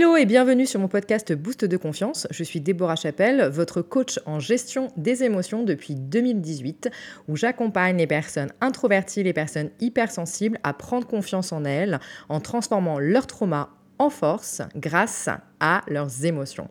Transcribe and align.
Hello 0.00 0.16
et 0.16 0.24
bienvenue 0.24 0.64
sur 0.64 0.80
mon 0.80 0.88
podcast 0.88 1.30
Boost 1.34 1.66
de 1.66 1.76
confiance. 1.76 2.26
Je 2.30 2.42
suis 2.42 2.62
Déborah 2.62 2.96
Chapelle, 2.96 3.50
votre 3.52 3.82
coach 3.82 4.18
en 4.24 4.40
gestion 4.40 4.88
des 4.96 5.24
émotions 5.24 5.62
depuis 5.62 5.94
2018, 5.94 6.88
où 7.28 7.36
j'accompagne 7.36 7.98
les 7.98 8.06
personnes 8.06 8.50
introverties, 8.62 9.22
les 9.22 9.34
personnes 9.34 9.68
hypersensibles 9.78 10.58
à 10.62 10.72
prendre 10.72 11.06
confiance 11.06 11.52
en 11.52 11.66
elles 11.66 12.00
en 12.30 12.40
transformant 12.40 12.98
leur 12.98 13.26
trauma 13.26 13.68
en 14.00 14.08
force 14.08 14.62
grâce 14.74 15.28
à 15.60 15.82
leurs 15.86 16.24
émotions. 16.24 16.68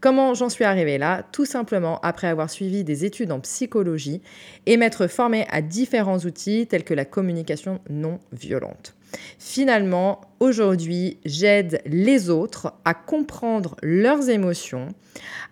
Comment 0.00 0.34
j'en 0.34 0.48
suis 0.48 0.64
arrivée 0.64 0.98
là? 0.98 1.22
Tout 1.30 1.46
simplement 1.46 2.00
après 2.02 2.26
avoir 2.26 2.50
suivi 2.50 2.82
des 2.82 3.04
études 3.04 3.30
en 3.30 3.38
psychologie 3.38 4.20
et 4.66 4.76
m'être 4.76 5.06
formée 5.06 5.46
à 5.50 5.62
différents 5.62 6.18
outils 6.18 6.66
tels 6.66 6.82
que 6.82 6.92
la 6.92 7.04
communication 7.04 7.80
non 7.88 8.18
violente. 8.32 8.94
Finalement, 9.38 10.20
aujourd'hui, 10.40 11.18
j'aide 11.24 11.80
les 11.86 12.28
autres 12.28 12.74
à 12.84 12.92
comprendre 12.92 13.76
leurs 13.80 14.28
émotions, 14.28 14.88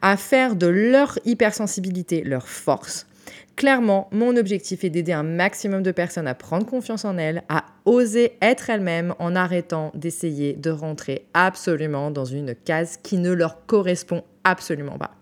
à 0.02 0.16
faire 0.16 0.56
de 0.56 0.66
leur 0.66 1.20
hypersensibilité 1.24 2.22
leur 2.24 2.48
force. 2.48 3.06
Clairement, 3.56 4.08
mon 4.12 4.36
objectif 4.36 4.82
est 4.82 4.90
d'aider 4.90 5.12
un 5.12 5.22
maximum 5.22 5.82
de 5.82 5.92
personnes 5.92 6.26
à 6.26 6.34
prendre 6.34 6.66
confiance 6.66 7.04
en 7.04 7.18
elles, 7.18 7.42
à 7.48 7.64
oser 7.84 8.38
être 8.40 8.70
elles-mêmes 8.70 9.14
en 9.18 9.36
arrêtant 9.36 9.92
d'essayer 9.94 10.54
de 10.54 10.70
rentrer 10.70 11.26
absolument 11.34 12.10
dans 12.10 12.24
une 12.24 12.54
case 12.54 12.98
qui 13.02 13.18
ne 13.18 13.30
leur 13.32 13.66
correspond 13.66 14.24
absolument 14.44 14.98
pas. 14.98 15.12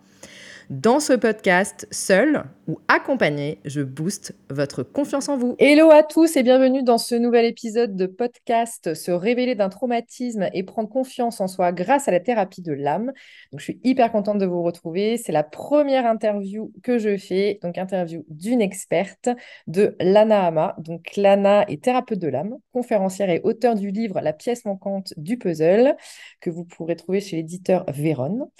Dans 0.70 1.00
ce 1.00 1.14
podcast, 1.14 1.88
seul 1.90 2.44
ou 2.70 2.78
accompagné, 2.86 3.58
je 3.64 3.80
booste 3.80 4.36
votre 4.48 4.84
confiance 4.84 5.28
en 5.28 5.36
vous. 5.36 5.56
Hello 5.58 5.90
à 5.90 6.04
tous 6.04 6.36
et 6.36 6.44
bienvenue 6.44 6.84
dans 6.84 6.98
ce 6.98 7.16
nouvel 7.16 7.44
épisode 7.44 7.96
de 7.96 8.06
podcast 8.06 8.94
Se 8.94 9.10
révéler 9.10 9.56
d'un 9.56 9.68
traumatisme 9.68 10.48
et 10.54 10.62
prendre 10.62 10.88
confiance 10.88 11.40
en 11.40 11.48
soi 11.48 11.72
grâce 11.72 12.06
à 12.06 12.12
la 12.12 12.20
thérapie 12.20 12.62
de 12.62 12.72
l'âme. 12.72 13.06
Donc 13.50 13.58
je 13.58 13.64
suis 13.64 13.80
hyper 13.82 14.12
contente 14.12 14.38
de 14.38 14.46
vous 14.46 14.62
retrouver. 14.62 15.16
C'est 15.16 15.32
la 15.32 15.42
première 15.42 16.06
interview 16.06 16.70
que 16.84 16.98
je 16.98 17.16
fais, 17.16 17.58
donc 17.60 17.76
interview 17.76 18.24
d'une 18.28 18.60
experte 18.60 19.30
de 19.66 19.96
Lana 19.98 20.46
Ama. 20.46 20.76
Donc 20.78 21.16
Lana 21.16 21.64
est 21.68 21.82
thérapeute 21.82 22.20
de 22.20 22.28
l'âme, 22.28 22.54
conférencière 22.72 23.30
et 23.30 23.40
auteur 23.42 23.74
du 23.74 23.90
livre 23.90 24.20
La 24.20 24.32
pièce 24.32 24.64
manquante 24.64 25.12
du 25.16 25.38
puzzle 25.38 25.96
que 26.40 26.50
vous 26.50 26.64
pourrez 26.64 26.94
trouver 26.94 27.20
chez 27.20 27.34
l'éditeur 27.34 27.84
Véron. 27.88 28.52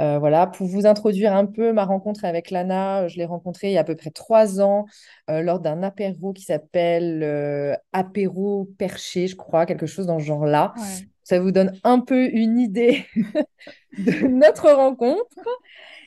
Euh, 0.00 0.18
voilà, 0.18 0.46
pour 0.46 0.66
vous 0.66 0.86
introduire 0.86 1.34
un 1.34 1.44
peu 1.44 1.74
ma 1.74 1.84
rencontre 1.84 2.24
avec 2.24 2.50
Lana. 2.50 3.06
Je 3.06 3.18
l'ai 3.18 3.26
rencontrée 3.26 3.49
il 3.62 3.70
y 3.72 3.76
a 3.76 3.80
à 3.80 3.84
peu 3.84 3.96
près 3.96 4.10
trois 4.10 4.60
ans 4.60 4.86
euh, 5.28 5.42
lors 5.42 5.60
d'un 5.60 5.82
apéro 5.82 6.32
qui 6.32 6.42
s'appelle 6.42 7.22
euh, 7.22 7.74
Apéro 7.92 8.68
Perché, 8.78 9.26
je 9.26 9.36
crois, 9.36 9.66
quelque 9.66 9.86
chose 9.86 10.06
dans 10.06 10.18
ce 10.18 10.24
genre-là. 10.24 10.74
Ça 11.22 11.38
vous 11.38 11.52
donne 11.52 11.78
un 11.84 12.00
peu 12.00 12.28
une 12.32 12.58
idée 12.58 13.04
de 13.98 14.26
notre 14.26 14.70
rencontre. 14.70 15.48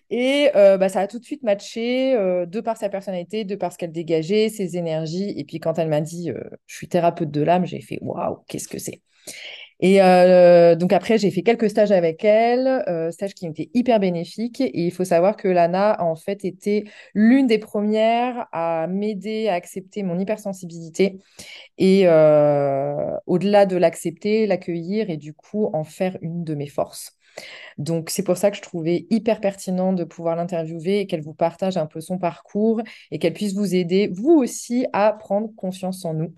Et 0.10 0.50
euh, 0.56 0.78
bah, 0.78 0.90
ça 0.90 1.00
a 1.00 1.08
tout 1.08 1.18
de 1.18 1.24
suite 1.24 1.44
matché, 1.44 2.14
de 2.14 2.62
par 2.62 2.78
sa 2.78 2.90
personnalité, 2.90 3.46
de 3.46 3.56
par 3.56 3.72
ce 3.72 3.78
qu'elle 3.78 3.92
dégageait, 3.92 4.50
ses 4.50 4.78
énergies. 4.78 5.34
Et 5.38 5.44
puis 5.46 5.60
quand 5.60 5.80
elle 5.80 5.90
m'a 5.90 6.02
dit, 6.02 6.32
je 6.66 6.76
suis 6.76 6.88
thérapeute 6.88 7.32
de 7.32 7.42
l'âme, 7.42 7.66
j'ai 7.66 7.82
fait, 7.82 8.00
waouh, 8.02 8.40
qu'est-ce 8.48 8.68
que 8.68 8.80
c'est? 8.80 9.02
Et 9.86 10.02
euh, 10.02 10.76
donc 10.76 10.94
après, 10.94 11.18
j'ai 11.18 11.30
fait 11.30 11.44
quelques 11.44 11.70
stages 11.70 11.92
avec 11.92 12.24
elle, 12.24 12.68
euh, 12.88 13.12
stages 13.12 13.34
qui 13.34 13.46
ont 13.48 13.52
été 13.52 13.70
hyper 13.74 14.00
bénéfiques. 14.00 14.62
Et 14.62 14.72
il 14.86 14.92
faut 14.92 15.04
savoir 15.04 15.36
que 15.36 15.50
Lana 15.50 16.02
en 16.02 16.16
fait 16.16 16.46
été 16.46 16.86
l'une 17.14 17.48
des 17.48 17.58
premières 17.58 18.48
à 18.54 18.88
m'aider 18.88 19.50
à 19.50 19.56
accepter 19.56 20.02
mon 20.04 20.18
hypersensibilité 20.18 21.20
et 21.78 22.04
euh, 22.08 23.18
au-delà 23.28 23.66
de 23.66 23.78
l'accepter, 23.78 24.48
l'accueillir 24.48 25.10
et 25.10 25.18
du 25.18 25.34
coup 25.34 25.70
en 25.74 25.84
faire 25.84 26.18
une 26.22 26.46
de 26.46 26.56
mes 26.56 26.68
forces. 26.68 27.18
Donc, 27.78 28.10
c'est 28.10 28.24
pour 28.24 28.38
ça 28.38 28.52
que 28.52 28.58
je 28.58 28.62
trouvais 28.62 29.06
hyper 29.10 29.40
pertinent 29.40 29.94
de 29.94 30.04
pouvoir 30.04 30.36
l'interviewer 30.36 31.00
et 31.00 31.08
qu'elle 31.08 31.22
vous 31.22 31.34
partage 31.34 31.78
un 31.78 31.86
peu 31.86 32.02
son 32.02 32.18
parcours 32.18 32.82
et 33.12 33.20
qu'elle 33.20 33.34
puisse 33.34 33.54
vous 33.54 33.76
aider, 33.76 34.10
vous 34.14 34.32
aussi, 34.32 34.86
à 34.94 35.14
prendre 35.14 35.50
confiance 35.56 36.06
en 36.06 36.14
nous. 36.14 36.34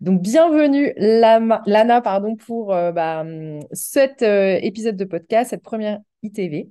Donc, 0.00 0.20
bienvenue, 0.22 0.92
Lana, 0.96 2.00
pardon, 2.00 2.36
pour 2.36 2.74
euh, 2.74 2.92
bah, 2.92 3.24
cet 3.72 4.22
euh, 4.22 4.58
épisode 4.62 4.96
de 4.96 5.04
podcast, 5.04 5.50
cette 5.50 5.62
première 5.62 6.00
ITV. 6.22 6.68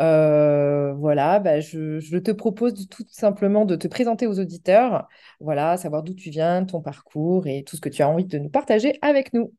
Euh, 0.00 0.92
voilà, 0.94 1.40
bah, 1.40 1.60
je, 1.60 1.98
je, 1.98 2.18
te 2.18 2.30
propose 2.30 2.86
tout 2.88 3.04
simplement 3.08 3.64
de 3.64 3.74
te 3.74 3.88
présenter 3.88 4.28
aux 4.28 4.38
auditeurs, 4.38 5.08
voilà, 5.40 5.76
savoir 5.76 6.04
d'où 6.04 6.14
tu 6.14 6.30
viens, 6.30 6.64
ton 6.64 6.80
parcours 6.80 7.48
et 7.48 7.64
tout 7.64 7.74
ce 7.74 7.80
que 7.80 7.88
tu 7.88 8.02
as 8.02 8.08
envie 8.08 8.24
de 8.24 8.38
nous 8.38 8.48
partager 8.48 8.96
avec 9.02 9.32
nous. 9.32 9.52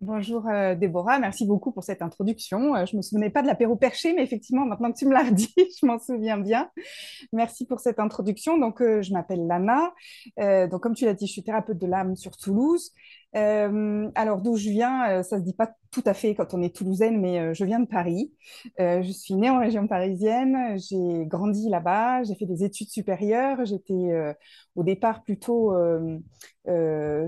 Bonjour 0.00 0.46
euh, 0.46 0.76
Déborah, 0.76 1.18
merci 1.18 1.44
beaucoup 1.44 1.72
pour 1.72 1.82
cette 1.82 2.02
introduction. 2.02 2.76
Euh, 2.76 2.86
je 2.86 2.94
ne 2.94 2.98
me 2.98 3.02
souvenais 3.02 3.30
pas 3.30 3.42
de 3.42 3.48
l'apéro 3.48 3.74
perché, 3.74 4.12
mais 4.12 4.22
effectivement, 4.22 4.64
maintenant 4.64 4.92
que 4.92 4.96
tu 4.96 5.06
me 5.06 5.12
l'as 5.12 5.28
dit, 5.32 5.52
je 5.56 5.84
m'en 5.84 5.98
souviens 5.98 6.38
bien. 6.38 6.70
Merci 7.32 7.66
pour 7.66 7.80
cette 7.80 7.98
introduction. 7.98 8.58
Donc, 8.58 8.80
euh, 8.80 9.02
je 9.02 9.12
m'appelle 9.12 9.44
Lana. 9.48 9.92
donc, 10.68 10.80
comme 10.82 10.94
tu 10.94 11.04
l'as 11.04 11.14
dit, 11.14 11.26
je 11.26 11.32
suis 11.32 11.42
thérapeute 11.42 11.78
de 11.78 11.86
l'âme 11.88 12.14
sur 12.14 12.36
Toulouse. 12.36 12.92
Euh, 13.36 14.10
alors 14.14 14.40
d'où 14.40 14.56
je 14.56 14.70
viens, 14.70 15.10
euh, 15.10 15.22
ça 15.22 15.36
se 15.38 15.42
dit 15.42 15.52
pas 15.52 15.70
tout 15.90 16.02
à 16.06 16.14
fait 16.14 16.34
quand 16.34 16.54
on 16.54 16.62
est 16.62 16.74
toulousaine, 16.74 17.20
mais 17.20 17.38
euh, 17.40 17.54
je 17.54 17.64
viens 17.64 17.78
de 17.80 17.86
Paris. 17.86 18.32
je 18.78 19.10
suis 19.12 19.34
née 19.34 19.50
en 19.50 19.58
région 19.58 19.86
parisienne, 19.86 20.78
j'ai 20.78 21.26
grandi 21.26 21.68
là-bas, 21.68 22.22
j'ai 22.24 22.34
fait 22.34 22.46
des 22.46 22.64
études 22.64 22.88
supérieures. 22.88 23.64
J'étais 23.66 24.34
au 24.76 24.82
départ 24.82 25.22
plutôt 25.24 25.74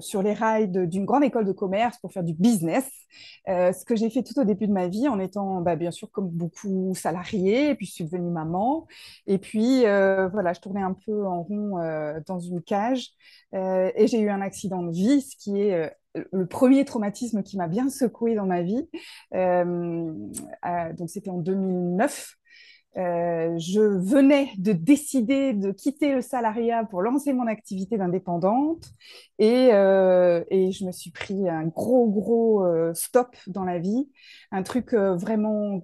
sur 0.00 0.22
les 0.22 0.33
rails 0.33 0.69
d'une 0.71 1.05
grande 1.05 1.25
école 1.25 1.47
de 1.47 1.53
commerce 1.53 1.99
pour 1.99 2.12
faire 2.12 2.25
du 2.25 2.34
business. 2.34 3.00
Ce 3.47 3.84
que 3.84 3.97
j'ai 3.97 4.10
fait 4.10 4.22
tout 4.22 4.38
au 4.38 4.44
début 4.44 4.66
de 4.66 4.72
ma 4.72 4.88
vie 4.88 5.09
en 5.09 5.19
étant, 5.19 5.60
bah, 5.60 5.76
bien 5.76 5.91
sûr, 5.91 6.10
comme 6.10 6.28
beaucoup 6.28 6.94
salariée, 6.94 7.75
puis 7.75 7.87
je 7.87 7.93
suis 7.93 8.04
devenue 8.04 8.31
maman. 8.31 8.87
Et 9.26 9.38
puis 9.38 9.81
voilà, 9.82 10.53
je 10.53 10.60
tournais 10.60 10.82
un 10.82 10.94
peu 10.94 11.26
en 11.26 11.43
rond 11.43 11.78
dans 12.26 12.41
une 12.41 12.62
cage. 12.62 13.10
et 13.53 14.06
j'ai 14.06 14.20
eu 14.20 14.31
un 14.31 14.41
accident 14.41 14.82
de 14.82 14.93
vie, 14.93 15.22
ce 15.22 15.37
qui 15.37 15.60
est 15.60 15.91
le 16.15 16.47
premier 16.47 16.84
traumatisme 16.84 17.43
qui 17.43 17.56
m'a 17.56 17.69
bien 17.69 17.88
secoué 17.88 18.34
dans 18.34 18.47
ma 18.47 18.62
vie. 18.62 18.88
Euh, 19.34 20.12
euh, 20.66 20.93
donc 20.94 21.10
c'était 21.10 21.31
en 21.31 21.38
2009. 21.38 22.37
Euh, 22.97 23.56
je 23.59 23.81
venais 23.81 24.51
de 24.59 24.73
décider 24.73 25.53
de 25.53 25.71
quitter 25.71 26.12
le 26.12 26.23
salariat 26.23 26.84
pour 26.84 27.03
lancer 27.03 27.33
mon 27.33 27.47
activité 27.47 27.97
d'indépendante 27.97 28.91
et, 29.39 29.69
et, 29.69 30.73
je 30.73 30.84
me 30.84 30.93
suis 30.93 31.11
pris 31.11 31.49
un 31.49 31.67
gros, 31.67 32.09
gros 32.09 32.65
stop 32.95 33.37
dans 33.47 33.65
la 33.65 33.79
vie, 33.79 34.11
un 34.50 34.62
truc 34.62 34.93
vraiment 34.93 35.83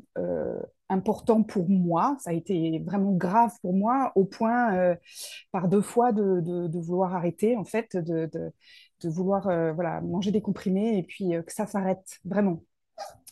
important 0.89 1.43
pour 1.43 1.69
moi. 1.69 2.17
Ça 2.21 2.31
a 2.31 2.33
été 2.33 2.83
vraiment 2.85 3.13
grave 3.13 3.53
pour 3.63 3.73
moi 3.73 4.13
au 4.15 4.25
point 4.25 4.97
par 5.53 5.69
deux 5.69 5.83
fois 5.83 6.13
de, 6.13 6.79
vouloir 6.79 7.15
arrêter, 7.15 7.57
en 7.57 7.65
fait, 7.65 7.97
de, 7.97 8.29
de 9.03 9.09
vouloir 9.09 9.49
euh, 9.49 9.73
voilà, 9.73 10.01
manger 10.01 10.31
des 10.31 10.41
comprimés 10.41 10.99
et 10.99 11.03
puis 11.03 11.35
euh, 11.35 11.43
que 11.43 11.53
ça 11.53 11.67
s'arrête 11.67 12.19
vraiment. 12.25 12.63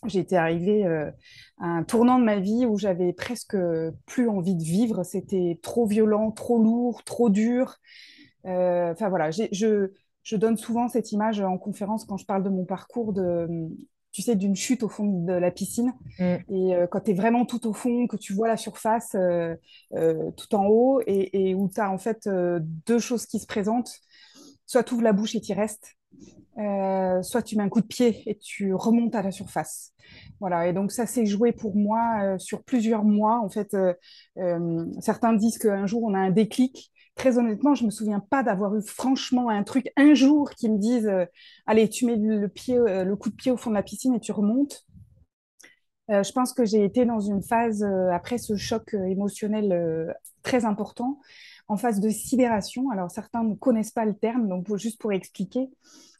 J'ai 0.05 0.19
été 0.19 0.37
arrivée 0.37 0.85
euh, 0.85 1.09
à 1.59 1.67
un 1.67 1.83
tournant 1.83 2.19
de 2.19 2.23
ma 2.23 2.39
vie 2.39 2.65
où 2.65 2.77
j'avais 2.77 3.13
presque 3.13 3.57
plus 4.05 4.29
envie 4.29 4.55
de 4.55 4.63
vivre. 4.63 5.03
C'était 5.03 5.59
trop 5.61 5.85
violent, 5.85 6.31
trop 6.31 6.61
lourd, 6.61 7.03
trop 7.03 7.29
dur. 7.29 7.77
Enfin 8.43 9.09
voilà, 9.09 9.31
je, 9.31 9.91
je 10.21 10.35
donne 10.35 10.57
souvent 10.57 10.87
cette 10.87 11.11
image 11.11 11.41
en 11.41 11.57
conférence 11.57 12.05
quand 12.05 12.17
je 12.17 12.25
parle 12.25 12.43
de 12.43 12.49
mon 12.49 12.63
parcours 12.63 13.11
de, 13.11 13.47
tu 14.11 14.21
sais, 14.21 14.35
d'une 14.35 14.55
chute 14.55 14.83
au 14.83 14.89
fond 14.89 15.23
de 15.25 15.33
la 15.33 15.49
piscine. 15.49 15.93
Mm. 16.19 16.35
Et 16.49 16.75
quand 16.91 16.99
tu 16.99 17.11
es 17.11 17.13
vraiment 17.15 17.45
tout 17.45 17.65
au 17.67 17.73
fond, 17.73 18.05
que 18.05 18.17
tu 18.17 18.33
vois 18.33 18.47
la 18.47 18.57
surface 18.57 19.15
tout 19.91 20.55
en 20.55 20.67
haut 20.67 21.01
et, 21.07 21.49
et 21.49 21.55
où 21.55 21.69
tu 21.73 21.81
as 21.81 21.89
en 21.89 21.97
fait 21.97 22.29
deux 22.29 22.99
choses 22.99 23.25
qui 23.25 23.39
se 23.39 23.47
présentent 23.47 23.99
soit 24.65 24.83
tu 24.83 24.93
ouvres 24.93 25.03
la 25.03 25.13
bouche 25.13 25.35
et 25.35 25.41
tu 25.41 25.53
restes, 25.53 25.95
euh, 26.57 27.21
soit 27.21 27.41
tu 27.41 27.57
mets 27.57 27.63
un 27.63 27.69
coup 27.69 27.81
de 27.81 27.85
pied 27.85 28.23
et 28.27 28.37
tu 28.37 28.73
remontes 28.73 29.15
à 29.15 29.21
la 29.21 29.31
surface. 29.31 29.91
Voilà, 30.39 30.67
et 30.67 30.73
donc 30.73 30.91
ça 30.91 31.05
s'est 31.05 31.25
joué 31.25 31.51
pour 31.51 31.75
moi 31.75 32.19
euh, 32.23 32.37
sur 32.37 32.63
plusieurs 32.63 33.03
mois. 33.03 33.39
En 33.41 33.49
fait, 33.49 33.73
euh, 33.73 34.85
certains 35.01 35.33
disent 35.33 35.57
qu'un 35.57 35.85
jour 35.85 36.03
on 36.03 36.13
a 36.13 36.19
un 36.19 36.31
déclic. 36.31 36.91
Très 37.15 37.37
honnêtement, 37.37 37.75
je 37.75 37.83
ne 37.83 37.87
me 37.87 37.91
souviens 37.91 38.19
pas 38.19 38.43
d'avoir 38.43 38.75
eu 38.75 38.81
franchement 38.81 39.49
un 39.49 39.63
truc 39.63 39.89
un 39.95 40.13
jour 40.13 40.49
qui 40.51 40.69
me 40.69 40.77
dise 40.77 41.09
allez, 41.65 41.89
tu 41.89 42.05
mets 42.05 42.17
le, 42.17 42.49
pied, 42.49 42.77
le 42.77 43.15
coup 43.15 43.29
de 43.29 43.35
pied 43.35 43.51
au 43.53 43.57
fond 43.57 43.69
de 43.69 43.75
la 43.75 43.83
piscine 43.83 44.13
et 44.13 44.19
tu 44.19 44.33
remontes. 44.33 44.85
je 46.09 46.31
pense 46.33 46.51
que 46.51 46.65
j'ai 46.65 46.83
été 46.83 47.05
dans 47.05 47.21
une 47.21 47.41
phase, 47.41 47.85
après 48.11 48.37
ce 48.37 48.57
choc 48.57 48.93
émotionnel 48.93 50.13
très 50.43 50.65
important, 50.65 51.19
en 51.67 51.77
phase 51.77 51.99
de 51.99 52.09
sidération. 52.09 52.89
Alors 52.91 53.11
certains 53.11 53.43
ne 53.43 53.55
connaissent 53.55 53.91
pas 53.91 54.05
le 54.05 54.15
terme, 54.15 54.47
donc 54.47 54.75
juste 54.77 54.99
pour 54.99 55.13
expliquer, 55.13 55.69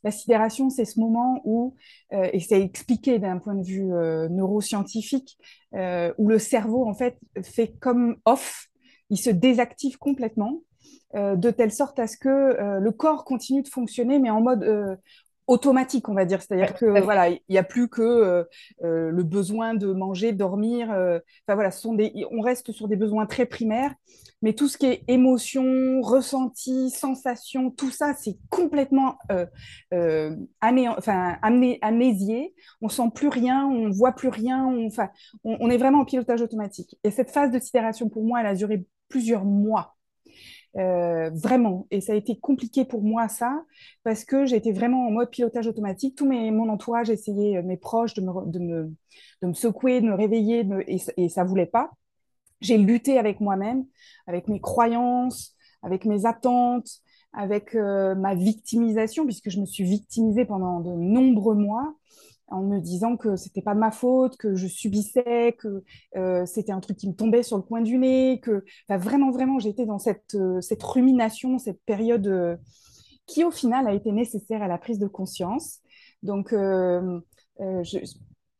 la 0.05 0.11
sidération, 0.11 0.69
c'est 0.69 0.85
ce 0.85 0.99
moment 0.99 1.41
où, 1.45 1.73
euh, 2.13 2.29
et 2.31 2.39
c'est 2.39 2.61
expliqué 2.61 3.17
d'un 3.17 3.39
point 3.39 3.55
de 3.55 3.63
vue 3.63 3.91
euh, 3.91 4.29
neuroscientifique, 4.29 5.35
euh, 5.73 6.13
où 6.19 6.27
le 6.29 6.37
cerveau 6.37 6.87
en 6.87 6.93
fait 6.93 7.17
fait 7.41 7.73
comme 7.79 8.17
off, 8.25 8.67
il 9.09 9.17
se 9.17 9.31
désactive 9.31 9.97
complètement, 9.97 10.61
de 11.13 11.49
telle 11.49 11.71
sorte 11.71 11.97
à 11.97 12.07
ce 12.07 12.17
que 12.17 12.79
le 12.79 12.91
corps 12.91 13.23
continue 13.23 13.61
de 13.61 13.69
fonctionner, 13.69 14.19
mais 14.19 14.29
en 14.29 14.41
mode 14.41 14.99
automatique, 15.47 16.09
on 16.09 16.13
va 16.13 16.25
dire. 16.25 16.41
C'est-à-dire 16.41 16.73
que 16.73 17.01
voilà, 17.01 17.29
il 17.29 17.41
n'y 17.49 17.57
a 17.57 17.63
plus 17.63 17.87
que 17.87 18.01
euh, 18.01 18.43
euh, 18.83 19.09
le 19.11 19.23
besoin 19.23 19.73
de 19.73 19.91
manger, 19.91 20.31
dormir. 20.31 20.91
Euh, 20.91 21.19
enfin 21.47 21.55
voilà, 21.55 21.71
ce 21.71 21.81
sont 21.81 21.93
des, 21.93 22.25
on 22.31 22.41
reste 22.41 22.71
sur 22.71 22.87
des 22.87 22.95
besoins 22.95 23.25
très 23.25 23.45
primaires, 23.45 23.93
mais 24.41 24.53
tout 24.53 24.67
ce 24.67 24.77
qui 24.77 24.85
est 24.87 25.03
émotion, 25.07 26.01
ressenti, 26.01 26.89
sensation, 26.89 27.71
tout 27.71 27.91
ça, 27.91 28.13
c'est 28.13 28.37
complètement 28.49 29.17
ané 30.61 30.89
enfin, 30.89 31.37
amnésié. 31.41 32.53
On 32.81 32.89
sent 32.89 33.09
plus 33.13 33.29
rien, 33.29 33.65
on 33.65 33.89
voit 33.89 34.13
plus 34.13 34.29
rien. 34.29 34.65
On, 34.65 34.87
enfin, 34.87 35.09
on, 35.43 35.57
on 35.59 35.69
est 35.69 35.77
vraiment 35.77 36.01
en 36.01 36.05
pilotage 36.05 36.41
automatique. 36.41 36.97
Et 37.03 37.11
cette 37.11 37.31
phase 37.31 37.51
de 37.51 37.59
sidération, 37.59 38.09
pour 38.09 38.23
moi, 38.23 38.41
elle 38.41 38.47
a 38.47 38.55
duré 38.55 38.85
plusieurs 39.09 39.45
mois. 39.45 39.94
Euh, 40.77 41.29
vraiment. 41.33 41.87
Et 41.89 42.01
ça 42.01 42.13
a 42.13 42.15
été 42.15 42.37
compliqué 42.37 42.83
pour 42.83 43.01
moi, 43.01 43.29
ça, 43.29 43.63
parce 44.03 44.25
que 44.25 44.45
j'étais 44.45 44.73
vraiment 44.73 45.07
en 45.07 45.11
mode 45.11 45.29
pilotage 45.29 45.67
automatique. 45.67 46.15
Tout 46.17 46.25
mon 46.25 46.69
entourage 46.69 47.09
essayait, 47.09 47.57
euh, 47.57 47.63
mes 47.63 47.77
proches, 47.77 48.13
de 48.13 48.21
me, 48.21 49.53
secouer, 49.53 50.01
de 50.01 50.07
me 50.07 50.15
réveiller, 50.15 50.67
et, 50.87 51.29
ça 51.29 51.43
voulait 51.45 51.65
pas. 51.65 51.91
J'ai 52.59 52.77
lutté 52.77 53.17
avec 53.17 53.39
moi-même, 53.39 53.85
avec 54.27 54.49
mes 54.49 54.59
croyances, 54.59 55.55
avec 55.81 56.03
mes 56.03 56.25
attentes, 56.25 56.89
avec 57.31 57.75
euh, 57.75 58.15
ma 58.15 58.35
victimisation, 58.35 59.23
puisque 59.25 59.49
je 59.49 59.61
me 59.61 59.65
suis 59.65 59.83
victimisée 59.85 60.45
pendant 60.45 60.81
de 60.81 60.91
nombreux 60.91 61.55
mois 61.55 61.95
en 62.47 62.61
me 62.61 62.79
disant 62.79 63.17
que 63.17 63.35
c'était 63.35 63.61
pas 63.61 63.73
de 63.73 63.79
ma 63.79 63.91
faute, 63.91 64.37
que 64.37 64.55
je 64.55 64.67
subissais, 64.67 65.55
que 65.57 65.83
euh, 66.15 66.45
c'était 66.45 66.71
un 66.71 66.79
truc 66.79 66.97
qui 66.97 67.07
me 67.07 67.15
tombait 67.15 67.43
sur 67.43 67.57
le 67.57 67.63
coin 67.63 67.81
du 67.81 67.97
nez, 67.97 68.39
que 68.41 68.63
vraiment, 68.89 69.31
vraiment, 69.31 69.59
j'étais 69.59 69.85
dans 69.85 69.99
cette, 69.99 70.35
euh, 70.35 70.59
rumination, 70.81 71.57
cette 71.57 71.81
période 71.85 72.27
euh, 72.27 72.55
qui, 73.25 73.43
au 73.43 73.51
final, 73.51 73.87
a 73.87 73.93
été 73.93 74.11
nécessaire 74.11 74.61
à 74.61 74.67
la 74.67 74.77
prise 74.77 74.99
de 74.99 75.07
conscience. 75.07 75.79
Donc, 76.21 76.53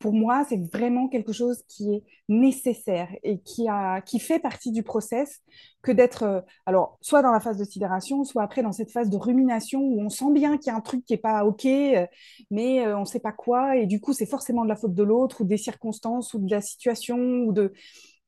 pour 0.06 0.14
moi, 0.14 0.46
c'est 0.48 0.62
vraiment 0.72 1.08
quelque 1.08 1.34
chose 1.34 1.64
qui 1.68 1.96
est 1.96 2.04
nécessaire 2.30 3.10
et 3.24 3.40
qui, 3.40 3.68
a, 3.68 4.02
qui 4.02 4.20
fait 4.20 4.38
partie 4.38 4.72
du 4.72 4.84
process 4.84 5.42
que 5.82 5.92
d'être, 5.92 6.22
euh, 6.22 6.42
alors, 6.68 7.00
soit 7.02 7.24
dans 7.24 7.32
la 7.32 7.40
phase 7.40 7.58
de 7.58 7.64
sidération, 7.64 8.24
soit 8.24 8.44
après 8.44 8.62
dans 8.62 8.72
cette 8.72 8.92
phase 8.92 9.10
de 9.10 9.18
rumination 9.18 9.82
où 9.82 10.00
on 10.00 10.10
sent 10.10 10.32
bien 10.32 10.60
qu'il 10.60 10.68
y 10.68 10.76
a 10.76 10.78
un 10.78 10.82
truc 10.82 11.04
qui 11.06 11.14
n'est 11.14 11.18
pas 11.18 11.44
OK, 11.44 11.66
euh, 11.66 12.06
mais 12.52 12.86
euh, 12.86 12.96
on 12.96 13.00
ne 13.00 13.06
sait 13.06 13.20
pas 13.20 13.32
quoi, 13.32 13.78
et 13.78 13.88
du 13.88 14.00
coup, 14.00 14.14
c'est 14.14 14.28
forcément 14.28 14.64
de 14.64 14.70
la 14.70 14.76
faute 14.76 14.94
de 14.94 15.02
l'autre 15.02 15.42
ou 15.42 15.44
des 15.44 15.58
circonstances 15.58 16.36
ou 16.36 16.40
de 16.40 16.52
la 16.52 16.62
situation 16.62 17.18
ou 17.18 17.52
de. 17.52 17.74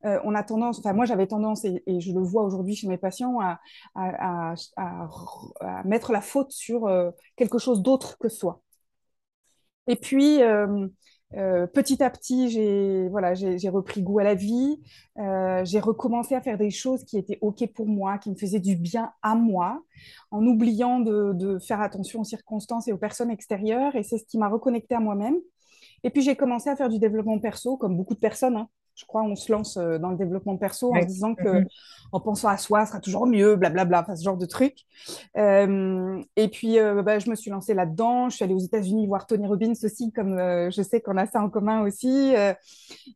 on 0.04 0.34
a 0.34 0.44
tendance, 0.44 0.80
enfin 0.80 0.94
moi 0.94 1.06
j'avais 1.06 1.28
tendance, 1.28 1.64
et, 1.66 1.84
je 2.00 2.12
le 2.12 2.22
vois 2.22 2.44
aujourd'hui 2.44 2.76
chez 2.76 2.88
mes 2.88 2.98
patients, 2.98 3.40
à, 3.40 3.60
à, 3.94 4.56
à, 4.78 5.84
mettre 5.86 6.12
la 6.12 6.22
faute 6.22 6.52
sur 6.52 6.90
quelque 7.36 7.60
chose 7.60 7.84
d'autre 7.84 8.18
que 8.18 8.30
soi. 8.30 8.62
Et 9.88 9.96
puis, 9.96 10.42
euh, 11.36 11.68
petit 11.68 12.02
à 12.02 12.10
petit, 12.10 12.50
j'ai 12.50 13.10
voilà, 13.10 13.34
j'ai 13.34 13.70
repris 13.70 14.02
goût 14.02 14.20
à 14.20 14.24
la 14.24 14.36
vie. 14.36 14.80
Euh, 15.18 15.64
j'ai 15.66 15.80
recommencé 15.80 16.36
à 16.36 16.42
faire 16.42 16.58
des 16.58 16.70
choses 16.70 17.04
qui 17.04 17.18
étaient 17.18 17.38
OK 17.42 17.66
pour 17.74 17.88
moi, 17.88 18.18
qui 18.18 18.30
me 18.30 18.36
faisaient 18.36 18.60
du 18.60 18.76
bien 18.76 19.12
à 19.22 19.36
moi, 19.36 19.84
en 20.32 20.46
oubliant 20.46 21.00
de, 21.00 21.60
faire 21.60 21.82
attention 21.82 22.22
aux 22.22 22.26
circonstances 22.26 22.88
et 22.88 22.94
aux 22.94 22.98
personnes 22.98 23.32
extérieures. 23.32 23.96
Et 23.96 24.04
c'est 24.04 24.18
ce 24.18 24.26
qui 24.26 24.38
m'a 24.38 24.48
reconnecté 24.48 24.96
à 24.96 25.00
moi-même. 25.00 25.36
Et 26.04 26.10
puis, 26.12 26.22
j'ai 26.22 26.36
commencé 26.36 26.70
à 26.70 26.76
faire 26.76 26.90
du 26.90 27.00
développement 27.00 27.40
perso, 27.40 27.76
comme 27.78 27.98
beaucoup 27.98 28.14
de 28.14 28.20
personnes. 28.20 28.56
Hein 28.58 28.70
je 28.98 29.06
crois, 29.06 29.22
on 29.22 29.36
se 29.36 29.52
lance 29.52 29.78
euh, 29.78 30.00
dans 30.00 30.10
le 30.10 30.18
développement 30.18 30.58
perso 30.58 30.92
en 30.92 31.02
se 31.02 31.06
disant 31.06 31.36
que, 31.36 31.44
mm-hmm. 31.44 31.68
en 32.14 32.20
pensant 32.20 32.48
à 32.48 32.58
soi, 32.58 32.84
sera 32.88 33.00
toujours 33.00 33.28
mieux, 33.28 33.56
blablabla, 33.56 34.02
enfin, 34.02 34.16
ce 34.16 34.24
genre 34.24 34.38
de 34.38 34.48
truc. 34.48 34.86
Euh, 35.38 36.20
et 36.36 36.48
puis, 36.48 36.80
euh, 36.80 37.04
bah, 37.04 37.20
je 37.20 37.30
me 37.30 37.36
suis 37.36 37.52
lancée 37.52 37.76
là-dedans. 37.76 38.30
Je 38.30 38.38
suis 38.38 38.44
allée 38.44 38.56
aux 38.56 38.60
États-Unis 38.60 39.06
voir 39.06 39.28
Tony 39.28 39.46
Robbins 39.48 39.74
aussi, 39.84 40.12
comme 40.12 40.38
je 40.38 40.82
sais 40.82 41.00
qu'on 41.00 41.16
a 41.16 41.28
ça 41.28 41.42
en 41.42 41.50
commun 41.50 41.84
aussi. 41.84 42.34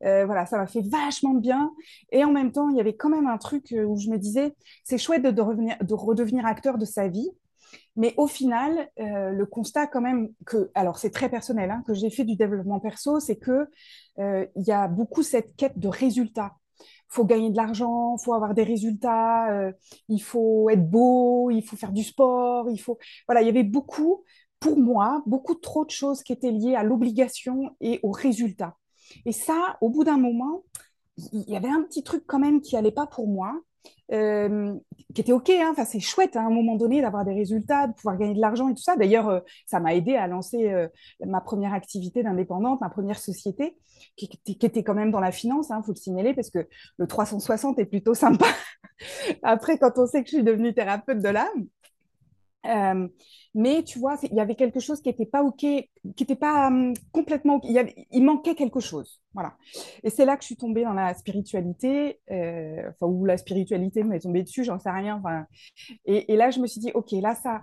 voilà, 0.02 0.46
ça 0.46 0.58
m'a 0.58 0.68
fait 0.68 0.88
vachement 0.88 1.34
bien. 1.34 1.72
Et 2.12 2.24
en 2.24 2.32
même 2.32 2.52
temps, 2.52 2.70
il 2.70 2.78
y 2.78 2.80
avait 2.80 2.96
quand 2.96 3.10
même 3.10 3.28
un 3.28 3.40
truc 3.40 3.74
où 3.76 3.98
je 3.98 4.10
me 4.10 4.18
disais, 4.18 4.54
c'est 4.84 5.00
chouette 5.00 5.24
de, 5.24 5.42
revenir, 5.42 5.76
de 5.82 5.94
redevenir 5.96 6.46
acteur 6.46 6.78
de 6.78 6.86
sa 6.86 7.08
vie. 7.08 7.32
Mais 7.96 8.14
au 8.18 8.28
final, 8.28 8.90
euh, 9.00 9.32
le 9.32 9.46
constat 9.46 9.88
quand 9.88 10.02
même 10.02 10.30
que, 10.46 10.72
alors 10.76 10.98
c'est 10.98 11.12
très 11.12 11.30
personnel, 11.30 11.72
hein, 11.72 11.84
que 11.86 11.94
j'ai 11.94 12.10
fait 12.10 12.24
du 12.24 12.36
développement 12.36 12.80
perso, 12.80 13.20
c'est 13.20 13.38
que 13.38 13.68
euh, 14.20 14.46
il 14.56 14.64
y 14.66 14.72
a 14.72 14.88
beaucoup 14.88 15.24
cette 15.24 15.56
quête 15.56 15.78
de 15.78 15.88
résultats. 15.88 16.56
Il 16.80 17.14
faut 17.14 17.26
gagner 17.26 17.52
de 17.52 17.58
l'argent, 17.58 18.16
il 18.20 18.24
faut 18.24 18.34
avoir 18.34 18.54
des 18.54 18.64
résultats, 18.64 19.52
euh, 19.52 19.72
il 20.08 20.22
faut 20.22 20.70
être 20.70 20.90
beau, 20.90 21.52
il 21.52 21.62
faut 21.62 21.76
faire 21.76 21.92
du 21.92 22.04
sport, 22.04 22.70
il 22.70 22.80
faut. 22.80 22.98
Voilà, 23.28 23.42
il 23.42 23.46
y 23.46 23.50
avait 23.50 23.64
beaucoup, 23.64 24.24
pour 24.60 24.78
moi, 24.78 25.22
beaucoup 25.26 25.56
trop 25.56 25.86
de 25.86 25.92
choses 25.92 26.24
qui 26.24 26.32
étaient 26.34 26.52
liées 26.52 26.76
à 26.76 26.84
l'obligation 26.84 27.76
et 27.82 28.00
aux 28.04 28.12
résultats. 28.12 28.78
Et 29.26 29.34
ça, 29.34 29.78
au 29.82 29.90
bout 29.90 30.06
d'un 30.06 30.18
moment, 30.18 30.64
il 31.18 31.50
y 31.50 31.56
avait 31.58 31.70
un 31.70 31.84
petit 31.84 32.04
truc 32.04 32.24
quand 32.26 32.40
même 32.40 32.62
qui 32.62 32.78
allait 32.78 32.92
pas 32.92 33.08
pour 33.08 33.28
moi. 33.28 33.60
Euh, 34.12 34.76
qui 35.16 35.22
était 35.22 35.32
OK. 35.32 35.50
Hein. 35.50 35.70
Enfin, 35.72 35.86
c'est 35.86 36.02
chouette 36.02 36.36
hein, 36.36 36.44
à 36.44 36.48
un 36.48 36.50
moment 36.50 36.76
donné 36.76 37.02
d'avoir 37.02 37.24
des 37.24 37.34
résultats, 37.34 37.88
de 37.88 37.94
pouvoir 37.94 38.18
gagner 38.18 38.34
de 38.34 38.42
l'argent 38.42 38.68
et 38.68 38.74
tout 38.74 38.82
ça. 38.82 38.98
D'ailleurs, 38.98 39.30
euh, 39.30 39.40
ça 39.66 39.80
m'a 39.80 39.96
aidé 39.96 40.16
à 40.16 40.28
lancer 40.28 40.70
euh, 40.70 40.88
ma 41.26 41.40
première 41.40 41.74
activité 41.74 42.22
d'indépendante, 42.22 42.82
ma 42.82 42.90
première 42.90 43.20
société, 43.20 43.78
qui, 44.18 44.30
était 44.46 44.84
quand 44.84 44.94
même 44.94 45.12
dans 45.12 45.22
la 45.22 45.32
finance, 45.32 45.68
il 45.70 45.74
hein, 45.74 45.82
faut 45.82 45.94
le 45.94 45.98
signaler, 45.98 46.34
parce 46.34 46.50
que 46.50 46.68
le 46.98 47.08
360 47.08 47.80
est 47.80 47.86
plutôt 47.86 48.14
sympa. 48.14 48.48
Après, 49.44 49.78
quand 49.78 49.92
on 49.98 50.06
sait 50.06 50.24
que 50.24 50.30
je 50.30 50.36
suis 50.36 50.44
devenue 50.44 50.74
thérapeute 50.74 51.20
de 51.20 51.30
l'âme, 51.30 51.68
euh, 52.66 53.08
mais 53.54 53.84
tu 53.84 54.00
vois, 54.00 54.18
il 54.24 54.36
y 54.36 54.40
avait 54.40 54.56
quelque 54.56 54.80
chose 54.80 55.02
qui 55.02 55.10
n'était 55.10 55.26
pas 55.26 55.44
OK, 55.44 55.58
qui 55.60 55.90
n'était 56.20 56.36
pas 56.36 56.68
hum, 56.68 56.94
complètement 57.12 57.56
OK. 57.56 57.64
Il, 57.66 57.94
il, 58.12 58.24
manquait 58.24 58.56
quelque 58.56 58.80
chose. 58.80 59.22
Voilà. 59.34 59.56
Et 60.04 60.10
c'est 60.10 60.26
là 60.26 60.38
que 60.38 60.44
je 60.44 60.48
suis 60.48 60.58
tombée 60.58 60.84
dans 60.84 60.94
la 60.94 61.14
spiritualité, 61.14 62.20
euh, 62.30 62.90
enfin, 62.90 63.08
où 63.08 63.26
la 63.26 63.38
spiritualité 63.38 64.04
m'est 64.04 64.20
tombée 64.20 64.44
dessus, 64.44 64.64
j'en 64.64 64.80
sais 64.80 64.92
rien. 64.92 65.18
Enfin, 65.18 65.46
et, 66.06 66.32
et, 66.32 66.36
là, 66.36 66.52
je 66.52 66.60
me 66.60 66.68
suis 66.68 66.80
dit, 66.80 66.92
OK, 66.94 67.12
là, 67.14 67.36
ça, 67.36 67.62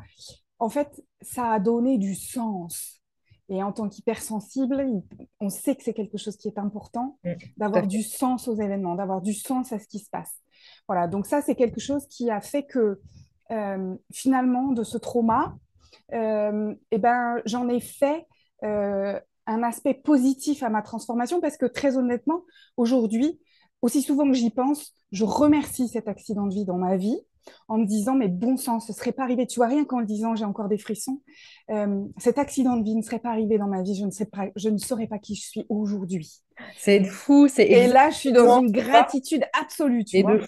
en 0.59 0.69
fait, 0.69 1.03
ça 1.21 1.53
a 1.53 1.61
donné 1.61 1.99
du 1.99 2.15
sens. 2.15 3.01
Et 3.51 3.63
en 3.63 3.73
tant 3.73 3.89
qu'hypersensible, 3.89 5.03
on 5.41 5.49
sait 5.49 5.75
que 5.75 5.83
c'est 5.83 5.95
quelque 5.95 6.19
chose 6.19 6.37
qui 6.37 6.49
est 6.49 6.59
important, 6.59 7.19
mmh, 7.25 7.33
d'avoir 7.57 7.87
du 7.87 8.03
sens 8.03 8.47
aux 8.47 8.57
événements, 8.57 8.95
d'avoir 8.95 9.23
du 9.23 9.33
sens 9.33 9.73
à 9.73 9.79
ce 9.79 9.87
qui 9.87 10.01
se 10.01 10.11
passe. 10.11 10.35
Voilà, 10.87 11.07
donc 11.07 11.27
ça, 11.27 11.41
c'est 11.41 11.55
quelque 11.55 11.81
chose 11.81 12.07
qui 12.09 12.31
a 12.31 12.41
fait 12.43 12.65
que 12.65 13.01
finalement 14.13 14.73
de 14.73 14.83
ce 14.83 14.99
trauma, 14.99 15.57
euh, 16.13 16.75
eh 16.91 16.99
ben, 16.99 17.41
j'en 17.45 17.69
ai 17.69 17.81
fait 17.81 18.27
euh, 18.65 19.19
un 19.47 19.63
aspect 19.63 19.95
positif 19.95 20.63
à 20.63 20.71
ma 20.71 20.83
transformation 20.83 21.41
parce 21.41 21.57
que 21.57 21.67
très 21.67 21.97
honnêtement, 21.97 22.45
aujourd'hui, 22.77 23.41
aussi 23.83 24.03
souvent 24.03 24.27
que 24.27 24.35
j'y 24.35 24.51
pense, 24.51 24.95
je 25.13 25.25
remercie 25.25 25.89
cet 25.89 26.09
accident 26.09 26.47
de 26.47 26.55
vie 26.55 26.65
dans 26.65 26.79
ma 26.79 26.97
vie 26.97 27.19
en 27.69 27.79
me 27.79 27.87
disant, 27.87 28.15
mais 28.15 28.29
bon 28.29 28.57
sang, 28.57 28.81
ce 28.81 28.93
serait 28.93 29.13
pas 29.13 29.25
arrivé. 29.25 29.47
Tu 29.47 29.61
vois, 29.61 29.67
rien 29.67 29.85
qu'en 29.85 30.01
le 30.01 30.07
disant, 30.07 30.35
j'ai 30.35 30.45
encore 30.45 30.69
des 30.69 30.79
frissons. 30.79 31.21
Euh, 31.71 32.03
cet 32.17 32.39
accident 32.39 32.77
de 32.77 32.85
vie 32.85 32.97
ne 32.97 33.03
serait 33.03 33.19
pas 33.19 33.31
arrivé 33.31 33.59
dans 33.59 33.67
ma 33.67 33.83
vie. 33.83 33.95
Je 33.95 34.05
ne, 34.05 34.11
sais 34.11 34.25
pas, 34.25 34.47
je 34.57 34.69
ne 34.71 34.79
saurais 34.79 35.07
pas 35.07 35.19
qui 35.19 35.35
je 35.35 35.43
suis 35.43 35.67
aujourd'hui. 35.69 36.43
C'est 36.77 37.05
fou. 37.05 37.47
Et 37.59 37.87
là, 37.87 38.11
je 38.11 38.17
suis 38.17 38.33
dans 38.33 38.61
une 38.61 38.73
gratitude 38.73 39.45
absolue. 39.59 40.05
Tu 40.05 40.23
vois. 40.23 40.39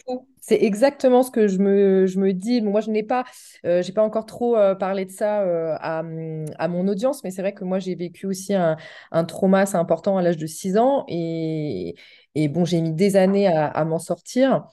C'est 0.41 0.63
exactement 0.63 1.23
ce 1.23 1.31
que 1.31 1.47
je 1.47 1.59
me, 1.59 2.07
je 2.07 2.19
me 2.19 2.33
dis. 2.33 2.63
moi, 2.63 2.81
je 2.81 2.91
n'ai 2.91 3.03
pas, 3.03 3.25
euh, 3.67 3.83
j'ai 3.83 3.93
pas 3.93 4.03
encore 4.03 4.25
trop 4.27 4.57
euh, 4.57 4.75
parlé 4.75 5.05
de 5.05 5.11
ça 5.11 5.43
à, 5.77 5.99
à, 5.99 6.69
mon 6.69 6.89
audience, 6.89 7.23
mais 7.23 7.31
c'est 7.31 7.43
vrai 7.43 7.53
que 7.53 7.65
moi, 7.65 7.79
j'ai 7.79 7.95
vécu 7.95 8.27
aussi 8.27 8.55
un, 8.55 8.77
un 9.13 9.25
trauma 9.25 9.61
assez 9.61 9.77
important 9.77 10.17
à 10.17 10.23
l'âge 10.23 10.39
de 10.39 10.47
6 10.47 10.79
ans. 10.79 11.05
Et, 11.07 11.95
et 12.35 12.49
bon, 12.49 12.65
j'ai 12.65 12.81
mis 12.81 12.93
des 12.93 13.17
années 13.17 13.47
à, 13.47 13.67
à 13.67 13.85
m'en 13.85 13.99
sortir. 13.99 14.65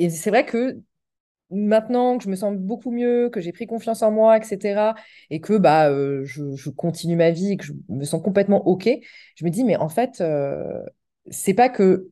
Et 0.00 0.08
c'est 0.08 0.30
vrai 0.30 0.46
que 0.46 0.80
maintenant 1.50 2.16
que 2.16 2.24
je 2.24 2.30
me 2.30 2.36
sens 2.36 2.56
beaucoup 2.56 2.90
mieux, 2.90 3.28
que 3.28 3.40
j'ai 3.40 3.52
pris 3.52 3.66
confiance 3.66 4.02
en 4.02 4.10
moi, 4.10 4.38
etc., 4.38 4.94
et 5.28 5.40
que 5.40 5.58
bah, 5.58 5.90
euh, 5.90 6.24
je, 6.24 6.70
continue 6.70 7.16
ma 7.16 7.30
vie 7.30 7.52
et 7.52 7.56
que 7.58 7.66
je 7.66 7.74
me 7.90 8.04
sens 8.04 8.22
complètement 8.22 8.66
OK, 8.66 8.88
je 9.36 9.44
me 9.44 9.50
dis, 9.50 9.62
mais 9.62 9.76
en 9.76 9.90
fait, 9.90 10.22
euh, 10.22 10.80
c'est 11.30 11.52
pas 11.52 11.68
que 11.68 12.08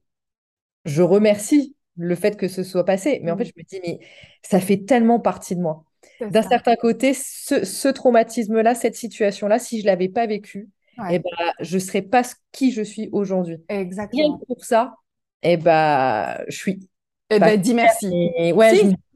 je 0.85 1.01
remercie 1.01 1.75
le 1.97 2.15
fait 2.15 2.37
que 2.37 2.47
ce 2.47 2.63
soit 2.63 2.85
passé, 2.85 3.21
mais 3.25 3.31
en 3.31 3.39
fait, 3.39 3.45
mmh. 3.45 3.53
je 3.57 3.63
me 3.63 3.65
dis, 3.65 3.81
mais 3.87 4.07
ça 4.43 4.61
fait 4.61 4.85
tellement 4.85 5.19
partie 5.19 5.57
de 5.57 5.63
moi. 5.63 5.85
D'un 6.21 6.43
certain 6.43 6.77
côté, 6.77 7.15
ce, 7.15 7.89
traumatisme-là, 7.89 8.75
cette 8.75 8.97
situation-là, 8.97 9.59
si 9.59 9.79
je 9.79 9.85
ne 9.85 9.87
l'avais 9.87 10.11
pas 10.11 10.27
vécu, 10.27 10.69
eh 11.11 11.21
ben, 11.21 11.53
je 11.61 11.77
ne 11.77 11.81
serais 11.81 12.03
pas 12.03 12.23
qui 12.53 12.71
je 12.71 12.83
suis 12.83 13.09
aujourd'hui. 13.13 13.57
Exactement. 13.71 14.37
Rien 14.37 14.39
pour 14.47 14.63
ça, 14.63 14.95
et 15.43 15.53
eh 15.53 15.57
ben, 15.57 16.39
je 16.49 16.57
suis 16.57 16.81
eh 17.31 17.39
ben, 17.39 17.61
dis 17.61 17.75
merci. 17.75 18.09
ouais, 18.09 18.53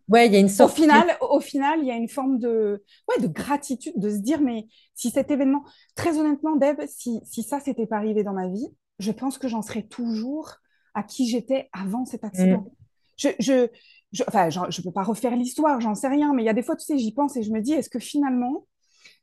ouais, 0.09 0.26
il 0.26 0.33
y 0.33 0.37
a 0.37 0.38
une 0.38 0.49
sorte. 0.49 0.73
Au 0.73 0.75
final, 0.75 1.16
au 1.21 1.40
final, 1.40 1.78
il 1.81 1.87
y 1.87 1.90
a 1.90 1.97
une 1.97 2.09
forme 2.09 2.38
de, 2.38 2.85
ouais, 3.09 3.23
de 3.23 3.28
gratitude, 3.28 3.95
de 3.97 4.11
se 4.11 4.19
dire, 4.19 4.40
mais 4.40 4.66
si 4.95 5.11
cet 5.11 5.31
événement, 5.31 5.64
très 5.95 6.19
honnêtement, 6.19 6.57
Deb, 6.57 6.81
si, 6.87 7.21
si 7.25 7.42
ça 7.42 7.61
s'était 7.61 7.87
pas 7.87 7.97
arrivé 7.97 8.23
dans 8.23 8.35
ma 8.35 8.49
vie, 8.49 8.69
je 8.99 9.12
pense 9.12 9.38
que 9.38 9.49
j'en 9.49 9.62
serais 9.62 9.83
toujours 9.83 10.57
à 10.95 11.02
qui 11.02 11.28
j'étais 11.28 11.69
avant 11.73 12.04
cet 12.04 12.25
accident. 12.25 12.61
Mm. 12.61 12.71
Je, 13.16 13.28
je, 13.38 13.66
je, 14.12 14.23
enfin, 14.28 14.50
je 14.50 14.83
peux 14.83 14.92
pas 14.92 15.02
refaire 15.02 15.37
l'histoire, 15.37 15.81
j'en 15.81 15.95
sais 15.95 16.09
rien, 16.09 16.33
mais 16.35 16.42
il 16.42 16.47
y 16.47 16.50
a 16.50 16.54
des 16.54 16.62
fois, 16.62 16.76
tu 16.76 16.85
sais, 16.85 16.99
j'y 16.99 17.12
pense 17.12 17.37
et 17.37 17.42
je 17.42 17.50
me 17.50 17.61
dis, 17.61 17.73
est-ce 17.73 17.90
que 17.90 17.99
finalement, 17.99 18.66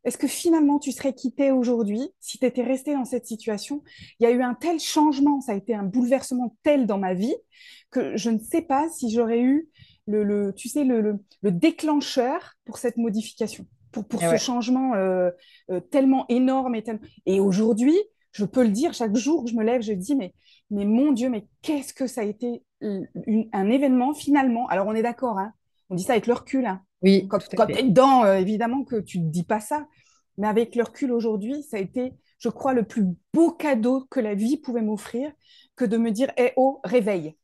est-ce 0.03 0.18
que 0.18 0.27
finalement 0.27 0.79
tu 0.79 0.91
serais 0.91 1.13
quitté 1.13 1.51
aujourd'hui 1.51 2.01
si 2.20 2.38
tu 2.38 2.46
étais 2.46 2.63
resté 2.63 2.94
dans 2.94 3.06
cette 3.06 3.25
situation? 3.25 3.84
Il 4.20 4.24
y 4.24 4.25
a 4.27 4.32
eu 4.32 4.41
un 4.41 4.53
tel 4.53 4.79
changement, 4.79 5.41
ça 5.41 5.51
a 5.51 5.56
été 5.56 5.74
un 5.74 5.84
bouleversement 5.84 6.56
tel 6.63 6.86
dans 6.86 6.98
ma 6.98 7.13
vie 7.13 7.36
que 7.91 8.15
je 8.15 8.29
ne 8.29 8.39
sais 8.39 8.62
pas 8.62 8.88
si 8.89 9.12
j'aurais 9.12 9.41
eu 9.41 9.70
le, 10.08 10.53
tu 10.53 10.70
sais, 10.70 10.84
le, 10.84 11.20
déclencheur 11.44 12.56
pour 12.65 12.77
cette 12.77 12.98
modification, 12.98 13.65
pour, 13.91 14.08
pour 14.08 14.24
eh 14.24 14.29
ce 14.29 14.38
changement 14.38 14.96
euh, 14.96 15.29
euh, 15.70 15.79
tellement 15.79 16.25
énorme. 16.29 16.75
Et, 16.75 16.84
et 17.25 17.39
aujourd'hui, 17.39 17.98
je 18.32 18.46
peux 18.46 18.63
le 18.63 18.70
dire, 18.70 18.94
chaque 18.94 19.15
jour 19.15 19.44
que 19.44 19.50
je 19.50 19.56
me 19.56 19.63
lève, 19.63 19.82
je 19.82 19.94
dis, 19.94 20.15
mais, 20.15 20.34
mais 20.72 20.86
mon 20.86 21.12
Dieu, 21.12 21.29
mais 21.29 21.48
qu'est-ce 21.62 21.94
que 21.94 22.08
ça 22.08 22.22
a 22.22 22.24
été 22.24 22.63
un 22.82 23.70
événement 23.70 24.13
finalement? 24.13 24.68
Alors 24.68 24.88
on 24.88 24.94
est 24.94 25.01
d'accord, 25.01 25.38
hein, 25.38 25.53
on 25.89 25.96
dit 25.96 26.03
ça 26.03 26.13
avec 26.13 26.27
le 26.27 26.34
recul. 26.34 26.65
Hein. 26.65 26.82
Oui, 27.01 27.27
quand, 27.27 27.39
tu 27.39 27.77
es 27.77 27.84
dedans, 27.84 28.25
euh, 28.25 28.36
évidemment 28.36 28.84
que 28.84 28.98
tu 28.98 29.20
ne 29.20 29.29
dis 29.29 29.44
pas 29.44 29.60
ça. 29.60 29.88
Mais 30.38 30.48
avec 30.48 30.75
le 30.75 30.84
recul 30.84 31.12
aujourd'hui, 31.12 31.63
ça 31.63 31.77
a 31.77 31.79
été, 31.79 32.13
je 32.39 32.50
crois, 32.50 32.74
le 32.74 32.84
plus 32.84 33.06
beau 33.34 33.51
cadeau 33.51 34.06
que 34.10 34.20
la 34.20 34.36
vie 34.36 34.58
pouvait 34.58 34.82
m'offrir 34.82 35.32
que 35.75 35.86
de 35.86 35.98
me 35.98 36.12
dire, 36.12 36.32
eh 36.38 36.53
oh, 36.58 36.79
réveille. 36.84 37.36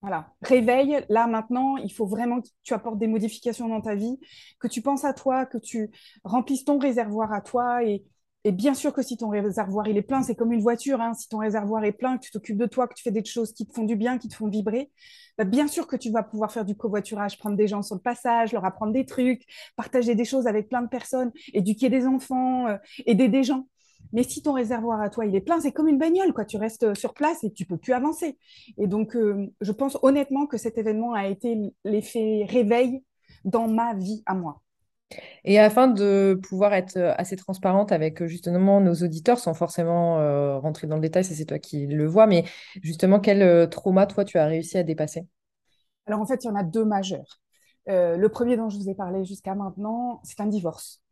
Voilà, 0.00 0.32
réveille. 0.42 1.04
Là, 1.08 1.26
maintenant, 1.26 1.76
il 1.76 1.92
faut 1.92 2.06
vraiment 2.06 2.40
que 2.40 2.48
tu 2.62 2.72
apportes 2.72 2.98
des 2.98 3.08
modifications 3.08 3.68
dans 3.68 3.80
ta 3.80 3.94
vie, 3.94 4.18
que 4.60 4.68
tu 4.68 4.80
penses 4.82 5.04
à 5.04 5.12
toi, 5.12 5.44
que 5.44 5.58
tu 5.58 5.90
remplisses 6.22 6.64
ton 6.64 6.78
réservoir 6.78 7.32
à 7.32 7.40
toi. 7.40 7.84
Et, 7.84 8.04
bien 8.46 8.74
sûr 8.74 8.92
que 8.92 9.02
si 9.02 9.16
ton 9.16 9.28
réservoir 9.28 9.88
il 9.88 9.96
est 9.96 10.02
plein, 10.02 10.22
c'est 10.22 10.34
comme 10.34 10.52
une 10.52 10.60
voiture. 10.60 11.00
Hein. 11.00 11.14
si 11.14 11.28
ton 11.28 11.38
réservoir 11.38 11.84
est 11.84 11.92
plein, 11.92 12.16
que 12.16 12.24
tu 12.24 12.30
t'occupes 12.30 12.56
de 12.56 12.66
toi, 12.66 12.86
que 12.88 12.94
tu 12.94 13.02
fais 13.02 13.10
des 13.10 13.24
choses 13.24 13.52
qui 13.52 13.66
te 13.66 13.74
font 13.74 13.84
du 13.84 13.96
bien, 13.96 14.18
qui 14.18 14.28
te 14.28 14.34
font 14.34 14.48
vibrer, 14.48 14.90
bah, 15.36 15.44
bien 15.44 15.68
sûr 15.68 15.86
que 15.86 15.96
tu 15.96 16.10
vas 16.10 16.22
pouvoir 16.22 16.52
faire 16.52 16.64
du 16.64 16.76
covoiturage, 16.76 17.38
prendre 17.38 17.56
des 17.56 17.68
gens 17.68 17.82
sur 17.82 17.96
le 17.96 18.00
passage, 18.00 18.52
leur 18.52 18.64
apprendre 18.64 18.92
des 18.92 19.06
trucs, 19.06 19.44
partager 19.76 20.14
des 20.14 20.24
choses 20.24 20.46
avec 20.46 20.68
plein 20.68 20.82
de 20.82 20.88
personnes, 20.88 21.32
éduquer 21.52 21.88
des 21.90 22.06
enfants, 22.06 22.66
euh, 22.68 22.76
aider 23.06 23.28
des 23.28 23.42
gens. 23.42 23.66
Mais 24.12 24.22
si 24.22 24.42
ton 24.42 24.52
réservoir 24.52 25.00
à 25.00 25.10
toi, 25.10 25.26
il 25.26 25.34
est 25.34 25.40
plein, 25.40 25.60
c'est 25.60 25.72
comme 25.72 25.88
une 25.88 25.98
bagnole, 25.98 26.32
quoi. 26.32 26.44
Tu 26.44 26.56
restes 26.56 26.84
euh, 26.84 26.94
sur 26.94 27.14
place 27.14 27.44
et 27.44 27.52
tu 27.52 27.66
peux 27.66 27.76
plus 27.76 27.92
avancer. 27.92 28.38
Et 28.78 28.86
donc, 28.86 29.16
euh, 29.16 29.46
je 29.60 29.72
pense 29.72 29.98
honnêtement 30.02 30.46
que 30.46 30.56
cet 30.56 30.78
événement 30.78 31.12
a 31.12 31.26
été 31.26 31.58
l'effet 31.84 32.46
réveil 32.48 33.02
dans 33.44 33.68
ma 33.68 33.94
vie 33.94 34.22
à 34.26 34.34
moi. 34.34 34.62
Et 35.44 35.58
afin 35.58 35.88
de 35.88 36.38
pouvoir 36.48 36.74
être 36.74 36.96
euh, 36.96 37.14
assez 37.16 37.36
transparente 37.36 37.92
avec 37.92 38.24
justement 38.26 38.80
nos 38.80 38.94
auditeurs, 38.94 39.38
sans 39.38 39.54
forcément 39.54 40.16
rentrer 40.60 40.86
dans 40.86 40.96
le 40.96 41.02
détail, 41.02 41.24
c'est 41.24 41.44
toi 41.44 41.58
qui 41.58 41.86
le 41.86 42.06
vois, 42.06 42.26
mais 42.26 42.44
justement, 42.82 43.20
quel 43.20 43.68
trauma, 43.70 44.06
toi, 44.06 44.24
tu 44.24 44.38
as 44.38 44.46
réussi 44.46 44.78
à 44.78 44.82
dépasser? 44.82 45.26
Alors, 46.06 46.20
en 46.20 46.26
fait, 46.26 46.44
il 46.44 46.46
y 46.48 46.50
en 46.50 46.54
a 46.56 46.62
deux 46.64 46.84
majeurs. 46.84 47.40
le 47.86 48.26
premier 48.28 48.56
dont 48.56 48.68
je 48.68 48.78
vous 48.78 48.88
ai 48.88 48.94
parlé 48.94 49.24
jusqu'à 49.24 49.54
maintenant, 49.54 50.20
c'est 50.24 50.40
un 50.40 50.46
divorce 50.46 51.02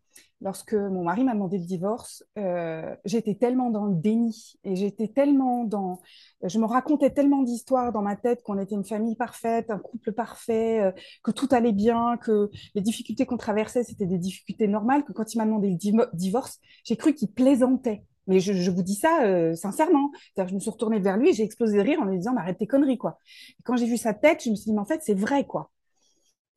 lorsque 0.41 0.75
mon 0.75 1.05
mari 1.05 1.25
m'a 1.25 1.35
demandé 1.35 1.59
le 1.59 1.65
divorce, 1.65 2.25
euh, 2.39 2.95
j'étais 3.05 3.35
tellement 3.35 3.71
dans 3.71 3.87
le 3.87 3.95
déni 3.95 4.55
et 4.65 4.77
j'étais 4.77 5.09
tellement 5.09 5.65
dans. 5.65 6.01
Je 6.43 6.59
me 6.59 6.67
racontais 6.67 7.11
tellement 7.11 7.43
d'histoires 7.43 7.93
dans 7.93 8.03
ma 8.03 8.17
tête 8.17 8.43
qu'on 8.43 8.59
était 8.59 8.75
une 8.75 8.85
famille 8.85 9.17
parfaite, 9.17 9.71
un 9.71 9.79
couple 9.79 10.13
parfait, 10.13 10.81
euh, 10.81 10.93
que 11.23 11.31
tout 11.31 11.49
allait 11.51 11.73
bien, 11.73 12.17
que 12.19 12.51
les 12.75 12.83
difficultés 12.83 13.27
qu'on 13.27 13.37
traversait, 13.37 13.85
c'était 13.85 14.07
des 14.07 14.19
difficultés 14.19 14.69
normales, 14.69 15.05
que 15.05 15.13
quand 15.13 15.35
il 15.35 15.39
m'a 15.39 15.47
demandé 15.47 15.71
le 15.71 16.07
divorce, 16.15 16.61
j'ai 16.85 16.97
cru 16.97 17.15
qu'il 17.15 17.33
plaisantait. 17.33 18.05
Mais 18.27 18.41
je, 18.41 18.71
vous 18.71 18.83
dis 18.83 18.97
ça 18.97 19.23
euh, 19.25 19.55
sincèrement. 19.55 20.11
Je 20.37 20.53
me 20.53 20.59
suis 20.59 20.71
retournée 20.71 20.99
vers 20.99 21.17
lui 21.17 21.31
et 21.31 21.33
j'ai 21.33 21.45
explosé 21.45 21.79
de 21.79 21.83
rire 21.83 22.01
en 22.01 22.07
lui 22.07 22.19
disant, 22.19 22.37
arrête 22.37 22.59
tes 22.59 22.67
conneries, 22.67 22.99
quoi. 22.99 23.19
quand 23.65 23.77
j'ai 23.77 23.87
vu 23.87 23.97
sa 23.97 24.15
tête, 24.15 24.43
je 24.45 24.51
me 24.51 24.57
suis 24.57 24.67
dit, 24.67 24.73
mais 24.73 24.81
en 24.81 24.85
fait, 24.85 25.01
c'est 25.03 25.15
vrai, 25.15 25.45
quoi. 25.45 25.71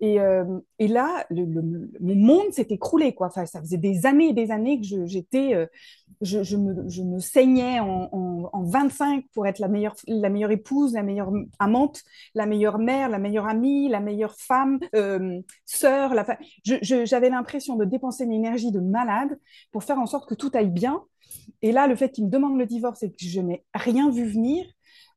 Et, 0.01 0.19
euh, 0.19 0.45
et, 0.77 0.87
là, 0.87 1.25
le, 1.29 1.45
mon 1.99 2.15
monde 2.15 2.51
s'est 2.51 2.67
écroulé. 2.69 3.13
Quoi. 3.13 3.27
Enfin, 3.27 3.45
ça 3.45 3.59
faisait 3.59 3.77
des 3.77 4.05
années 4.05 4.29
et 4.29 4.33
des 4.33 4.49
années 4.49 4.79
que 4.79 5.05
j'étais, 5.05 5.53
euh, 5.53 5.65
je, 6.21 6.41
je, 6.41 6.55
me, 6.55 6.87
je, 6.87 7.01
saignais 7.19 7.79
en, 7.81 8.63
25 8.63 9.25
pour 9.33 9.45
être 9.45 9.59
la 9.59 9.67
meilleure, 9.67 9.95
la 10.07 10.29
meilleure 10.29 10.51
épouse, 10.51 10.93
la 10.93 11.03
meilleure 11.03 11.31
amante, 11.59 12.03
la 12.33 12.45
meilleure 12.45 12.79
mère, 12.79 13.09
la 13.09 13.19
meilleure 13.19 13.47
amie, 13.47 13.89
la 13.89 13.99
meilleure 13.99 14.35
femme, 14.35 14.79
euh, 14.95 15.41
sœur. 15.65 16.13
La 16.13 16.25
J'avais 16.63 17.29
l'impression 17.29 17.75
de 17.75 17.83
dépenser 17.83 18.23
une 18.23 18.33
énergie 18.33 18.71
de 18.71 18.79
malade 18.79 19.37
pour 19.71 19.83
faire 19.83 19.99
en 19.99 20.05
sorte 20.05 20.29
que 20.29 20.35
tout 20.35 20.51
aille 20.53 20.69
bien. 20.69 21.03
Et 21.61 21.71
là, 21.71 21.87
le 21.87 21.95
fait 21.95 22.11
qu'il 22.11 22.25
me 22.25 22.29
demande 22.29 22.57
le 22.57 22.65
divorce 22.65 23.03
et 23.03 23.11
que 23.11 23.17
je 23.19 23.41
n'ai 23.41 23.65
rien 23.73 24.09
vu 24.09 24.25
venir, 24.25 24.65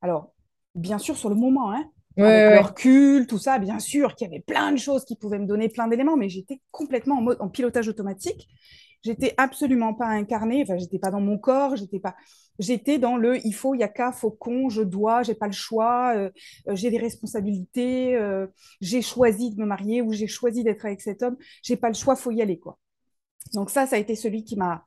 alors, 0.00 0.32
bien 0.74 0.98
sûr, 0.98 1.16
sur 1.16 1.28
le 1.28 1.36
moment, 1.36 1.72
hein, 1.72 1.84
avec 2.16 2.54
leur 2.54 2.68
recul, 2.68 3.26
tout 3.26 3.38
ça, 3.38 3.58
bien 3.58 3.78
sûr 3.78 4.14
qu'il 4.14 4.28
y 4.28 4.30
avait 4.30 4.42
plein 4.42 4.72
de 4.72 4.78
choses 4.78 5.04
qui 5.04 5.16
pouvaient 5.16 5.38
me 5.38 5.46
donner 5.46 5.68
plein 5.68 5.88
d'éléments, 5.88 6.16
mais 6.16 6.28
j'étais 6.28 6.60
complètement 6.70 7.18
en 7.18 7.22
mode 7.22 7.36
en 7.40 7.48
pilotage 7.48 7.88
automatique. 7.88 8.48
J'étais 9.04 9.34
absolument 9.36 9.94
pas 9.94 10.06
incarnée, 10.06 10.62
enfin, 10.62 10.76
j'étais 10.76 10.98
pas 10.98 11.10
dans 11.10 11.20
mon 11.20 11.36
corps, 11.36 11.76
j'étais 11.76 11.98
pas. 11.98 12.14
J'étais 12.58 12.98
dans 12.98 13.16
le 13.16 13.44
il 13.44 13.52
faut, 13.52 13.74
il 13.74 13.80
y 13.80 13.82
a 13.82 13.88
qu'à, 13.88 14.12
faut 14.12 14.30
qu'on, 14.30 14.68
je 14.68 14.82
dois, 14.82 15.22
j'ai 15.22 15.34
pas 15.34 15.46
le 15.46 15.52
choix, 15.52 16.14
euh, 16.16 16.30
euh, 16.68 16.76
j'ai 16.76 16.90
des 16.90 16.98
responsabilités, 16.98 18.14
euh, 18.14 18.46
j'ai 18.80 19.02
choisi 19.02 19.50
de 19.50 19.60
me 19.60 19.66
marier 19.66 20.02
ou 20.02 20.12
j'ai 20.12 20.28
choisi 20.28 20.62
d'être 20.62 20.86
avec 20.86 21.00
cet 21.00 21.22
homme, 21.22 21.36
j'ai 21.62 21.76
pas 21.76 21.88
le 21.88 21.94
choix, 21.94 22.14
faut 22.14 22.30
y 22.30 22.42
aller, 22.42 22.58
quoi. 22.58 22.78
Donc 23.54 23.70
ça, 23.70 23.86
ça 23.86 23.96
a 23.96 23.98
été 23.98 24.14
celui 24.14 24.44
qui 24.44 24.56
m'a 24.56 24.84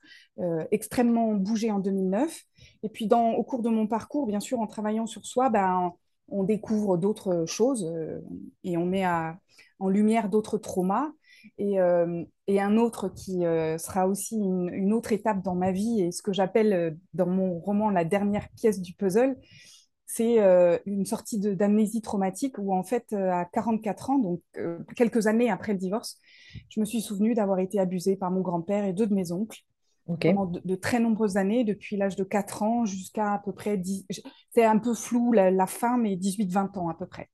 extrêmement 0.72 1.34
bougé 1.34 1.72
en 1.72 1.80
2009. 1.80 2.44
Et 2.84 2.90
puis 2.90 3.08
dans, 3.08 3.32
au 3.32 3.44
cours 3.44 3.62
de 3.62 3.70
mon 3.70 3.88
parcours, 3.88 4.28
bien 4.28 4.40
sûr, 4.40 4.60
en 4.60 4.68
travaillant 4.68 5.06
sur 5.06 5.26
soi, 5.26 5.50
ben, 5.50 5.94
on 6.28 6.44
découvre 6.44 6.98
d'autres 6.98 7.46
choses 7.46 7.86
euh, 7.86 8.20
et 8.64 8.78
on 8.78 8.86
met 8.86 9.06
en 9.06 9.90
lumière 9.90 10.30
d'autres 10.30 10.58
traumas. 10.58 11.12
Et, 11.58 11.80
euh, 11.80 12.24
un 12.48 12.78
autre 12.78 13.10
qui 13.10 13.46
euh, 13.46 13.78
sera 13.78 14.08
aussi 14.08 14.36
une, 14.36 14.94
autre 14.94 15.12
étape 15.12 15.44
dans 15.44 15.56
ma 15.56 15.72
vie 15.72 16.02
et 16.02 16.12
ce 16.12 16.22
que 16.22 16.34
j'appelle 16.34 16.98
dans 17.14 17.28
mon 17.28 17.60
roman 17.60 17.90
la 17.90 18.06
dernière 18.06 18.50
pièce 18.50 18.82
du 18.82 18.94
puzzle, 18.94 19.36
c'est 20.08 20.38
une 20.86 21.06
sortie 21.06 21.40
d'amnésie 21.40 22.02
traumatique 22.02 22.58
où 22.58 22.74
en 22.74 22.84
fait 22.84 23.12
à 23.14 23.46
44 23.46 24.12
ans, 24.12 24.20
donc 24.20 24.42
quelques 24.96 25.28
années 25.28 25.50
après 25.50 25.74
le 25.74 25.80
divorce, 25.80 26.20
je 26.70 26.80
me 26.80 26.86
suis 26.86 27.02
souvenue 27.02 27.34
d'avoir 27.34 27.60
été 27.60 27.80
abusée 27.80 28.16
par 28.16 28.32
mon 28.32 28.42
grand-père 28.42 28.86
et 28.86 28.94
deux 28.94 29.08
de 29.08 29.14
mes 29.14 29.32
oncles 29.32 29.64
pendant 30.06 30.46
de, 30.46 30.76
très 30.76 31.00
nombreuses 31.00 31.38
années, 31.38 31.64
depuis 31.64 31.98
l'âge 31.98 32.16
de 32.16 32.24
4 32.24 32.64
ans 32.64 32.86
jusqu'à 32.86 33.34
à 33.34 33.40
peu 33.40 33.54
près 33.54 33.78
10. 33.78 34.06
C'est 34.54 34.66
un 34.66 34.78
peu 34.78 34.94
flou 34.94 35.32
la, 35.32 35.68
fin, 35.68 35.98
mais 35.98 36.16
18-20 36.16 36.78
ans 36.78 36.90
à 36.90 36.94
peu 36.94 37.06
près. 37.06 37.30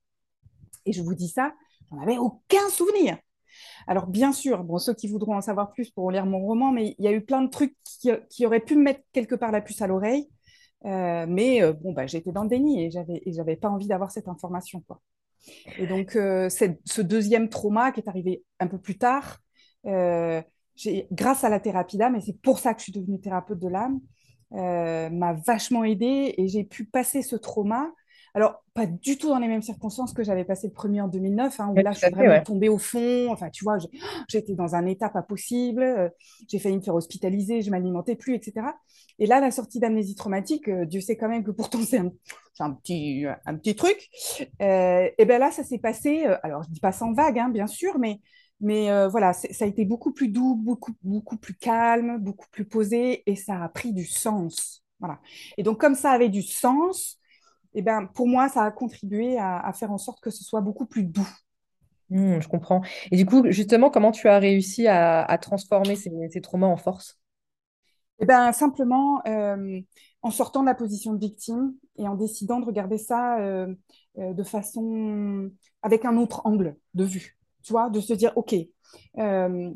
Et 0.86 0.92
je 0.92 1.02
vous 1.02 1.14
dis 1.14 1.28
ça, 1.28 1.54
j'en 1.90 2.00
avais 2.00 2.18
aucun 2.18 2.68
souvenir. 2.70 3.18
Alors, 3.86 4.06
bien 4.06 4.32
sûr, 4.32 4.64
bon, 4.64 4.78
ceux 4.78 4.94
qui 4.94 5.08
voudront 5.08 5.36
en 5.36 5.40
savoir 5.40 5.72
plus 5.72 5.90
pourront 5.90 6.08
lire 6.08 6.26
mon 6.26 6.38
roman, 6.38 6.72
mais 6.72 6.94
il 6.98 7.04
y 7.04 7.08
a 7.08 7.12
eu 7.12 7.20
plein 7.20 7.42
de 7.42 7.50
trucs 7.50 7.76
qui, 8.30 8.46
auraient 8.46 8.60
pu 8.60 8.76
me 8.76 8.82
mettre 8.82 9.02
quelque 9.12 9.34
part 9.34 9.52
la 9.52 9.60
puce 9.60 9.82
à 9.82 9.86
l'oreille. 9.86 10.28
Euh, 10.84 11.26
mais 11.28 11.62
euh, 11.62 11.72
bon, 11.72 11.92
bah, 11.92 12.06
j'étais 12.06 12.32
dans 12.32 12.42
le 12.42 12.48
déni 12.48 12.82
et 12.84 12.90
j'avais, 12.90 13.22
et 13.24 13.32
j'avais 13.32 13.56
pas 13.56 13.68
envie 13.68 13.86
d'avoir 13.86 14.10
cette 14.10 14.28
information. 14.28 14.82
Quoi. 14.86 15.00
Et 15.78 15.86
donc, 15.86 16.16
euh, 16.16 16.48
ce 16.48 17.00
deuxième 17.02 17.48
trauma 17.48 17.92
qui 17.92 18.00
est 18.00 18.08
arrivé 18.08 18.42
un 18.58 18.66
peu 18.66 18.78
plus 18.78 18.98
tard, 18.98 19.38
grâce 21.12 21.44
à 21.44 21.48
la 21.48 21.60
thérapie 21.60 21.96
d'âme, 21.96 22.16
et 22.16 22.20
c'est 22.20 22.40
pour 22.40 22.58
ça 22.58 22.74
que 22.74 22.80
je 22.80 22.84
suis 22.84 22.92
devenue 22.92 23.20
thérapeute 23.20 23.58
de 23.58 23.68
l'âme, 23.68 24.00
euh, 24.54 25.08
m'a 25.08 25.32
vachement 25.32 25.82
aidée 25.82 26.34
et 26.36 26.46
j'ai 26.46 26.64
pu 26.64 26.84
passer 26.84 27.22
ce 27.22 27.36
trauma. 27.36 27.90
Alors, 28.34 28.62
pas 28.74 28.86
du 28.86 29.18
tout 29.18 29.28
dans 29.28 29.38
les 29.38 29.48
mêmes 29.48 29.62
circonstances 29.62 30.12
que 30.12 30.22
j'avais 30.22 30.44
passé 30.44 30.66
le 30.66 30.72
premier 30.72 31.00
en 31.00 31.08
2009, 31.08 31.60
hein, 31.60 31.68
où 31.70 31.76
là, 31.76 31.92
je 31.92 31.98
suis 31.98 32.10
vraiment 32.10 32.42
tombée 32.42 32.68
au 32.70 32.78
fond. 32.78 33.30
Enfin, 33.30 33.50
tu 33.50 33.64
vois, 33.64 33.76
j'étais 34.28 34.54
dans 34.54 34.74
un 34.74 34.86
état 34.86 35.10
pas 35.10 35.22
possible. 35.22 35.82
Euh, 35.82 36.08
j'ai 36.48 36.58
failli 36.58 36.76
me 36.76 36.82
faire 36.82 36.94
hospitaliser, 36.94 37.60
je 37.60 37.70
m'alimentais 37.70 38.16
plus, 38.16 38.34
etc. 38.34 38.66
Et 39.18 39.26
là, 39.26 39.40
la 39.40 39.50
sortie 39.50 39.80
d'amnésie 39.80 40.14
traumatique, 40.14 40.68
euh, 40.68 40.86
Dieu 40.86 41.00
sait 41.00 41.16
quand 41.16 41.28
même 41.28 41.44
que 41.44 41.50
pourtant, 41.50 41.80
c'est 41.86 41.98
un, 41.98 42.10
un, 42.60 42.72
petit, 42.72 43.24
un 43.46 43.56
petit 43.56 43.74
truc. 43.74 44.08
et 44.60 45.24
bien 45.24 45.38
là, 45.38 45.50
ça 45.50 45.64
s'est 45.64 45.78
passé, 45.78 46.24
alors 46.42 46.62
je 46.62 46.70
dis 46.70 46.80
pas 46.80 46.92
sans 46.92 47.12
vague, 47.12 47.38
hein, 47.38 47.48
bien 47.48 47.66
sûr, 47.66 47.98
mais 47.98 48.20
mais 48.62 48.92
euh, 48.92 49.08
voilà, 49.08 49.32
ça 49.32 49.64
a 49.64 49.68
été 49.68 49.84
beaucoup 49.84 50.12
plus 50.12 50.28
doux, 50.28 50.54
beaucoup, 50.54 50.92
beaucoup 51.02 51.36
plus 51.36 51.54
calme, 51.54 52.18
beaucoup 52.18 52.46
plus 52.52 52.64
posé, 52.64 53.28
et 53.28 53.34
ça 53.34 53.60
a 53.60 53.68
pris 53.68 53.92
du 53.92 54.06
sens. 54.06 54.84
Voilà. 55.00 55.18
Et 55.58 55.64
donc, 55.64 55.80
comme 55.80 55.96
ça 55.96 56.12
avait 56.12 56.28
du 56.28 56.42
sens, 56.42 57.18
eh 57.74 57.82
ben, 57.82 58.06
pour 58.06 58.28
moi, 58.28 58.48
ça 58.48 58.62
a 58.62 58.70
contribué 58.70 59.36
à, 59.36 59.72
faire 59.74 59.90
en 59.90 59.98
sorte 59.98 60.20
que 60.20 60.30
ce 60.30 60.44
soit 60.44 60.60
beaucoup 60.60 60.86
plus 60.86 61.02
doux. 61.02 61.28
Mmh, 62.10 62.40
je 62.40 62.48
comprends. 62.48 62.82
Et 63.10 63.16
du 63.16 63.26
coup, 63.26 63.42
justement, 63.50 63.90
comment 63.90 64.12
tu 64.12 64.28
as 64.28 64.38
réussi 64.38 64.86
à, 64.86 65.38
transformer 65.38 65.96
ces, 65.96 66.40
traumas 66.40 66.68
en 66.68 66.76
force? 66.76 67.18
Eh 68.20 68.26
ben, 68.26 68.52
Simplement 68.52 69.22
euh, 69.26 69.80
en 70.22 70.30
sortant 70.30 70.60
de 70.60 70.66
la 70.66 70.76
position 70.76 71.14
de 71.14 71.18
victime 71.18 71.74
et 71.96 72.06
en 72.06 72.14
décidant 72.14 72.60
de 72.60 72.66
regarder 72.66 72.98
ça 72.98 73.40
euh, 73.40 73.74
de 74.16 74.42
façon 74.44 75.50
avec 75.82 76.04
un 76.04 76.16
autre 76.16 76.42
angle 76.44 76.76
de 76.94 77.04
vue 77.04 77.41
tu 77.62 77.72
vois, 77.72 77.90
de 77.90 78.00
se 78.00 78.12
dire, 78.12 78.32
OK, 78.36 78.54
euh, 79.18 79.70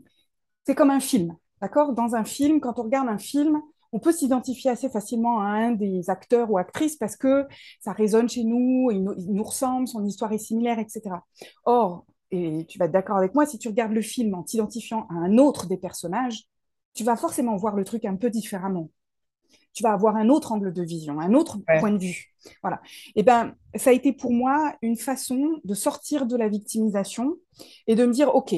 c'est 0.67 0.75
comme 0.75 0.91
un 0.91 1.01
film, 1.01 1.37
d'accord? 1.61 1.93
Dans 1.93 2.15
un 2.15 2.25
film, 2.25 2.61
quand 2.61 2.79
on 2.79 2.85
regarde 2.85 3.09
un 3.09 3.19
film, 3.19 3.61
on 3.93 3.99
peut 4.01 4.13
s'identifier 4.13 4.71
assez 4.71 4.89
facilement 4.89 5.41
à 5.41 5.47
un 5.47 5.73
des 5.73 6.11
acteurs 6.11 6.51
ou 6.51 6.59
actrices 6.59 6.97
parce 6.97 7.17
que 7.17 7.47
ça 7.81 7.93
résonne 7.93 8.29
chez 8.29 8.45
nous, 8.45 8.91
il 8.91 9.03
nous, 9.03 9.43
ressemble, 9.43 9.89
son 9.89 10.05
histoire 10.05 10.33
est 10.33 10.39
similaire, 10.39 10.79
etc. 10.79 11.17
Or, 11.65 12.05
et 12.31 12.67
tu 12.69 12.79
vas 12.79 12.87
être 12.87 12.93
d'accord 12.93 13.17
avec 13.17 13.35
moi, 13.35 13.47
si 13.47 13.59
tu 13.59 13.69
regardes 13.69 13.93
le 13.93 14.03
film 14.03 14.35
en 14.35 14.43
t'identifiant 14.43 15.07
à 15.11 15.15
un 15.15 15.39
autre 15.39 15.67
des 15.67 15.77
personnages, 15.77 16.45
tu 16.95 17.05
vas 17.05 17.17
forcément 17.17 17.57
voir 17.57 17.77
le 17.77 17.85
truc 17.85 18.05
un 18.05 18.17
peu 18.17 18.31
différemment. 18.31 18.91
Tu 19.77 19.83
vas 19.83 19.93
avoir 19.93 20.17
un 20.17 20.31
autre 20.31 20.53
angle 20.53 20.73
de 20.73 20.83
vision, 20.83 21.21
un 21.21 21.35
autre 21.35 21.59
point 21.81 21.91
de 21.91 21.99
vue. 21.99 22.33
Voilà. 22.63 22.81
Et 23.09 23.21
eh 23.21 23.23
ben, 23.23 23.55
ça 23.75 23.91
a 23.91 23.93
été 23.93 24.15
pour 24.15 24.33
moi 24.33 24.75
une 24.81 24.97
façon 24.97 25.61
de 25.65 25.75
sortir 25.75 26.25
de 26.25 26.35
la 26.35 26.49
victimisation 26.49 27.37
et 27.87 27.95
de 27.95 28.07
me 28.07 28.13
dire, 28.13 28.35
OK, 28.35 28.55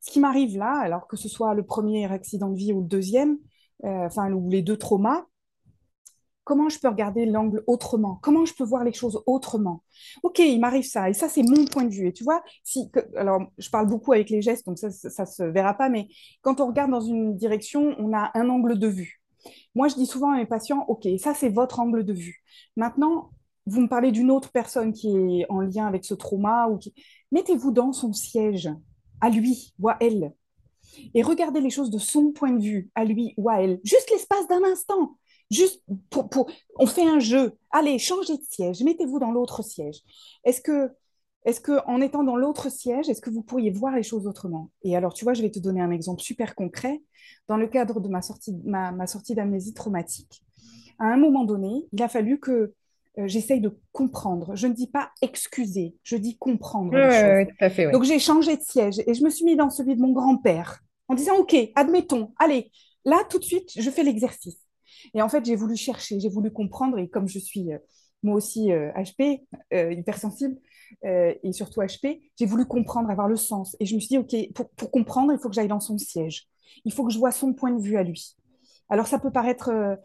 ce 0.00 0.10
qui 0.10 0.20
m'arrive 0.20 0.56
là, 0.56 0.78
alors 0.80 1.08
que 1.08 1.16
ce 1.16 1.28
soit 1.28 1.54
le 1.54 1.64
premier 1.64 2.10
accident 2.12 2.48
de 2.48 2.56
vie 2.56 2.72
ou 2.72 2.82
le 2.82 2.86
deuxième, 2.86 3.38
euh, 3.84 4.06
enfin, 4.06 4.30
ou 4.32 4.48
les 4.48 4.62
deux 4.62 4.76
traumas, 4.76 5.24
comment 6.44 6.68
je 6.68 6.78
peux 6.78 6.88
regarder 6.88 7.26
l'angle 7.26 7.62
autrement? 7.66 8.18
Comment 8.22 8.44
je 8.44 8.54
peux 8.54 8.64
voir 8.64 8.84
les 8.84 8.92
choses 8.92 9.22
autrement? 9.26 9.82
Ok, 10.22 10.40
il 10.40 10.60
m'arrive 10.60 10.84
ça, 10.84 11.08
et 11.08 11.12
ça, 11.12 11.28
c'est 11.28 11.42
mon 11.42 11.64
point 11.66 11.84
de 11.84 11.94
vue. 11.94 12.08
Et 12.08 12.12
tu 12.12 12.24
vois, 12.24 12.42
si, 12.64 12.90
alors, 13.16 13.42
je 13.58 13.70
parle 13.70 13.86
beaucoup 13.86 14.12
avec 14.12 14.30
les 14.30 14.42
gestes, 14.42 14.66
donc 14.66 14.78
ça, 14.78 14.90
ça, 14.90 15.26
se 15.26 15.42
verra 15.42 15.74
pas, 15.74 15.88
mais 15.88 16.08
quand 16.42 16.60
on 16.60 16.66
regarde 16.66 16.90
dans 16.90 17.00
une 17.00 17.36
direction, 17.36 17.94
on 17.98 18.12
a 18.12 18.30
un 18.34 18.48
angle 18.48 18.78
de 18.78 18.88
vue. 18.88 19.21
Moi, 19.74 19.88
je 19.88 19.94
dis 19.94 20.06
souvent 20.06 20.32
à 20.32 20.36
mes 20.36 20.46
patients, 20.46 20.84
ok, 20.88 21.08
ça, 21.18 21.34
c'est 21.34 21.48
votre 21.48 21.80
angle 21.80 22.04
de 22.04 22.12
vue. 22.12 22.42
Maintenant, 22.76 23.30
vous 23.66 23.80
me 23.80 23.88
parlez 23.88 24.12
d'une 24.12 24.30
autre 24.30 24.50
personne 24.50 24.92
qui 24.92 25.40
est 25.40 25.46
en 25.48 25.60
lien 25.60 25.86
avec 25.86 26.04
ce 26.04 26.14
trauma, 26.14 26.68
ou 26.68 26.78
mettez-vous 27.30 27.70
dans 27.70 27.92
son 27.92 28.12
siège, 28.12 28.70
à 29.20 29.30
lui 29.30 29.72
ou 29.78 29.88
à 29.88 29.96
elle, 30.00 30.32
et 31.14 31.22
regardez 31.22 31.60
les 31.60 31.70
choses 31.70 31.90
de 31.90 31.98
son 31.98 32.32
point 32.32 32.52
de 32.52 32.62
vue, 32.62 32.90
à 32.94 33.04
lui 33.04 33.34
ou 33.36 33.48
à 33.48 33.62
elle, 33.62 33.80
juste 33.84 34.10
l'espace 34.10 34.46
d'un 34.48 34.64
instant. 34.64 35.16
Juste 35.50 35.82
pour, 36.08 36.30
pour, 36.30 36.50
on 36.76 36.86
fait 36.86 37.06
un 37.06 37.18
jeu. 37.18 37.58
Allez, 37.70 37.98
changez 37.98 38.38
de 38.38 38.42
siège, 38.48 38.82
mettez-vous 38.82 39.18
dans 39.18 39.32
l'autre 39.32 39.62
siège. 39.62 40.00
Est-ce 40.44 40.62
que, 40.62 40.90
est-ce 41.44 41.60
que 41.60 41.84
en 41.86 42.00
étant 42.00 42.22
dans 42.22 42.36
l'autre 42.36 42.70
siège, 42.70 43.08
est-ce 43.08 43.20
que 43.20 43.30
vous 43.30 43.42
pourriez 43.42 43.70
voir 43.70 43.96
les 43.96 44.02
choses 44.02 44.26
autrement? 44.26 44.70
Et 44.82 44.96
alors, 44.96 45.12
tu 45.12 45.24
vois, 45.24 45.34
je 45.34 45.42
vais 45.42 45.50
te 45.50 45.58
donner 45.58 45.80
un 45.80 45.90
exemple 45.90 46.22
super 46.22 46.54
concret. 46.54 47.02
Dans 47.48 47.56
le 47.56 47.66
cadre 47.66 48.00
de 48.00 48.08
ma 48.08 48.22
sortie, 48.22 48.54
ma, 48.64 48.92
ma 48.92 49.06
sortie 49.06 49.34
d'amnésie 49.34 49.74
traumatique, 49.74 50.44
à 50.98 51.06
un 51.06 51.16
moment 51.16 51.44
donné, 51.44 51.86
il 51.92 52.02
a 52.02 52.08
fallu 52.08 52.38
que 52.38 52.72
euh, 53.18 53.26
j'essaye 53.26 53.60
de 53.60 53.76
comprendre. 53.90 54.54
Je 54.54 54.68
ne 54.68 54.72
dis 54.72 54.86
pas 54.86 55.10
excuser, 55.20 55.96
je 56.04 56.16
dis 56.16 56.38
comprendre. 56.38 56.92
Donc 57.92 58.04
j'ai 58.04 58.18
changé 58.20 58.56
de 58.56 58.62
siège 58.62 59.00
et 59.06 59.14
je 59.14 59.24
me 59.24 59.30
suis 59.30 59.44
mis 59.44 59.56
dans 59.56 59.68
celui 59.68 59.96
de 59.96 60.00
mon 60.00 60.12
grand-père 60.12 60.80
en 61.08 61.14
disant, 61.14 61.36
OK, 61.38 61.56
admettons, 61.74 62.32
allez, 62.38 62.70
là 63.04 63.18
tout 63.28 63.38
de 63.38 63.44
suite, 63.44 63.70
je 63.76 63.90
fais 63.90 64.04
l'exercice. 64.04 64.58
Et 65.14 65.20
en 65.20 65.28
fait, 65.28 65.44
j'ai 65.44 65.56
voulu 65.56 65.76
chercher, 65.76 66.20
j'ai 66.20 66.28
voulu 66.28 66.52
comprendre. 66.52 66.98
Et 66.98 67.08
comme 67.08 67.28
je 67.28 67.40
suis 67.40 67.72
euh, 67.72 67.78
moi 68.22 68.36
aussi 68.36 68.68
HP, 68.68 69.42
euh, 69.74 69.90
euh, 71.04 71.34
et 71.42 71.52
surtout 71.52 71.80
HP, 71.80 72.20
j'ai 72.38 72.46
voulu 72.46 72.66
comprendre, 72.66 73.10
avoir 73.10 73.28
le 73.28 73.36
sens. 73.36 73.76
Et 73.80 73.86
je 73.86 73.94
me 73.94 74.00
suis 74.00 74.08
dit, 74.08 74.18
OK, 74.18 74.34
pour, 74.54 74.70
pour 74.70 74.90
comprendre, 74.90 75.32
il 75.32 75.38
faut 75.38 75.48
que 75.48 75.54
j'aille 75.54 75.68
dans 75.68 75.80
son 75.80 75.98
siège. 75.98 76.48
Il 76.84 76.92
faut 76.92 77.04
que 77.04 77.12
je 77.12 77.18
vois 77.18 77.32
son 77.32 77.52
point 77.52 77.70
de 77.70 77.80
vue 77.82 77.96
à 77.96 78.02
lui. 78.02 78.36
Alors, 78.88 79.06
ça 79.06 79.18
peut 79.18 79.30
paraître 79.30 79.98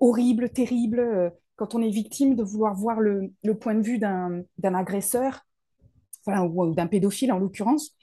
horrible, 0.00 0.50
terrible, 0.50 1.32
quand 1.56 1.74
on 1.74 1.82
est 1.82 1.90
victime, 1.90 2.34
de 2.34 2.42
vouloir 2.42 2.74
voir 2.74 3.00
le, 3.00 3.32
le 3.42 3.58
point 3.58 3.74
de 3.74 3.82
vue 3.82 3.98
d'un 3.98 4.44
agresseur, 4.62 5.40
enfin, 6.26 6.44
ou 6.44 6.74
d'un 6.74 6.86
pédophile 6.86 7.32
en 7.32 7.38
l'occurrence. 7.38 7.96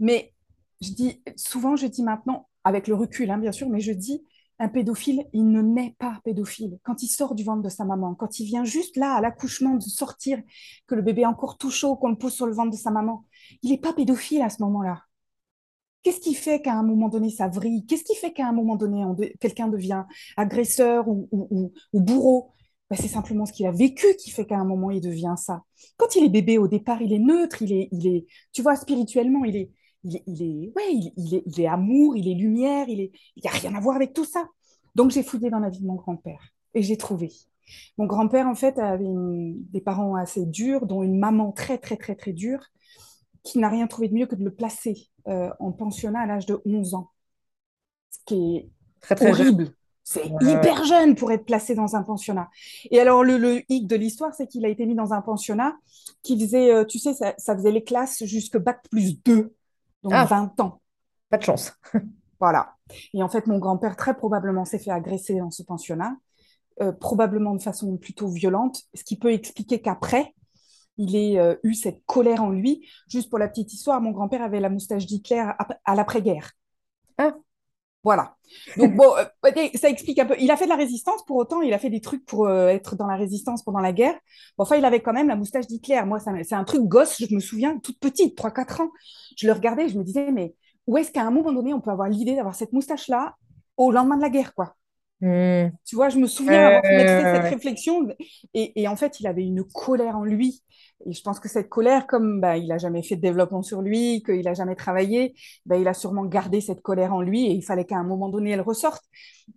Mais 0.00 0.32
je 0.80 0.90
dis, 0.90 1.22
souvent, 1.36 1.76
je 1.76 1.86
dis 1.86 2.02
maintenant, 2.02 2.48
avec 2.64 2.88
le 2.88 2.94
recul, 2.94 3.30
hein, 3.30 3.38
bien 3.38 3.52
sûr, 3.52 3.68
mais 3.68 3.80
je 3.80 3.92
dis, 3.92 4.24
un 4.58 4.68
pédophile, 4.68 5.26
il 5.32 5.50
ne 5.50 5.62
naît 5.62 5.96
pas 5.98 6.20
pédophile. 6.24 6.78
Quand 6.84 7.02
il 7.02 7.08
sort 7.08 7.34
du 7.34 7.44
ventre 7.44 7.62
de 7.62 7.68
sa 7.68 7.84
maman, 7.84 8.14
quand 8.14 8.38
il 8.38 8.46
vient 8.46 8.64
juste 8.64 8.96
là, 8.96 9.14
à 9.14 9.20
l'accouchement, 9.20 9.74
de 9.74 9.82
sortir, 9.82 10.40
que 10.86 10.94
le 10.94 11.02
bébé 11.02 11.22
est 11.22 11.26
encore 11.26 11.58
tout 11.58 11.70
chaud, 11.70 11.96
qu'on 11.96 12.10
le 12.10 12.16
pose 12.16 12.32
sur 12.32 12.46
le 12.46 12.54
ventre 12.54 12.70
de 12.70 12.76
sa 12.76 12.90
maman, 12.90 13.24
il 13.62 13.70
n'est 13.70 13.78
pas 13.78 13.92
pédophile 13.92 14.42
à 14.42 14.50
ce 14.50 14.62
moment-là. 14.62 15.02
Qu'est-ce 16.02 16.20
qui 16.20 16.34
fait 16.34 16.60
qu'à 16.60 16.74
un 16.74 16.82
moment 16.82 17.08
donné, 17.08 17.30
ça 17.30 17.48
vrille? 17.48 17.86
Qu'est-ce 17.86 18.04
qui 18.04 18.14
fait 18.14 18.32
qu'à 18.32 18.46
un 18.46 18.52
moment 18.52 18.76
donné, 18.76 19.04
quelqu'un 19.40 19.68
devient 19.68 20.04
agresseur 20.36 21.08
ou, 21.08 21.72
bourreau? 21.94 22.52
Ben, 22.90 22.96
C'est 22.96 23.08
simplement 23.08 23.46
ce 23.46 23.52
qu'il 23.52 23.66
a 23.66 23.72
vécu 23.72 24.14
qui 24.16 24.30
fait 24.30 24.44
qu'à 24.44 24.58
un 24.58 24.64
moment, 24.64 24.90
il 24.90 25.00
devient 25.00 25.34
ça. 25.38 25.62
Quand 25.96 26.14
il 26.14 26.24
est 26.24 26.28
bébé, 26.28 26.58
au 26.58 26.68
départ, 26.68 27.00
il 27.00 27.12
est 27.14 27.18
neutre, 27.18 27.62
il 27.62 27.72
est, 27.72 27.88
il 27.90 28.06
est 28.06 28.26
tu 28.52 28.60
vois, 28.60 28.76
spirituellement, 28.76 29.44
il 29.46 29.56
est, 29.56 29.70
il, 30.04 30.16
est, 30.16 30.72
ouais, 30.76 30.92
il, 31.16 31.34
est, 31.34 31.42
il, 31.46 31.60
est, 31.60 31.66
amour, 31.66 32.16
il 32.16 32.28
est 32.28 32.34
lumière, 32.34 32.88
il 32.88 33.10
n'y 33.42 33.48
a 33.48 33.50
rien 33.50 33.74
à 33.74 33.80
voir 33.80 33.96
avec 33.96 34.12
tout 34.12 34.24
ça. 34.24 34.46
Donc 34.94 35.10
j'ai 35.10 35.22
fouillé 35.22 35.50
dans 35.50 35.58
la 35.58 35.70
vie 35.70 35.80
de 35.80 35.86
mon 35.86 35.94
grand-père 35.94 36.52
et 36.74 36.82
j'ai 36.82 36.96
trouvé. 36.96 37.32
Mon 37.96 38.06
grand-père, 38.06 38.46
en 38.46 38.54
fait, 38.54 38.78
avait 38.78 39.04
des 39.08 39.80
parents 39.80 40.16
assez 40.16 40.44
durs, 40.44 40.86
dont 40.86 41.02
une 41.02 41.18
maman 41.18 41.52
très, 41.52 41.78
très, 41.78 41.96
très, 41.96 42.14
très 42.14 42.32
dure, 42.32 42.60
qui 43.42 43.58
n'a 43.58 43.68
rien 43.68 43.86
trouvé 43.86 44.08
de 44.08 44.14
mieux 44.14 44.26
que 44.26 44.34
de 44.34 44.44
le 44.44 44.54
placer 44.54 45.08
euh, 45.28 45.50
en 45.60 45.72
pensionnat 45.72 46.20
à 46.20 46.26
l'âge 46.26 46.46
de 46.46 46.60
11 46.64 46.94
ans. 46.94 47.10
Ce 48.10 48.18
qui 48.26 48.56
est 48.56 48.70
très, 49.00 49.14
très 49.14 49.30
horrible. 49.30 49.74
C'est 50.06 50.26
hyper 50.42 50.84
jeune 50.84 51.14
pour 51.14 51.32
être 51.32 51.46
placé 51.46 51.74
dans 51.74 51.96
un 51.96 52.02
pensionnat. 52.02 52.50
Et 52.90 53.00
alors, 53.00 53.24
le, 53.24 53.38
le 53.38 53.62
hic 53.70 53.86
de 53.86 53.96
l'histoire, 53.96 54.34
c'est 54.34 54.46
qu'il 54.46 54.66
a 54.66 54.68
été 54.68 54.84
mis 54.84 54.94
dans 54.94 55.14
un 55.14 55.22
pensionnat 55.22 55.74
qui 56.22 56.38
faisait, 56.38 56.70
euh, 56.74 56.84
tu 56.84 56.98
sais, 56.98 57.14
ça, 57.14 57.34
ça 57.38 57.56
faisait 57.56 57.72
les 57.72 57.84
classes 57.84 58.22
jusque 58.24 58.58
bac 58.58 58.82
plus 58.90 59.22
2 59.22 59.54
donc 60.04 60.12
20 60.12 60.54
ah. 60.58 60.62
ans. 60.62 60.80
Pas 61.30 61.38
de 61.38 61.42
chance. 61.42 61.72
voilà. 62.40 62.76
Et 63.12 63.22
en 63.22 63.28
fait, 63.28 63.46
mon 63.46 63.58
grand-père, 63.58 63.96
très 63.96 64.14
probablement, 64.14 64.64
s'est 64.64 64.78
fait 64.78 64.90
agresser 64.90 65.38
dans 65.38 65.50
ce 65.50 65.62
pensionnat, 65.62 66.16
euh, 66.80 66.92
probablement 66.92 67.54
de 67.54 67.62
façon 67.62 67.96
plutôt 67.96 68.28
violente, 68.28 68.82
ce 68.94 69.02
qui 69.02 69.18
peut 69.18 69.32
expliquer 69.32 69.80
qu'après, 69.80 70.34
il 70.96 71.16
ait 71.16 71.38
euh, 71.38 71.56
eu 71.64 71.74
cette 71.74 72.04
colère 72.06 72.42
en 72.42 72.50
lui. 72.50 72.88
Juste 73.08 73.30
pour 73.30 73.38
la 73.38 73.48
petite 73.48 73.72
histoire, 73.72 74.00
mon 74.00 74.12
grand-père 74.12 74.42
avait 74.42 74.60
la 74.60 74.68
moustache 74.68 75.06
d'Hitler 75.06 75.44
à, 75.84 75.94
l'après-guerre. 75.94 76.52
Ah. 77.18 77.32
Voilà. 78.04 78.36
Donc 78.76 78.94
bon, 78.94 79.12
euh, 79.16 79.50
ça 79.74 79.88
explique 79.88 80.18
un 80.20 80.26
peu. 80.26 80.36
Il 80.38 80.50
a 80.50 80.56
fait 80.56 80.66
de 80.66 80.70
la 80.70 80.76
résistance, 80.76 81.24
pour 81.24 81.36
autant, 81.36 81.60
il 81.62 81.72
a 81.74 81.78
fait 81.78 81.90
des 81.90 82.00
trucs 82.00 82.24
pour 82.24 82.48
être 82.50 82.94
dans 82.94 83.06
la 83.06 83.16
résistance 83.16 83.64
pendant 83.64 83.80
la 83.80 83.92
guerre. 83.92 84.14
Enfin, 84.58 84.76
il 84.76 84.84
avait 84.84 85.00
quand 85.00 85.12
même 85.12 85.28
la 85.28 85.36
moustache 85.36 85.66
d'Hitler. 85.66 86.02
Moi, 86.06 86.18
c'est 86.20 86.54
un 86.54 86.64
truc 86.64 86.82
gosse, 86.82 87.20
je 87.20 87.34
me 87.34 87.40
souviens, 87.40 87.78
toute 87.78 87.98
petite, 87.98 88.36
3-4 88.36 88.82
ans 88.82 88.90
je 89.36 89.46
le 89.46 89.52
regardais 89.52 89.88
je 89.88 89.98
me 89.98 90.04
disais, 90.04 90.30
mais 90.30 90.54
où 90.86 90.98
est-ce 90.98 91.10
qu'à 91.10 91.22
un 91.22 91.30
moment 91.30 91.52
donné, 91.52 91.72
on 91.72 91.80
peut 91.80 91.90
avoir 91.90 92.08
l'idée 92.08 92.36
d'avoir 92.36 92.54
cette 92.54 92.72
moustache-là 92.72 93.36
au 93.76 93.90
lendemain 93.90 94.16
de 94.16 94.22
la 94.22 94.30
guerre, 94.30 94.54
quoi? 94.54 94.76
Hmm. 95.20 95.70
Tu 95.84 95.96
vois, 95.96 96.08
je 96.08 96.18
me 96.18 96.26
souviens 96.26 96.66
avoir 96.66 96.82
fait 96.82 97.06
cette 97.06 97.52
réflexion. 97.54 98.08
Et, 98.54 98.88
en 98.88 98.96
fait, 98.96 99.20
il 99.20 99.26
avait 99.26 99.44
une 99.44 99.64
colère 99.64 100.16
en 100.16 100.24
lui. 100.24 100.62
Et 101.06 101.12
je 101.12 101.22
pense 101.22 101.40
que 101.40 101.48
cette 101.48 101.68
colère, 101.68 102.06
comme 102.06 102.40
bah, 102.40 102.56
il 102.56 102.68
n'a 102.68 102.78
jamais 102.78 103.02
fait 103.02 103.16
de 103.16 103.20
développement 103.20 103.62
sur 103.62 103.82
lui, 103.82 104.22
qu'il 104.24 104.42
n'a 104.42 104.54
jamais 104.54 104.76
travaillé, 104.76 105.34
bah, 105.66 105.76
il 105.76 105.86
a 105.88 105.94
sûrement 105.94 106.24
gardé 106.24 106.60
cette 106.60 106.80
colère 106.80 107.12
en 107.12 107.20
lui 107.20 107.46
et 107.46 107.50
il 107.50 107.62
fallait 107.62 107.84
qu'à 107.84 107.96
un 107.96 108.04
moment 108.04 108.28
donné, 108.28 108.50
elle 108.50 108.62
ressorte. 108.62 109.04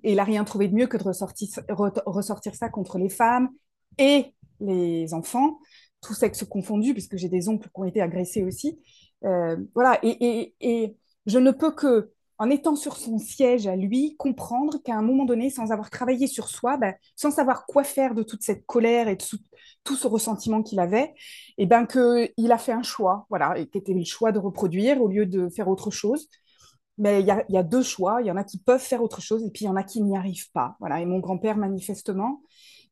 Et 0.03 0.11
il 0.11 0.17
n'a 0.17 0.23
rien 0.23 0.43
trouvé 0.43 0.67
de 0.67 0.75
mieux 0.75 0.87
que 0.87 0.97
de 0.97 1.03
ressortir, 1.03 1.47
ressortir 1.69 2.55
ça 2.55 2.69
contre 2.69 2.97
les 2.97 3.09
femmes 3.09 3.49
et 3.97 4.33
les 4.59 5.13
enfants, 5.13 5.59
tous 6.01 6.13
sexes 6.13 6.43
confondus, 6.43 6.93
puisque 6.93 7.17
j'ai 7.17 7.29
des 7.29 7.49
oncles 7.49 7.69
qui 7.69 7.79
ont 7.79 7.85
été 7.85 8.01
agressés 8.01 8.43
aussi. 8.43 8.79
Euh, 9.23 9.57
voilà, 9.73 9.99
et, 10.03 10.95
je 11.25 11.39
ne 11.39 11.51
peux 11.51 11.71
que, 11.71 12.11
en 12.39 12.49
étant 12.49 12.75
sur 12.75 12.97
son 12.97 13.17
siège 13.17 13.67
à 13.67 13.75
lui, 13.75 14.15
comprendre 14.17 14.77
qu'à 14.83 14.95
un 14.95 15.01
moment 15.01 15.25
donné, 15.25 15.49
sans 15.49 15.71
avoir 15.71 15.89
travaillé 15.89 16.27
sur 16.27 16.49
soi, 16.49 16.77
ben, 16.77 16.93
sans 17.15 17.31
savoir 17.31 17.65
quoi 17.65 17.83
faire 17.83 18.13
de 18.13 18.23
toute 18.23 18.43
cette 18.43 18.65
colère 18.65 19.07
et 19.07 19.15
de 19.15 19.23
tout, 19.83 19.95
ce 19.95 20.07
ressentiment 20.07 20.61
qu'il 20.61 20.79
avait, 20.79 21.13
et 21.57 21.65
ben 21.65 21.85
qu'il 21.87 22.51
a 22.51 22.57
fait 22.57 22.73
un 22.73 22.83
choix, 22.83 23.25
voilà, 23.29 23.57
et 23.57 23.67
qui 23.67 23.77
était 23.77 23.93
le 23.93 24.03
choix 24.03 24.31
de 24.31 24.39
reproduire 24.39 25.01
au 25.01 25.07
lieu 25.07 25.25
de 25.25 25.49
faire 25.49 25.67
autre 25.67 25.91
chose. 25.91 26.27
Mais 26.97 27.21
il 27.21 27.27
y 27.27 27.57
a, 27.57 27.63
deux 27.63 27.83
choix. 27.83 28.21
Il 28.21 28.27
y 28.27 28.31
en 28.31 28.37
a 28.37 28.43
qui 28.43 28.57
peuvent 28.57 28.81
faire 28.81 29.03
autre 29.03 29.21
chose 29.21 29.43
et 29.45 29.51
puis 29.51 29.65
il 29.65 29.67
y 29.67 29.69
en 29.69 29.75
a 29.75 29.83
qui 29.83 30.01
n'y 30.01 30.17
arrivent 30.17 30.51
pas. 30.51 30.75
Voilà. 30.79 30.99
Et 30.99 31.05
mon 31.05 31.19
grand-père, 31.19 31.55
manifestement. 31.55 32.41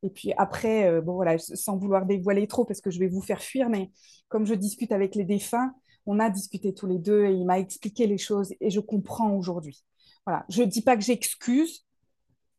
Et 0.04 0.12
puis 0.12 0.32
après, 0.38 0.88
euh, 0.88 1.02
bon, 1.02 1.16
voilà, 1.16 1.40
sans 1.40 1.78
vouloir 1.78 2.06
dévoiler 2.06 2.46
trop 2.46 2.66
parce 2.66 2.82
que 2.82 2.92
je 2.92 3.00
vais 3.00 3.08
vous 3.08 3.22
faire 3.22 3.42
fuir, 3.42 3.68
mais 3.68 3.92
comme 4.28 4.46
je 4.46 4.54
discute 4.54 4.92
avec 4.92 5.16
les 5.16 5.24
défunts, 5.24 5.74
on 6.06 6.20
a 6.20 6.30
discuté 6.30 6.74
tous 6.74 6.88
les 6.88 7.00
deux 7.00 7.26
et 7.26 7.34
il 7.34 7.46
m'a 7.46 7.60
expliqué 7.60 8.08
les 8.08 8.18
choses 8.18 8.54
et 8.62 8.70
je 8.70 8.80
comprends 8.80 9.32
aujourd'hui. 9.32 9.84
Voilà, 10.26 10.46
je 10.50 10.62
ne 10.62 10.68
dis 10.68 10.82
pas 10.82 10.96
que 10.96 11.04
j'excuse, 11.04 11.86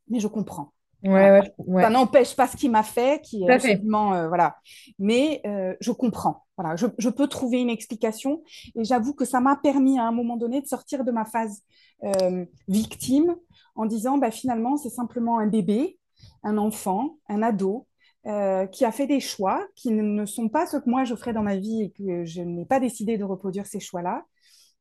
mais 0.09 0.19
je 0.19 0.27
comprends. 0.27 0.73
Ouais, 1.03 1.53
Ça 1.79 1.89
n'empêche 1.89 2.35
pas 2.35 2.47
ce 2.47 2.57
qu'il 2.57 2.71
m'a 2.71 2.83
fait, 2.83 3.21
qui 3.21 3.43
est 3.43 3.51
absolument 3.51 4.13
euh, 4.13 4.27
voilà. 4.27 4.57
Mais 4.97 5.41
euh, 5.45 5.75
je 5.79 5.91
comprends. 5.91 6.43
Voilà, 6.57 6.75
je, 6.75 7.09
peux 7.09 7.27
trouver 7.27 7.61
une 7.61 7.69
explication 7.69 8.41
et 8.75 8.83
j'avoue 8.83 9.13
que 9.13 9.25
ça 9.25 9.39
m'a 9.39 9.55
permis 9.55 9.99
à 9.99 10.07
un 10.07 10.11
moment 10.11 10.37
donné 10.37 10.59
de 10.59 10.65
sortir 10.65 11.03
de 11.03 11.11
ma 11.11 11.23
phase 11.23 11.61
euh, 12.03 12.45
victime 12.67 13.35
en 13.75 13.85
disant 13.85 14.17
bah, 14.17 14.31
finalement 14.31 14.75
c'est 14.75 14.89
simplement 14.89 15.37
un 15.37 15.45
bébé, 15.45 15.99
un 16.41 16.57
enfant, 16.57 17.17
un 17.29 17.43
ado 17.43 17.85
euh, 18.27 18.65
qui 18.67 18.83
a 18.85 18.91
fait 18.91 19.07
des 19.07 19.19
choix 19.19 19.65
qui 19.75 19.91
ne 19.91 20.25
sont 20.25 20.49
pas 20.49 20.67
ce 20.67 20.77
que 20.77 20.89
moi 20.89 21.05
je 21.05 21.15
ferais 21.15 21.33
dans 21.33 21.43
ma 21.43 21.55
vie 21.55 21.83
et 21.83 21.91
que 21.91 22.25
je 22.25 22.41
n'ai 22.41 22.65
pas 22.65 22.79
décidé 22.79 23.17
de 23.17 23.23
reproduire 23.23 23.65
ces 23.65 23.79
choix-là, 23.79 24.25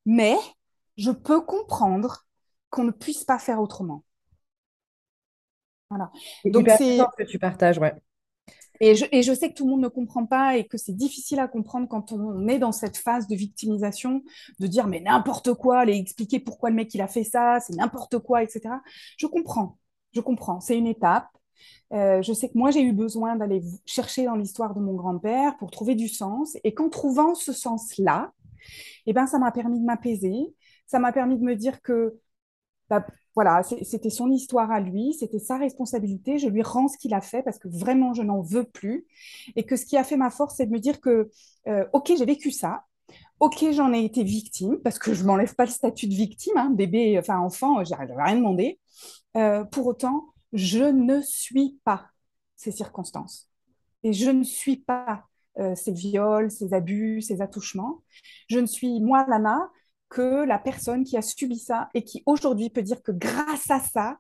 mais 0.04 0.36
je 0.96 1.10
peux 1.10 1.40
comprendre 1.40 2.26
qu'on 2.70 2.84
ne 2.84 2.90
puisse 2.90 3.24
pas 3.24 3.38
faire 3.38 3.60
autrement. 3.60 4.04
Voilà. 5.90 6.10
Donc 6.44 6.68
c'est 6.76 6.98
que 7.16 7.22
tu 7.22 7.38
partages, 7.38 7.78
ouais. 7.78 7.94
Et 8.80 8.94
je, 8.94 9.06
et 9.12 9.22
je, 9.22 9.32
sais 9.32 9.50
que 9.50 9.54
tout 9.54 9.64
le 9.64 9.70
monde 9.70 9.80
ne 9.82 9.88
comprend 9.88 10.26
pas 10.26 10.56
et 10.56 10.66
que 10.66 10.76
c'est 10.76 10.92
difficile 10.92 11.38
à 11.38 11.48
comprendre 11.48 11.88
quand 11.88 12.12
on 12.12 12.46
est 12.48 12.58
dans 12.58 12.72
cette 12.72 12.96
phase 12.96 13.26
de 13.26 13.34
victimisation, 13.34 14.22
de 14.58 14.66
dire 14.66 14.86
mais 14.86 15.00
n'importe 15.00 15.54
quoi, 15.54 15.78
aller 15.78 15.96
expliquer 15.96 16.40
pourquoi 16.40 16.70
le 16.70 16.76
mec 16.76 16.92
il 16.94 17.00
a 17.00 17.08
fait 17.08 17.24
ça, 17.24 17.58
c'est 17.60 17.74
n'importe 17.74 18.18
quoi, 18.18 18.42
etc. 18.42 18.74
Je 19.16 19.26
comprends, 19.26 19.78
je 20.12 20.20
comprends. 20.20 20.60
C'est 20.60 20.76
une 20.76 20.86
étape. 20.86 21.28
Euh, 21.92 22.22
je 22.22 22.32
sais 22.32 22.48
que 22.48 22.58
moi 22.58 22.70
j'ai 22.70 22.82
eu 22.82 22.92
besoin 22.92 23.36
d'aller 23.36 23.62
chercher 23.84 24.24
dans 24.24 24.34
l'histoire 24.34 24.74
de 24.74 24.80
mon 24.80 24.94
grand-père 24.94 25.56
pour 25.58 25.70
trouver 25.70 25.94
du 25.94 26.08
sens 26.08 26.56
et 26.64 26.74
qu'en 26.74 26.88
trouvant 26.88 27.34
ce 27.34 27.52
sens-là, 27.52 28.32
eh 29.06 29.12
ben, 29.12 29.26
ça 29.26 29.38
m'a 29.38 29.52
permis 29.52 29.78
de 29.80 29.84
m'apaiser, 29.84 30.54
ça 30.86 30.98
m'a 30.98 31.12
permis 31.12 31.38
de 31.38 31.44
me 31.44 31.54
dire 31.54 31.80
que 31.82 32.18
bah, 32.88 33.04
voilà, 33.34 33.62
c'était 33.62 34.10
son 34.10 34.30
histoire 34.30 34.70
à 34.70 34.80
lui, 34.80 35.12
c'était 35.12 35.38
sa 35.38 35.58
responsabilité. 35.58 36.38
Je 36.38 36.48
lui 36.48 36.62
rends 36.62 36.88
ce 36.88 36.96
qu'il 36.96 37.12
a 37.14 37.20
fait 37.20 37.42
parce 37.42 37.58
que 37.58 37.68
vraiment, 37.68 38.14
je 38.14 38.22
n'en 38.22 38.40
veux 38.40 38.64
plus. 38.64 39.06
Et 39.56 39.64
que 39.64 39.76
ce 39.76 39.84
qui 39.84 39.96
a 39.96 40.04
fait 40.04 40.16
ma 40.16 40.30
force, 40.30 40.56
c'est 40.56 40.66
de 40.66 40.72
me 40.72 40.78
dire 40.78 41.00
que, 41.00 41.30
euh, 41.68 41.84
OK, 41.92 42.12
j'ai 42.16 42.24
vécu 42.24 42.50
ça. 42.50 42.84
OK, 43.40 43.64
j'en 43.72 43.92
ai 43.92 44.04
été 44.04 44.22
victime 44.22 44.78
parce 44.82 44.98
que 44.98 45.12
je 45.12 45.22
ne 45.22 45.26
m'enlève 45.26 45.54
pas 45.54 45.64
le 45.66 45.70
statut 45.70 46.06
de 46.06 46.14
victime. 46.14 46.56
Hein, 46.56 46.70
bébé, 46.70 47.18
enfin 47.18 47.38
enfant, 47.38 47.84
je 47.84 47.90
n'avais 47.90 48.14
rien 48.16 48.36
demandé. 48.36 48.80
Euh, 49.36 49.64
pour 49.64 49.86
autant, 49.86 50.24
je 50.52 50.84
ne 50.84 51.20
suis 51.20 51.78
pas 51.84 52.10
ces 52.56 52.72
circonstances. 52.72 53.48
Et 54.02 54.12
je 54.12 54.30
ne 54.30 54.44
suis 54.44 54.76
pas 54.76 55.24
euh, 55.58 55.74
ces 55.74 55.92
viols, 55.92 56.50
ces 56.50 56.74
abus, 56.74 57.22
ces 57.22 57.40
attouchements. 57.40 58.02
Je 58.48 58.58
ne 58.58 58.66
suis, 58.66 59.00
moi, 59.00 59.26
Lana, 59.28 59.70
que 60.08 60.44
la 60.44 60.58
personne 60.58 61.04
qui 61.04 61.16
a 61.16 61.22
subi 61.22 61.58
ça 61.58 61.88
et 61.94 62.04
qui 62.04 62.22
aujourd'hui 62.26 62.70
peut 62.70 62.82
dire 62.82 63.02
que 63.02 63.12
grâce 63.12 63.70
à 63.70 63.80
ça, 63.80 64.18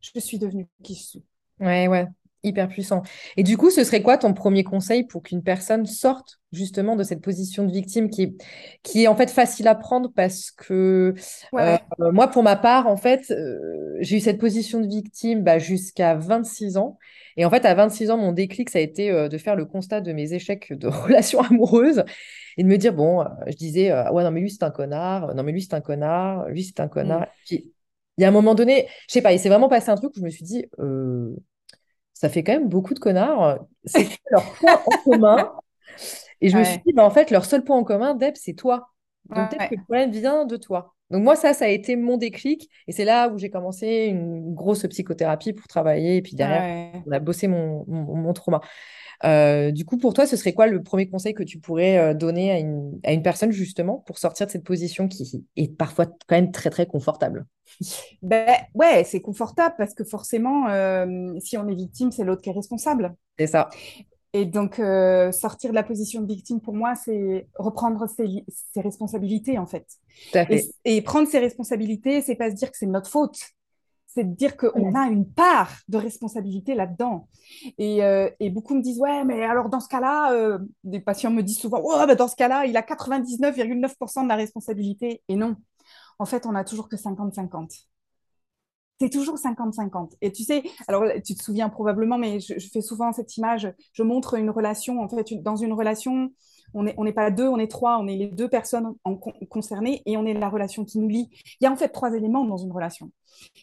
je 0.00 0.18
suis 0.18 0.38
devenue 0.38 0.68
qui 0.82 0.94
je 0.94 1.02
suis. 1.02 1.24
Ouais, 1.60 1.88
ouais, 1.88 2.06
hyper 2.42 2.68
puissant. 2.68 3.02
Et 3.36 3.42
du 3.42 3.56
coup, 3.56 3.70
ce 3.70 3.84
serait 3.84 4.02
quoi 4.02 4.18
ton 4.18 4.32
premier 4.34 4.64
conseil 4.64 5.04
pour 5.04 5.22
qu'une 5.22 5.42
personne 5.42 5.86
sorte 5.86 6.40
justement 6.52 6.96
de 6.96 7.04
cette 7.04 7.20
position 7.20 7.64
de 7.64 7.70
victime 7.70 8.10
qui 8.10 8.22
est, 8.22 8.34
qui 8.82 9.04
est 9.04 9.06
en 9.08 9.14
fait 9.14 9.30
facile 9.30 9.68
à 9.68 9.74
prendre 9.74 10.10
parce 10.14 10.50
que 10.50 11.14
euh, 11.54 11.78
moi, 12.12 12.28
pour 12.28 12.42
ma 12.42 12.56
part, 12.56 12.86
en 12.86 12.96
fait, 12.96 13.30
euh, 13.30 13.58
j'ai 14.00 14.16
eu 14.16 14.20
cette 14.20 14.38
position 14.38 14.80
de 14.80 14.86
victime 14.86 15.42
bah, 15.42 15.58
jusqu'à 15.58 16.14
26 16.14 16.76
ans. 16.76 16.98
Et 17.36 17.44
en 17.44 17.50
fait, 17.50 17.64
à 17.64 17.74
26 17.74 18.10
ans, 18.10 18.16
mon 18.16 18.32
déclic, 18.32 18.70
ça 18.70 18.78
a 18.78 18.82
été 18.82 19.10
euh, 19.10 19.28
de 19.28 19.38
faire 19.38 19.54
le 19.54 19.64
constat 19.64 20.00
de 20.00 20.12
mes 20.12 20.32
échecs 20.32 20.72
de 20.72 20.88
relations 20.88 21.40
amoureuses 21.40 22.04
et 22.56 22.64
de 22.64 22.68
me 22.68 22.76
dire, 22.76 22.94
bon, 22.94 23.24
je 23.46 23.54
disais, 23.54 23.92
ouais, 23.92 24.24
non, 24.24 24.30
mais 24.30 24.40
lui, 24.40 24.50
c'est 24.50 24.64
un 24.64 24.70
connard, 24.70 25.34
non, 25.34 25.42
mais 25.42 25.52
lui, 25.52 25.62
c'est 25.62 25.74
un 25.74 25.80
connard, 25.80 26.48
lui, 26.48 26.64
c'est 26.64 26.80
un 26.80 26.88
connard. 26.88 27.20
Mm. 27.20 27.26
Puis, 27.46 27.72
il 28.18 28.22
y 28.22 28.24
a 28.24 28.28
un 28.28 28.32
moment 28.32 28.54
donné, 28.54 28.86
je 29.08 29.14
sais 29.14 29.22
pas, 29.22 29.32
il 29.32 29.38
s'est 29.38 29.48
vraiment 29.48 29.68
passé 29.68 29.88
un 29.88 29.94
truc 29.94 30.10
où 30.14 30.18
je 30.18 30.24
me 30.24 30.30
suis 30.30 30.44
dit, 30.44 30.66
ça 32.20 32.28
fait 32.28 32.44
quand 32.44 32.52
même 32.52 32.68
beaucoup 32.68 32.92
de 32.92 32.98
connards. 32.98 33.60
C'est 33.86 34.06
leur 34.30 34.44
point 34.56 34.74
en 34.74 35.10
commun? 35.10 35.52
Et 36.42 36.50
je 36.50 36.58
me 36.58 36.64
suis 36.64 36.78
dit, 36.84 36.92
bah, 36.92 37.02
en 37.02 37.08
fait, 37.08 37.30
leur 37.30 37.46
seul 37.46 37.64
point 37.64 37.78
en 37.78 37.82
commun, 37.82 38.14
Deb, 38.14 38.34
c'est 38.36 38.52
toi. 38.52 38.90
Donc 39.24 39.48
peut-être 39.48 39.70
que 39.70 39.74
le 39.76 39.82
problème 39.84 40.10
vient 40.10 40.44
de 40.44 40.58
toi. 40.58 40.94
Donc 41.10 41.24
moi, 41.24 41.36
ça, 41.36 41.52
ça 41.54 41.64
a 41.64 41.68
été 41.68 41.96
mon 41.96 42.16
déclic. 42.16 42.70
Et 42.86 42.92
c'est 42.92 43.04
là 43.04 43.28
où 43.28 43.38
j'ai 43.38 43.50
commencé 43.50 44.06
une 44.06 44.54
grosse 44.54 44.86
psychothérapie 44.86 45.52
pour 45.52 45.66
travailler. 45.66 46.16
Et 46.16 46.22
puis 46.22 46.34
derrière, 46.34 46.92
on 47.06 47.10
a 47.10 47.18
bossé 47.18 47.48
mon, 47.48 47.84
mon, 47.86 48.32
trauma. 48.32 48.60
Euh, 49.24 49.70
du 49.70 49.84
coup, 49.84 49.98
pour 49.98 50.14
toi, 50.14 50.26
ce 50.26 50.36
serait 50.36 50.52
quoi 50.52 50.66
le 50.66 50.82
premier 50.82 51.08
conseil 51.08 51.34
que 51.34 51.42
tu 51.42 51.58
pourrais 51.58 51.98
euh, 51.98 52.14
donner 52.14 52.52
à 52.52 52.58
une, 52.58 52.98
à 53.04 53.12
une 53.12 53.22
personne 53.22 53.50
justement 53.50 53.98
pour 54.06 54.18
sortir 54.18 54.46
de 54.46 54.50
cette 54.50 54.64
position 54.64 55.08
qui 55.08 55.44
est 55.56 55.76
parfois 55.76 56.06
quand 56.06 56.36
même 56.36 56.52
très, 56.52 56.70
très 56.70 56.86
confortable? 56.86 57.46
Ben, 58.22 58.46
Ouais, 58.74 59.04
c'est 59.04 59.20
confortable 59.20 59.74
parce 59.78 59.94
que 59.94 60.04
forcément, 60.04 60.68
euh, 60.68 61.34
si 61.38 61.56
on 61.56 61.68
est 61.68 61.74
victime, 61.74 62.12
c'est 62.12 62.24
l'autre 62.24 62.42
qui 62.42 62.50
est 62.50 62.54
responsable. 62.54 63.14
C'est 63.38 63.46
ça. 63.46 63.68
Et 64.32 64.44
donc, 64.44 64.78
euh, 64.78 65.32
sortir 65.32 65.70
de 65.70 65.74
la 65.74 65.82
position 65.82 66.20
de 66.20 66.26
victime, 66.26 66.60
pour 66.60 66.74
moi, 66.74 66.94
c'est 66.94 67.48
reprendre 67.56 68.06
ses, 68.08 68.44
responsabilités, 68.76 69.58
en 69.58 69.66
fait. 69.66 69.86
Et, 70.84 71.02
prendre 71.02 71.28
ses 71.28 71.40
responsabilités, 71.40 72.22
c'est 72.22 72.36
pas 72.36 72.50
se 72.50 72.54
dire 72.54 72.70
que 72.70 72.76
c'est 72.76 72.86
notre 72.86 73.10
faute. 73.10 73.40
C'est 74.06 74.24
de 74.24 74.34
dire 74.34 74.56
qu'on 74.56 74.94
a 74.94 75.06
une 75.08 75.26
part 75.26 75.72
de 75.88 75.96
responsabilité 75.96 76.74
là-dedans. 76.74 77.28
Et, 77.78 78.04
euh, 78.04 78.28
et, 78.38 78.50
beaucoup 78.50 78.74
me 78.74 78.82
disent, 78.82 79.00
ouais, 79.00 79.24
mais 79.24 79.42
alors 79.44 79.68
dans 79.68 79.80
ce 79.80 79.88
cas-là, 79.88 80.32
euh, 80.32 80.58
des 80.84 81.00
patients 81.00 81.30
me 81.30 81.42
disent 81.42 81.58
souvent, 81.58 81.80
oh, 81.82 82.06
ben 82.06 82.14
dans 82.14 82.28
ce 82.28 82.36
cas-là, 82.36 82.66
il 82.66 82.76
a 82.76 82.82
99,9% 82.82 84.24
de 84.24 84.28
la 84.28 84.36
responsabilité. 84.36 85.22
Et 85.28 85.36
non, 85.36 85.56
en 86.18 86.24
fait, 86.24 86.44
on 86.46 86.54
a 86.54 86.64
toujours 86.64 86.88
que 86.88 86.96
50-50 86.96 87.86
c'est 89.00 89.10
toujours 89.10 89.36
50-50. 89.36 90.12
Et 90.20 90.30
tu 90.30 90.44
sais, 90.44 90.62
alors 90.86 91.04
tu 91.24 91.34
te 91.34 91.42
souviens 91.42 91.68
probablement, 91.70 92.18
mais 92.18 92.38
je, 92.40 92.54
fais 92.72 92.82
souvent 92.82 93.12
cette 93.12 93.36
image, 93.36 93.72
je 93.92 94.02
montre 94.02 94.34
une 94.34 94.50
relation, 94.50 95.00
en 95.00 95.08
fait, 95.08 95.32
dans 95.42 95.56
une 95.56 95.72
relation, 95.72 96.30
on 96.74 96.82
n'est 96.82 96.94
on 96.98 97.10
pas 97.12 97.30
deux, 97.30 97.48
on 97.48 97.58
est 97.58 97.70
trois, 97.70 97.98
on 97.98 98.06
est 98.06 98.16
les 98.16 98.26
deux 98.26 98.48
personnes 98.48 98.94
concernées 99.48 100.02
et 100.06 100.16
on 100.16 100.26
est 100.26 100.34
la 100.34 100.48
relation 100.48 100.84
qui 100.84 100.98
nous 100.98 101.08
lie. 101.08 101.30
Il 101.60 101.64
y 101.64 101.66
a 101.66 101.72
en 101.72 101.76
fait 101.76 101.88
trois 101.88 102.12
éléments 102.14 102.44
dans 102.44 102.58
une 102.58 102.72
relation. 102.72 103.10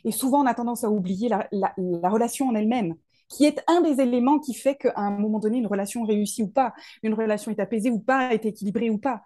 Et 0.03 0.11
souvent, 0.11 0.41
on 0.41 0.47
a 0.47 0.53
tendance 0.55 0.83
à 0.83 0.89
oublier 0.89 1.29
la, 1.29 1.47
la 1.51 2.09
relation 2.09 2.47
en 2.47 2.55
elle-même 2.55 2.95
qui 3.29 3.43
est 3.43 3.61
un 3.67 3.81
des 3.81 4.01
éléments 4.01 4.39
qui 4.39 4.53
fait 4.53 4.75
qu'à 4.75 4.93
un 4.95 5.11
moment 5.11 5.39
donné, 5.39 5.57
une 5.57 5.67
relation 5.67 6.03
réussit 6.05 6.45
ou 6.45 6.47
pas, 6.47 6.73
une 7.03 7.13
relation 7.13 7.51
est 7.51 7.59
apaisée 7.59 7.89
ou 7.89 7.99
pas, 7.99 8.33
est 8.33 8.45
équilibrée 8.45 8.89
ou 8.89 8.97
pas. 8.97 9.21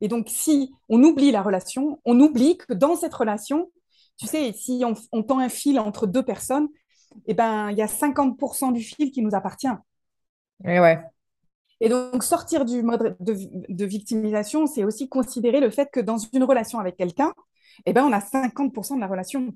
Et 0.00 0.08
donc, 0.08 0.26
si 0.28 0.74
on 0.88 1.02
oublie 1.02 1.30
la 1.30 1.42
relation, 1.42 2.00
on 2.04 2.18
oublie 2.20 2.58
que 2.58 2.74
dans 2.74 2.96
cette 2.96 3.14
relation, 3.14 3.70
tu 4.16 4.26
sais, 4.26 4.52
si 4.52 4.82
on, 5.12 5.22
tend 5.22 5.38
un 5.38 5.48
fil 5.48 5.78
entre 5.78 6.06
deux 6.06 6.22
personnes, 6.22 6.68
eh 7.26 7.34
ben, 7.34 7.70
il 7.70 7.76
y 7.76 7.82
a 7.82 7.86
50% 7.86 8.72
du 8.72 8.82
fil 8.82 9.10
qui 9.10 9.22
nous 9.22 9.34
appartient. 9.34 9.68
Et 10.64 10.80
ouais. 10.80 11.00
Et 11.80 11.88
donc, 11.88 12.22
sortir 12.24 12.64
du 12.64 12.82
mode 12.82 13.16
de, 13.20 13.84
victimisation, 13.84 14.66
c'est 14.66 14.84
aussi 14.84 15.08
considérer 15.08 15.60
le 15.60 15.70
fait 15.70 15.90
que 15.92 16.00
dans 16.00 16.16
une 16.16 16.44
relation 16.44 16.78
avec 16.78 16.96
quelqu'un, 16.96 17.34
eh 17.84 17.92
ben, 17.92 18.04
on 18.04 18.12
a 18.12 18.20
50% 18.20 18.96
de 18.96 19.00
la 19.00 19.06
relation. 19.06 19.54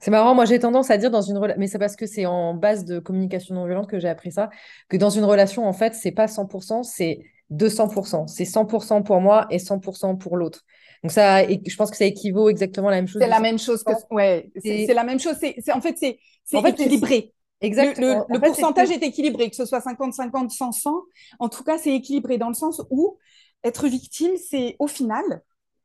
C'est 0.00 0.10
marrant, 0.10 0.34
moi 0.34 0.44
j'ai 0.44 0.58
tendance 0.58 0.90
à 0.90 0.98
dire 0.98 1.10
dans 1.10 1.22
une 1.22 1.38
relation, 1.38 1.58
mais 1.58 1.66
c'est 1.66 1.78
parce 1.78 1.96
que 1.96 2.04
c'est 2.04 2.26
en 2.26 2.52
base 2.52 2.84
de 2.84 2.98
communication 2.98 3.54
non 3.54 3.64
violente 3.64 3.88
que 3.88 3.98
j'ai 3.98 4.10
appris 4.10 4.30
ça, 4.30 4.50
que 4.90 4.98
dans 4.98 5.08
une 5.08 5.24
relation, 5.24 5.66
en 5.66 5.72
fait, 5.72 5.94
c'est 5.94 6.10
pas 6.10 6.26
100%, 6.26 6.82
c'est 6.82 7.20
200%. 7.50 8.26
C'est 8.26 8.44
100% 8.44 9.02
pour 9.02 9.20
moi 9.20 9.46
et 9.50 9.58
100% 9.58 10.18
pour 10.18 10.36
l'autre. 10.36 10.64
Donc 11.02 11.12
ça, 11.12 11.46
je 11.48 11.76
pense 11.76 11.90
que 11.90 11.96
ça 11.96 12.04
équivaut 12.04 12.50
exactement 12.50 12.88
à 12.88 12.90
la 12.90 12.96
même 12.98 13.08
chose. 13.08 13.22
C'est 13.22 13.28
la 13.28 13.40
même 13.40 13.58
chose 13.58 13.82
que, 13.82 13.92
ouais, 14.10 14.50
c'est 14.62 14.92
la 14.92 15.04
même 15.04 15.18
chose. 15.18 15.36
C'est 15.40 15.72
en 15.72 15.80
fait 15.80 15.96
c'est 15.98 16.18
en 16.56 16.64
équilibré. 16.64 17.32
Exactement. 17.60 18.26
Le, 18.28 18.38
pourcentage 18.38 18.90
est... 18.90 19.02
équilibré, 19.02 19.50
que 19.50 19.56
ce 19.56 19.66
soit 19.66 19.80
50-50, 19.80 20.50
100-100. 20.50 21.02
En 21.38 21.48
tout 21.48 21.62
cas, 21.62 21.78
c'est 21.78 21.94
équilibré 21.94 22.38
dans 22.38 22.48
le 22.48 22.54
sens 22.54 22.82
où 22.90 23.18
être 23.64 23.86
victime, 23.86 24.32
c'est 24.36 24.76
au 24.78 24.86
final, 24.86 25.42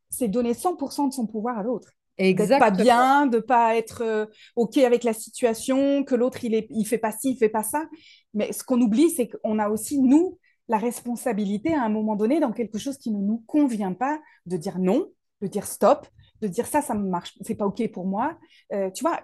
c'est 0.08 0.28
donner 0.28 0.52
100% 0.52 1.08
de 1.08 1.12
son 1.12 1.26
pouvoir 1.26 1.58
à 1.58 1.62
l'autre. 1.62 1.90
Exactement. 2.18 2.70
pas 2.70 2.82
bien, 2.82 3.26
de 3.26 3.38
pas 3.38 3.76
être 3.76 4.02
euh, 4.02 4.24
ok 4.56 4.78
avec 4.78 5.04
la 5.04 5.12
situation, 5.12 6.02
que 6.02 6.14
l'autre 6.14 6.44
il 6.44 6.54
est, 6.54 6.66
il 6.70 6.86
fait 6.86 6.96
pas 6.96 7.12
ci, 7.12 7.32
il 7.32 7.36
fait 7.36 7.50
pas 7.50 7.62
ça. 7.62 7.84
Mais 8.32 8.52
ce 8.52 8.64
qu'on 8.64 8.80
oublie, 8.80 9.10
c'est 9.10 9.28
qu'on 9.28 9.58
a 9.58 9.68
aussi 9.68 9.98
nous 9.98 10.38
la 10.68 10.78
responsabilité 10.78 11.74
à 11.74 11.82
un 11.82 11.88
moment 11.88 12.16
donné 12.16 12.40
dans 12.40 12.52
quelque 12.52 12.78
chose 12.78 12.98
qui 12.98 13.10
ne 13.10 13.20
nous 13.20 13.42
convient 13.46 13.92
pas, 13.92 14.18
de 14.46 14.56
dire 14.56 14.78
non, 14.78 15.08
de 15.40 15.46
dire 15.46 15.66
stop, 15.66 16.06
de 16.42 16.48
dire 16.48 16.66
ça, 16.66 16.82
ça 16.82 16.94
me 16.94 17.08
marche, 17.08 17.38
c'est 17.42 17.54
pas 17.54 17.66
ok 17.66 17.90
pour 17.92 18.06
moi. 18.06 18.36
Euh, 18.72 18.90
tu 18.90 19.04
vois, 19.04 19.20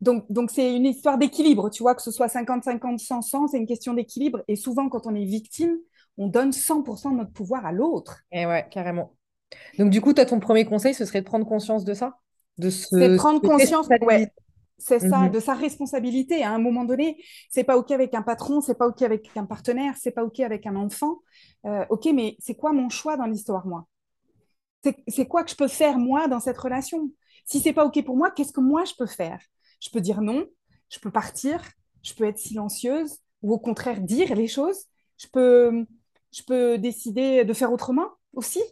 donc 0.00 0.30
donc 0.30 0.50
c'est 0.50 0.74
une 0.74 0.86
histoire 0.86 1.18
d'équilibre, 1.18 1.70
tu 1.70 1.82
vois, 1.82 1.94
que 1.94 2.02
ce 2.02 2.10
soit 2.10 2.26
50-50, 2.26 2.98
100-100, 2.98 3.48
c'est 3.48 3.58
une 3.58 3.66
question 3.66 3.94
d'équilibre. 3.94 4.42
Et 4.48 4.56
souvent, 4.56 4.88
quand 4.88 5.06
on 5.06 5.14
est 5.14 5.24
victime, 5.24 5.76
on 6.16 6.26
donne 6.26 6.50
100% 6.50 7.12
de 7.12 7.16
notre 7.16 7.32
pouvoir 7.32 7.64
à 7.64 7.72
l'autre. 7.72 8.22
Et 8.32 8.46
ouais, 8.46 8.66
carrément. 8.70 9.14
Donc 9.78 9.90
du 9.90 10.00
coup, 10.00 10.12
toi, 10.12 10.26
ton 10.26 10.40
premier 10.40 10.64
conseil, 10.64 10.94
ce 10.94 11.04
serait 11.04 11.20
de 11.20 11.26
prendre 11.26 11.46
conscience 11.46 11.84
de 11.84 11.94
ça? 11.94 12.18
De 12.58 12.70
se, 12.70 13.16
prendre 13.16 13.40
conscience, 13.40 13.88
ouais, 14.02 14.32
c'est 14.78 15.00
ça, 15.00 15.18
mhm. 15.18 15.30
de 15.30 15.40
sa 15.40 15.54
responsabilité. 15.54 16.44
À 16.44 16.52
un 16.52 16.58
moment 16.58 16.84
donné, 16.84 17.22
c'est 17.50 17.64
pas 17.64 17.76
ok 17.76 17.90
avec 17.90 18.14
un 18.14 18.22
patron, 18.22 18.60
c'est 18.60 18.76
pas 18.76 18.86
ok 18.86 19.02
avec 19.02 19.28
un 19.36 19.44
partenaire, 19.44 19.94
c'est 19.98 20.12
pas 20.12 20.24
ok 20.24 20.40
avec 20.40 20.66
un 20.66 20.76
enfant. 20.76 21.18
Euh, 21.66 21.84
ok, 21.90 22.08
mais 22.14 22.36
c'est 22.38 22.54
quoi 22.54 22.72
mon 22.72 22.88
choix 22.88 23.16
dans 23.16 23.26
l'histoire, 23.26 23.66
moi? 23.66 23.86
C'est 25.08 25.26
quoi 25.26 25.42
que 25.42 25.50
je 25.50 25.56
peux 25.56 25.68
faire 25.68 25.98
moi 25.98 26.28
dans 26.28 26.38
cette 26.38 26.56
relation? 26.56 27.10
Si 27.44 27.60
c'est 27.60 27.72
pas 27.72 27.84
ok 27.84 28.04
pour 28.04 28.16
moi, 28.16 28.30
qu'est-ce 28.30 28.52
que 28.52 28.60
moi 28.60 28.84
je 28.84 28.94
peux 28.96 29.06
faire? 29.06 29.40
Je 29.80 29.90
peux 29.90 30.00
dire 30.00 30.22
non, 30.22 30.46
je 30.88 31.00
peux 31.00 31.10
partir, 31.10 31.60
je 32.02 32.14
peux 32.14 32.24
être 32.24 32.38
silencieuse 32.38 33.18
ou 33.42 33.52
au 33.52 33.58
contraire 33.58 34.00
dire 34.00 34.34
les 34.34 34.46
choses. 34.46 34.84
Je 35.16 35.26
peux, 35.26 35.84
je 36.32 36.42
peux 36.42 36.78
décider 36.78 37.44
de 37.44 37.52
faire 37.52 37.72
autrement 37.72 38.08
aussi. 38.32 38.62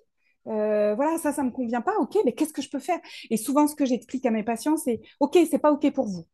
Euh, 0.48 0.94
voilà, 0.94 1.18
ça, 1.18 1.32
ça 1.32 1.42
me 1.42 1.50
convient 1.50 1.80
pas. 1.80 1.96
Ok, 1.98 2.16
mais 2.24 2.32
qu'est-ce 2.32 2.52
que 2.52 2.62
je 2.62 2.70
peux 2.70 2.78
faire? 2.78 3.00
Et 3.30 3.36
souvent, 3.36 3.66
ce 3.66 3.74
que 3.74 3.84
j'explique 3.84 4.26
à 4.26 4.30
mes 4.30 4.42
patients, 4.42 4.76
c'est 4.76 5.00
ok, 5.20 5.38
c'est 5.50 5.58
pas 5.58 5.72
ok 5.72 5.92
pour 5.92 6.06
vous. 6.06 6.24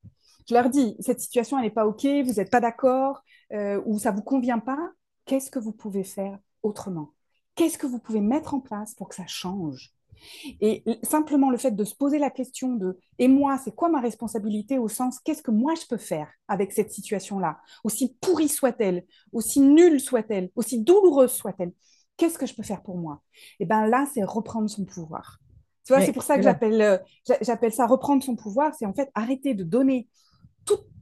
Je 0.48 0.54
leur 0.54 0.68
dis, 0.68 0.96
cette 1.00 1.20
situation, 1.20 1.58
elle 1.58 1.64
n'est 1.64 1.70
pas 1.70 1.86
ok, 1.86 2.04
vous 2.04 2.34
n'êtes 2.34 2.50
pas 2.50 2.60
d'accord, 2.60 3.22
euh, 3.52 3.80
ou 3.86 3.98
ça 3.98 4.10
vous 4.10 4.22
convient 4.22 4.58
pas. 4.58 4.90
Qu'est-ce 5.24 5.50
que 5.50 5.58
vous 5.58 5.72
pouvez 5.72 6.04
faire 6.04 6.38
autrement? 6.62 7.12
Qu'est-ce 7.54 7.78
que 7.78 7.86
vous 7.86 7.98
pouvez 7.98 8.20
mettre 8.20 8.54
en 8.54 8.60
place 8.60 8.94
pour 8.94 9.08
que 9.08 9.14
ça 9.14 9.26
change? 9.26 9.92
Et 10.60 10.84
simplement 11.02 11.50
le 11.50 11.56
fait 11.56 11.72
de 11.72 11.84
se 11.84 11.94
poser 11.94 12.18
la 12.18 12.30
question 12.30 12.74
de 12.74 12.96
et 13.18 13.26
moi, 13.28 13.58
c'est 13.58 13.74
quoi 13.74 13.88
ma 13.88 14.00
responsabilité 14.00 14.78
au 14.78 14.88
sens 14.88 15.18
qu'est-ce 15.18 15.42
que 15.42 15.50
moi 15.50 15.74
je 15.74 15.86
peux 15.88 15.96
faire 15.96 16.28
avec 16.46 16.72
cette 16.72 16.92
situation-là, 16.92 17.58
aussi 17.82 18.16
pourrie 18.20 18.48
soit-elle, 18.48 19.04
aussi 19.32 19.60
nulle 19.60 20.00
soit-elle, 20.00 20.50
aussi 20.54 20.80
douloureuse 20.80 21.32
soit-elle, 21.32 21.72
qu'est-ce 22.16 22.38
que 22.38 22.46
je 22.46 22.54
peux 22.54 22.62
faire 22.62 22.82
pour 22.82 22.96
moi? 22.96 23.22
Et 23.60 23.66
bien 23.66 23.86
là, 23.86 24.06
c'est 24.12 24.22
reprendre 24.24 24.68
son 24.68 24.84
pouvoir. 24.84 25.38
Tu 25.84 25.92
vois, 25.92 26.02
c'est 26.02 26.12
pour 26.12 26.22
ça 26.22 26.36
que 26.36 26.42
j'appelle, 26.42 26.80
euh, 26.80 26.98
j'appelle 27.40 27.72
ça 27.72 27.86
reprendre 27.86 28.22
son 28.22 28.36
pouvoir, 28.36 28.72
c'est 28.74 28.86
en 28.86 28.94
fait 28.94 29.10
arrêter 29.14 29.54
de 29.54 29.64
donner 29.64 30.08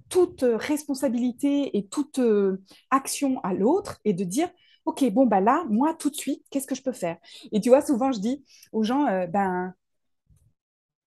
toute 0.08 0.42
responsabilité 0.42 1.78
et 1.78 1.86
toute 1.86 2.18
euh, 2.18 2.60
action 2.90 3.40
à 3.44 3.54
l'autre 3.54 4.00
et 4.04 4.12
de 4.12 4.24
dire 4.24 4.50
OK, 4.84 5.08
bon, 5.12 5.24
bah 5.24 5.40
là, 5.40 5.64
moi, 5.68 5.94
tout 5.94 6.10
de 6.10 6.16
suite, 6.16 6.44
qu'est-ce 6.50 6.66
que 6.66 6.74
je 6.74 6.82
peux 6.82 6.92
faire 6.92 7.16
Et 7.52 7.60
tu 7.60 7.68
vois, 7.68 7.80
souvent, 7.80 8.10
je 8.10 8.18
dis 8.18 8.44
aux 8.72 8.82
gens, 8.82 9.06
euh, 9.06 9.26
ben, 9.28 9.72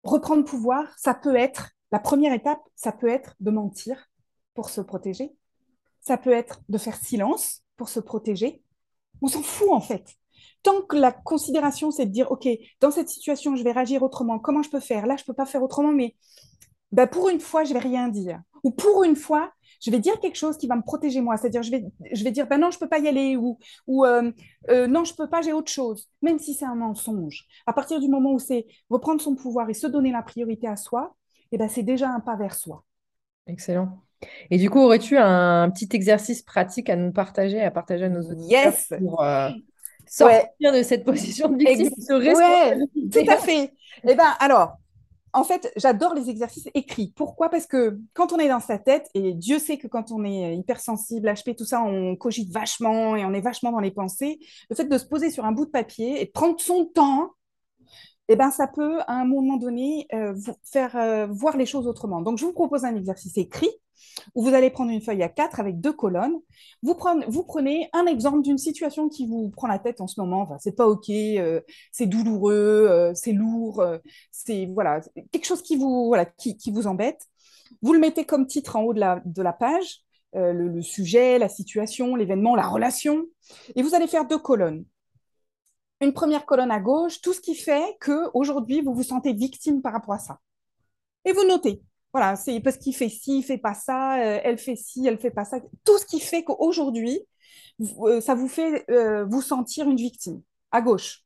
reprendre 0.04 0.46
pouvoir, 0.46 0.88
ça 0.98 1.14
peut 1.14 1.36
être, 1.36 1.72
la 1.92 2.00
première 2.00 2.34
étape, 2.34 2.62
ça 2.76 2.94
peut 2.94 3.10
être 3.10 3.36
de 3.42 3.52
mentir 3.52 4.10
pour 4.54 4.70
se 4.70 4.80
protéger. 4.80 5.36
Ça 6.00 6.18
peut 6.18 6.32
être 6.32 6.62
de 6.70 6.78
faire 6.78 6.96
silence 6.96 7.62
pour 7.76 7.90
se 7.90 8.00
protéger. 8.00 8.63
On 9.24 9.28
s'en 9.28 9.42
fout, 9.42 9.70
en 9.72 9.82
fait. 9.82 10.06
Tant 10.62 10.82
que 10.82 10.96
la 10.96 11.12
considération, 11.12 11.92
c'est 11.92 12.06
de 12.06 12.12
dire, 12.12 12.32
OK, 12.32 12.48
dans 12.80 12.92
cette 12.92 13.10
situation, 13.10 13.56
je 13.56 13.64
vais 13.64 13.72
réagir 13.72 14.04
autrement. 14.04 14.38
Comment 14.38 14.62
je 14.62 14.70
peux 14.70 14.80
faire? 14.80 15.08
Là, 15.08 15.16
je 15.18 15.24
ne 15.24 15.26
peux 15.26 15.34
pas 15.34 15.46
faire 15.46 15.64
autrement, 15.64 15.92
mais 15.92 16.16
ben, 16.92 17.08
pour 17.08 17.30
une 17.30 17.40
fois, 17.40 17.64
je 17.64 17.74
vais 17.74 17.80
rien 17.80 18.08
dire. 18.08 18.40
Ou 18.64 18.72
pour 18.72 19.04
une 19.04 19.16
fois, 19.16 19.52
je 19.82 19.92
vais 19.92 20.00
dire 20.00 20.20
quelque 20.20 20.38
chose 20.38 20.58
qui 20.58 20.68
va 20.68 20.76
me 20.76 20.82
protéger 20.82 21.22
moi. 21.22 21.36
C'est-à-dire, 21.38 21.64
je 21.64 21.72
vais, 21.72 22.32
dire, 22.32 22.48
ben 22.48 22.60
non, 22.60 22.70
je 22.70 22.78
ne 22.78 22.80
peux 22.80 22.88
pas 22.88 23.00
y 23.00 23.08
aller, 23.08 23.36
ou, 23.36 23.58
ou 23.88 24.06
euh, 24.06 24.32
euh, 24.70 24.88
non, 24.88 25.04
je 25.04 25.12
ne 25.12 25.18
peux 25.18 25.30
pas, 25.30 25.42
j'ai 25.42 25.54
autre 25.54 25.72
chose, 25.72 26.10
même 26.22 26.40
si 26.40 26.54
c'est 26.54 26.66
un 26.66 26.76
mensonge. 26.76 27.46
À 27.66 27.74
partir 27.74 28.00
du 28.00 28.08
moment 28.08 28.34
où 28.34 28.40
c'est 28.40 28.66
reprendre 28.90 29.22
son 29.22 29.36
pouvoir 29.36 29.70
et 29.70 29.74
se 29.74 29.88
donner 29.88 30.12
la 30.12 30.22
priorité 30.22 30.68
à 30.68 30.76
soi, 30.76 31.16
eh 31.52 31.58
ben, 31.58 31.68
c'est 31.68 31.84
déjà 31.84 32.10
un 32.10 32.20
pas 32.20 32.36
vers 32.36 32.56
soi. 32.56 32.84
Excellent. 33.48 34.02
Et 34.52 34.58
du 34.58 34.70
coup, 34.70 34.80
aurais-tu 34.80 35.18
un, 35.18 35.70
petit 35.70 35.90
exercice 35.94 36.42
pratique 36.42 36.90
à 36.90 36.96
nous 36.96 37.12
partager, 37.12 37.62
à 37.62 37.72
partager 37.72 38.06
à 38.06 38.10
nos 38.10 38.22
auditeurs 38.22 38.66
yes. 38.66 38.94
pour 39.00 39.24
euh, 39.24 39.50
sortir 40.08 40.74
de 40.74 40.84
cette 40.84 41.04
position 41.04 41.50
de 41.50 41.58
victime, 41.58 41.90
Oui, 42.10 43.10
tout 43.12 43.32
à 43.32 43.38
fait. 43.38 43.74
Eh 44.06 44.16
ben, 44.16 44.34
alors, 44.40 44.74
en 45.34 45.44
fait, 45.44 45.72
j'adore 45.76 46.16
les 46.16 46.30
exercices 46.30 46.68
écrits. 46.74 47.14
Pourquoi? 47.16 47.50
Parce 47.50 47.68
que 47.68 48.00
quand 48.14 48.34
on 48.34 48.38
est 48.38 48.48
dans 48.48 48.60
sa 48.60 48.80
tête, 48.80 49.08
et 49.14 49.34
Dieu 49.34 49.60
sait 49.60 49.78
que 49.78 49.88
quand 49.88 50.12
on 50.12 50.26
est 50.26 50.56
hypersensible, 50.56 51.30
HP, 51.30 51.56
tout 51.56 51.64
ça, 51.64 51.82
on 51.84 52.16
cogite 52.16 52.52
vachement 52.52 53.16
et 53.16 53.24
on 53.24 53.34
est 53.34 53.42
vachement 53.42 53.72
dans 53.72 53.80
les 53.80 53.92
pensées, 53.92 54.40
le 54.70 54.76
fait 54.76 54.86
de 54.86 54.98
se 54.98 55.06
poser 55.06 55.30
sur 55.30 55.46
un 55.46 55.52
bout 55.52 55.66
de 55.66 55.72
papier 55.72 56.22
et 56.22 56.26
de 56.26 56.32
prendre 56.32 56.60
son 56.60 56.86
temps 56.86 57.30
eh 58.30 58.36
ben, 58.36 58.52
ça 58.52 58.68
peut, 58.68 59.00
à 59.02 59.14
un 59.14 59.26
moment 59.26 59.58
donné, 59.58 60.08
euh, 60.14 60.34
vous 60.34 60.54
faire 60.64 60.96
euh, 60.96 61.28
voir 61.28 61.58
les 61.58 61.66
choses 61.66 61.88
autrement. 61.88 62.22
Donc, 62.22 62.38
je 62.38 62.46
vous 62.46 62.54
propose 62.54 62.86
un 62.86 62.96
exercice 62.96 63.38
écrit 63.38 63.70
où 64.36 64.44
vous 64.44 64.54
allez 64.54 64.70
prendre 64.70 64.92
une 64.92 65.02
feuille 65.02 65.24
à 65.24 65.30
quatre 65.30 65.60
avec 65.60 65.80
deux 65.80 65.94
colonnes. 65.94 66.36
Vous, 66.82 66.96
prenez, 66.96 67.90
un 67.94 68.06
exemple 68.06 68.42
d'une 68.42 68.58
situation 68.58 69.10
qui 69.10 69.28
vous 69.28 69.50
prend 69.50 69.68
la 69.68 69.80
tête 69.80 70.02
en 70.02 70.08
ce 70.08 70.20
moment. 70.20 70.42
Enfin, 70.42 70.58
c'est 70.60 70.76
pas 70.76 70.88
OK, 70.88 71.10
euh, 71.10 71.62
c'est 71.92 72.06
douloureux, 72.06 73.12
c'est 73.16 73.34
lourd, 73.34 73.84
c'est 74.32 74.68
voilà, 74.68 75.02
quelque 75.32 75.46
chose 75.46 75.62
qui 75.62 75.76
vous, 75.76 76.08
voilà, 76.08 76.26
qui, 76.26 76.72
vous 76.72 76.88
embête. 76.88 77.22
Vous 77.82 77.94
le 77.94 78.00
mettez 78.00 78.26
comme 78.26 78.48
titre 78.48 78.76
en 78.76 78.84
haut 78.84 78.94
de 78.94 79.00
la, 79.00 79.22
de 79.26 79.42
la 79.42 79.54
page, 79.54 80.02
le, 80.34 80.68
le 80.68 80.82
sujet, 80.82 81.38
la 81.40 81.50
situation, 81.50 82.16
l'événement, 82.16 82.56
la 82.56 82.68
relation. 82.68 83.26
Et 83.76 83.84
vous 83.84 83.96
allez 83.96 84.08
faire 84.08 84.26
deux 84.26 84.40
colonnes 84.40 84.86
une 86.04 86.14
première 86.14 86.46
colonne 86.46 86.72
à 86.72 86.80
gauche, 86.80 87.22
tout 87.22 87.34
ce 87.34 87.42
qui 87.42 87.56
fait 87.56 87.98
que 88.00 88.30
aujourd'hui 88.34 88.82
vous 88.82 88.94
vous 88.94 89.04
sentez 89.04 89.34
victime 89.34 89.82
par 89.82 89.94
rapport 89.94 90.14
à 90.14 90.20
ça. 90.20 90.40
Et 91.26 91.32
vous 91.32 91.46
notez. 91.48 91.82
Voilà, 92.14 92.36
c'est 92.36 92.60
parce 92.60 92.78
qu'il 92.78 92.96
fait 92.96 93.10
ci, 93.10 93.40
il 93.40 93.44
fait 93.44 93.58
pas 93.58 93.74
ça, 93.74 94.20
euh, 94.20 94.40
elle 94.44 94.60
fait 94.60 94.76
ci, 94.76 95.06
elle 95.08 95.20
fait 95.20 95.32
pas 95.32 95.46
ça. 95.46 95.60
Tout 95.84 95.98
ce 95.98 96.06
qui 96.06 96.20
fait 96.20 96.44
qu'aujourd'hui, 96.44 97.22
euh, 97.82 98.22
ça 98.22 98.36
vous 98.36 98.48
fait 98.48 98.86
euh, 98.92 99.26
vous 99.26 99.42
sentir 99.42 99.90
une 99.90 99.98
victime, 99.98 100.42
à 100.72 100.82
gauche. 100.82 101.24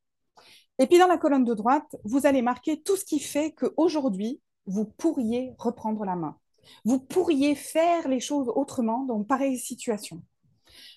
Et 0.79 0.87
puis 0.87 0.97
dans 0.97 1.07
la 1.07 1.17
colonne 1.17 1.43
de 1.43 1.53
droite, 1.53 1.95
vous 2.05 2.25
allez 2.25 2.41
marquer 2.41 2.81
tout 2.81 2.95
ce 2.95 3.03
qui 3.03 3.19
fait 3.19 3.51
qu'aujourd'hui, 3.51 4.41
vous 4.65 4.85
pourriez 4.85 5.53
reprendre 5.57 6.05
la 6.05 6.15
main. 6.15 6.37
Vous 6.85 6.99
pourriez 6.99 7.55
faire 7.55 8.07
les 8.07 8.19
choses 8.19 8.49
autrement 8.55 9.03
dans 9.03 9.23
pareille 9.23 9.57
situation. 9.57 10.21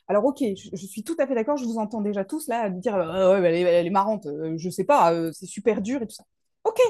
Alors, 0.08 0.24
ok, 0.24 0.42
je, 0.42 0.86
suis 0.86 1.04
tout 1.04 1.16
à 1.18 1.26
fait 1.26 1.34
d'accord, 1.34 1.56
je 1.56 1.64
vous 1.64 1.78
entends 1.78 2.00
déjà 2.00 2.24
tous 2.24 2.48
là 2.48 2.68
dire 2.68 2.96
euh, 2.96 3.42
elle, 3.42 3.86
est, 3.86 3.90
marrante, 3.90 4.26
euh, 4.26 4.54
je 4.56 4.68
sais 4.68 4.84
pas, 4.84 5.32
c'est 5.32 5.46
super 5.46 5.80
dur 5.80 6.02
et 6.02 6.06
tout 6.06 6.14
ça. 6.14 6.24
Ok, 6.64 6.80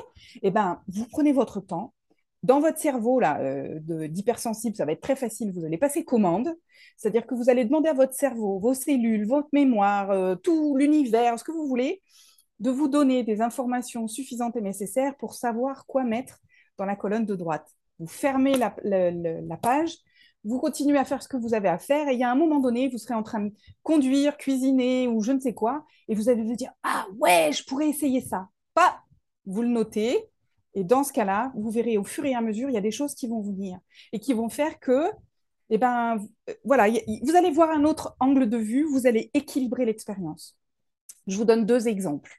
eh 0.43 0.51
ben, 0.51 0.81
vous 0.89 1.07
prenez 1.07 1.33
votre 1.33 1.61
temps. 1.61 1.95
Dans 2.43 2.61
votre 2.61 2.79
cerveau 2.79 3.21
là, 3.21 3.39
d'hypersensible, 3.81 4.75
ça 4.77 4.87
va 4.87 4.93
être 4.93 5.03
très 5.03 5.17
facile. 5.17 5.53
Vous 5.53 5.65
allez 5.65 5.79
passer 5.79 6.05
commande, 6.05 6.55
c'est-à-dire 6.97 7.27
que 7.27 7.35
vous 7.35 7.51
allez 7.51 7.65
demander 7.65 7.91
à 7.91 7.93
votre 7.93 8.15
cerveau, 8.15 8.59
vos 8.59 8.75
cellules, 8.75 9.27
votre 9.27 9.49
mémoire, 9.53 10.39
tout 10.43 10.77
l'univers, 10.77 11.39
ce 11.39 11.45
que 11.45 11.53
vous 11.53 11.67
voulez, 11.67 12.03
de 12.59 12.71
vous 12.71 12.89
donner 12.89 13.25
des 13.25 13.43
informations 13.43 14.09
suffisantes 14.09 14.57
et 14.57 14.63
nécessaires 14.63 15.17
pour 15.19 15.35
savoir 15.35 15.85
quoi 15.87 16.05
mettre 16.05 16.39
dans 16.79 16.87
la 16.87 16.97
colonne 16.97 17.27
de 17.27 17.35
droite. 17.35 17.69
Vous 17.99 18.07
fermez 18.07 18.55
la 18.57 19.57
page 19.61 19.99
vous 20.45 20.59
continuez 20.59 20.99
à 20.99 21.05
faire 21.05 21.23
ce 21.23 21.29
que 21.29 21.37
vous 21.37 21.55
avez 21.55 21.69
à 21.69 21.79
faire, 21.79 22.09
et 22.09 22.15
il 22.15 22.19
y 22.19 22.25
a 22.25 22.31
un 22.31 22.37
moment 22.37 22.61
donné, 22.61 22.89
vous 22.89 22.99
serez 22.99 23.15
en 23.15 23.23
train 23.23 23.41
de 23.41 23.53
conduire, 23.83 24.37
cuisiner 24.37 25.07
ou 25.07 25.23
je 25.23 25.33
ne 25.33 25.41
sais 25.41 25.53
quoi, 25.53 25.85
et 26.09 26.15
vous 26.15 26.29
allez 26.29 26.43
vous 26.43 26.57
dire 26.57 26.73
Ah 26.83 27.07
ouais, 27.19 27.51
je 27.53 27.65
pourrais 27.65 27.89
essayer 27.89 28.21
ça. 28.21 28.49
Pas, 28.75 29.03
vous 29.45 29.63
le 29.63 29.69
notez, 29.69 30.30
et 30.75 30.85
dans 30.85 31.05
ce 31.05 31.13
cas-là, 31.13 31.53
vous 31.57 31.71
verrez 31.71 31.99
au 31.99 32.05
fur 32.05 32.25
et 32.25 32.35
à 32.35 32.41
mesure, 32.41 32.69
il 32.69 32.75
y 32.75 32.79
a 32.79 32.83
des 32.83 32.91
choses 32.91 33.15
qui 33.15 33.27
vont 33.27 33.41
venir 33.41 33.79
et 34.13 34.21
qui 34.21 34.33
vont 34.35 34.49
faire 34.49 34.79
que, 34.79 35.11
eh 35.71 35.79
ben, 35.79 36.19
euh, 36.49 36.55
voilà, 36.65 36.89
vous 36.89 37.37
allez 37.37 37.51
voir 37.51 37.71
un 37.71 37.85
autre 37.85 38.17
angle 38.21 38.49
de 38.49 38.57
vue, 38.57 38.85
vous 38.85 39.07
allez 39.07 39.31
équilibrer 39.35 39.85
l'expérience. 39.85 40.57
Je 41.27 41.37
vous 41.37 41.45
donne 41.45 41.67
deux 41.67 41.89
exemples. 41.89 42.37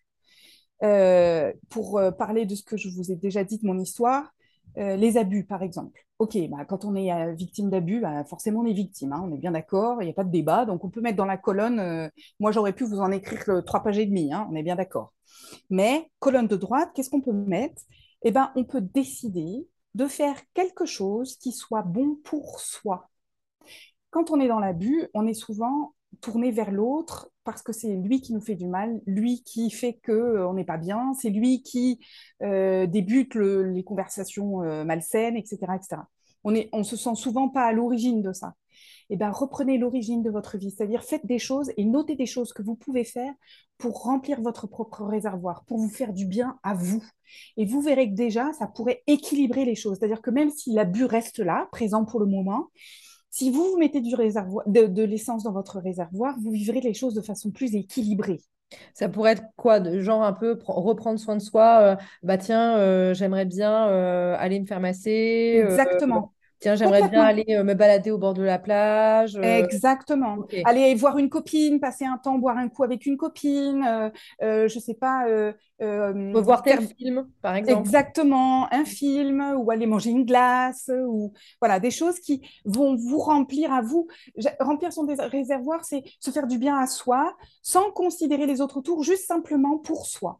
Euh, 0.83 1.53
pour 1.69 1.99
euh, 1.99 2.09
parler 2.09 2.47
de 2.47 2.55
ce 2.55 2.63
que 2.63 2.75
je 2.75 2.89
vous 2.89 3.11
ai 3.11 3.15
déjà 3.15 3.43
dit 3.43 3.59
de 3.59 3.67
mon 3.67 3.77
histoire, 3.77 4.31
les 4.77 5.17
abus, 5.17 5.43
par 5.45 5.63
exemple. 5.63 5.99
OK, 6.17 6.37
bah, 6.49 6.63
quand 6.63 6.85
on 6.85 6.95
est 6.95 7.35
victime 7.35 7.69
d'abus, 7.69 7.99
bah, 7.99 8.23
forcément 8.23 8.61
on 8.61 8.65
est 8.65 8.71
victime, 8.71 9.11
hein, 9.11 9.21
on 9.21 9.33
est 9.35 9.37
bien 9.37 9.51
d'accord, 9.51 10.01
il 10.01 10.05
n'y 10.05 10.11
a 10.11 10.13
pas 10.13 10.23
de 10.23 10.31
débat. 10.31 10.63
Donc 10.63 10.85
on 10.85 10.89
peut 10.89 11.01
mettre 11.01 11.17
dans 11.17 11.25
la 11.25 11.35
colonne, 11.35 12.09
moi 12.39 12.53
j'aurais 12.53 12.71
pu 12.71 12.85
vous 12.85 13.01
en 13.01 13.11
écrire 13.11 13.61
trois 13.65 13.83
pages 13.83 13.97
et 13.99 14.05
demie, 14.05 14.31
hein, 14.31 14.47
on 14.49 14.55
est 14.55 14.63
bien 14.63 14.77
d'accord. 14.77 15.11
Mais 15.69 16.09
colonne 16.19 16.47
de 16.47 16.55
droite, 16.55 16.91
qu'est-ce 16.95 17.09
qu'on 17.09 17.19
peut 17.19 17.33
mettre? 17.33 17.81
Eh 18.23 18.31
bien, 18.31 18.51
on 18.55 18.63
peut 18.63 18.81
décider 18.81 19.67
de 19.95 20.07
faire 20.07 20.38
quelque 20.53 20.86
chose 20.86 21.36
qui 21.38 21.51
soit 21.51 21.81
bon 21.84 22.15
pour 22.23 22.60
soi. 22.60 23.10
Quand 24.10 24.31
on 24.31 24.39
est 24.39 24.47
dans 24.47 24.60
l'abus, 24.60 25.07
on 25.13 25.27
est 25.27 25.34
souvent 25.34 25.93
tourner 26.19 26.51
vers 26.51 26.71
l'autre 26.71 27.31
parce 27.43 27.62
que 27.62 27.71
c'est 27.71 27.95
lui 27.95 28.21
qui 28.21 28.34
nous 28.34 28.41
fait 28.41 28.55
du 28.55 28.67
mal, 28.67 29.01
lui 29.07 29.43
qui 29.43 29.71
fait 29.71 29.93
que 29.93 30.12
euh, 30.12 30.47
on 30.47 30.53
n'est 30.53 30.65
pas 30.65 30.77
bien, 30.77 31.13
c'est 31.13 31.29
lui 31.29 31.63
qui 31.63 31.99
euh, 32.43 32.86
débute 32.86 33.36
les 33.36 33.84
conversations 33.84 34.62
euh, 34.63 34.84
malsaines, 34.84 35.38
etc., 35.38 35.57
etc. 35.75 36.01
On 36.43 36.53
est, 36.53 36.69
on 36.73 36.84
se 36.84 36.95
sent 36.97 37.15
souvent 37.15 37.49
pas 37.49 37.65
à 37.65 37.71
l'origine 37.71 38.21
de 38.21 38.34
ça. 38.34 38.53
Eh 39.13 39.17
bien, 39.17 39.30
reprenez 39.30 39.78
l'origine 39.78 40.24
de 40.24 40.30
votre 40.30 40.58
vie, 40.58 40.71
c'est-à-dire 40.71 41.04
faites 41.04 41.26
des 41.26 41.38
choses 41.38 41.69
et 41.76 41.84
notez 41.84 42.15
des 42.15 42.26
choses 42.26 42.54
que 42.54 42.63
vous 42.63 42.76
pouvez 42.76 43.04
faire 43.04 43.34
pour 43.78 44.04
remplir 44.04 44.41
votre 44.41 44.67
propre 44.67 45.04
réservoir, 45.04 45.65
pour 45.65 45.80
vous 45.80 45.89
faire 45.89 46.13
du 46.13 46.26
bien 46.26 46.58
à 46.63 46.74
vous. 46.74 47.04
Et 47.58 47.65
vous 47.65 47.82
verrez 47.82 48.10
que 48.10 48.15
déjà, 48.15 48.54
ça 48.54 48.67
pourrait 48.67 49.04
équilibrer 49.08 49.65
les 49.65 49.76
choses. 49.76 49.97
C'est-à-dire 50.00 50.21
que 50.21 50.32
même 50.32 50.50
si 50.50 50.71
l'abus 50.71 51.04
reste 51.04 51.39
là, 51.39 51.67
présent 51.74 52.06
pour 52.06 52.21
le 52.21 52.26
moment, 52.26 52.69
si 53.30 53.52
vous, 53.52 53.71
vous 53.71 53.78
mettez 53.78 54.00
du 54.00 54.15
réservoir, 54.15 54.65
de, 54.65 55.04
l'essence 55.04 55.43
dans 55.43 55.52
votre 55.52 55.80
réservoir, 55.80 56.38
vous 56.41 56.52
vivrez 56.52 56.80
les 56.80 56.93
choses 56.93 57.13
de 57.13 57.21
façon 57.21 57.52
plus 57.52 57.76
équilibrée. 57.76 58.39
Ça 58.93 59.10
pourrait 59.10 59.34
être 59.34 59.43
quoi 59.58 59.82
de 59.82 60.00
genre 60.00 60.24
un 60.24 60.32
peu 60.32 60.58
reprendre 60.65 61.19
soin 61.19 61.36
de 61.36 61.41
soi 61.41 61.80
euh, 61.82 61.95
bah 62.24 62.38
tiens 62.38 62.78
euh, 62.78 63.13
j'aimerais 63.13 63.43
bien 63.43 63.89
euh, 63.89 64.34
aller 64.39 64.62
me 64.62 64.65
faire 64.65 64.80
masser 64.80 65.62
exactement 65.62 66.32
Tiens, 66.62 66.76
j'aimerais 66.76 67.10
bien 67.10 67.21
aller 67.24 67.45
euh, 67.50 67.63
me 67.63 67.74
balader 67.74 68.12
au 68.12 68.19
bord 68.19 68.36
de 68.36 68.43
la 68.43 68.60
plage. 68.60 69.36
Euh. 69.36 69.41
Exactement. 69.41 70.38
Aller 70.63 70.93
voir 70.93 71.17
une 71.17 71.28
copine, 71.28 71.80
passer 71.80 72.06
un 72.06 72.17
temps, 72.17 72.38
boire 72.38 72.58
un 72.58 72.69
coup 72.69 72.84
avec 72.84 73.06
une 73.06 73.17
copine, 73.17 74.12
euh, 74.41 74.67
je 74.67 74.80
sais 74.80 74.93
pas. 74.93 75.26
voir 75.80 76.62
tel 76.62 76.88
film, 76.97 77.28
par 77.41 77.56
exemple. 77.56 77.80
Exactement, 77.80 78.71
un 78.71 78.86
film, 78.86 79.56
ou 79.58 79.71
aller 79.71 79.88
manger 79.88 80.12
une 80.12 80.26
glace, 80.26 80.89
ou 81.08 81.34
voilà, 81.60 81.80
des 81.80 81.91
choses 81.91 82.19
qui 82.19 82.41
vont 82.63 82.95
vous 82.95 83.19
remplir 83.19 83.74
à 83.74 83.82
vous. 83.82 84.08
Remplir 84.60 84.93
son 84.93 85.06
réservoir, 85.06 85.84
c'est 85.84 86.04
se 86.19 86.30
faire 86.30 86.45
du 86.45 86.60
bien 86.60 86.78
à 86.78 86.86
soi, 86.86 87.36
sans 87.63 87.91
considérer 87.91 88.45
les 88.45 88.62
autres 88.62 88.78
autour, 88.78 89.04
juste 89.04 89.26
simplement 89.26 89.80
pour 89.80 90.06
soi. 90.06 90.39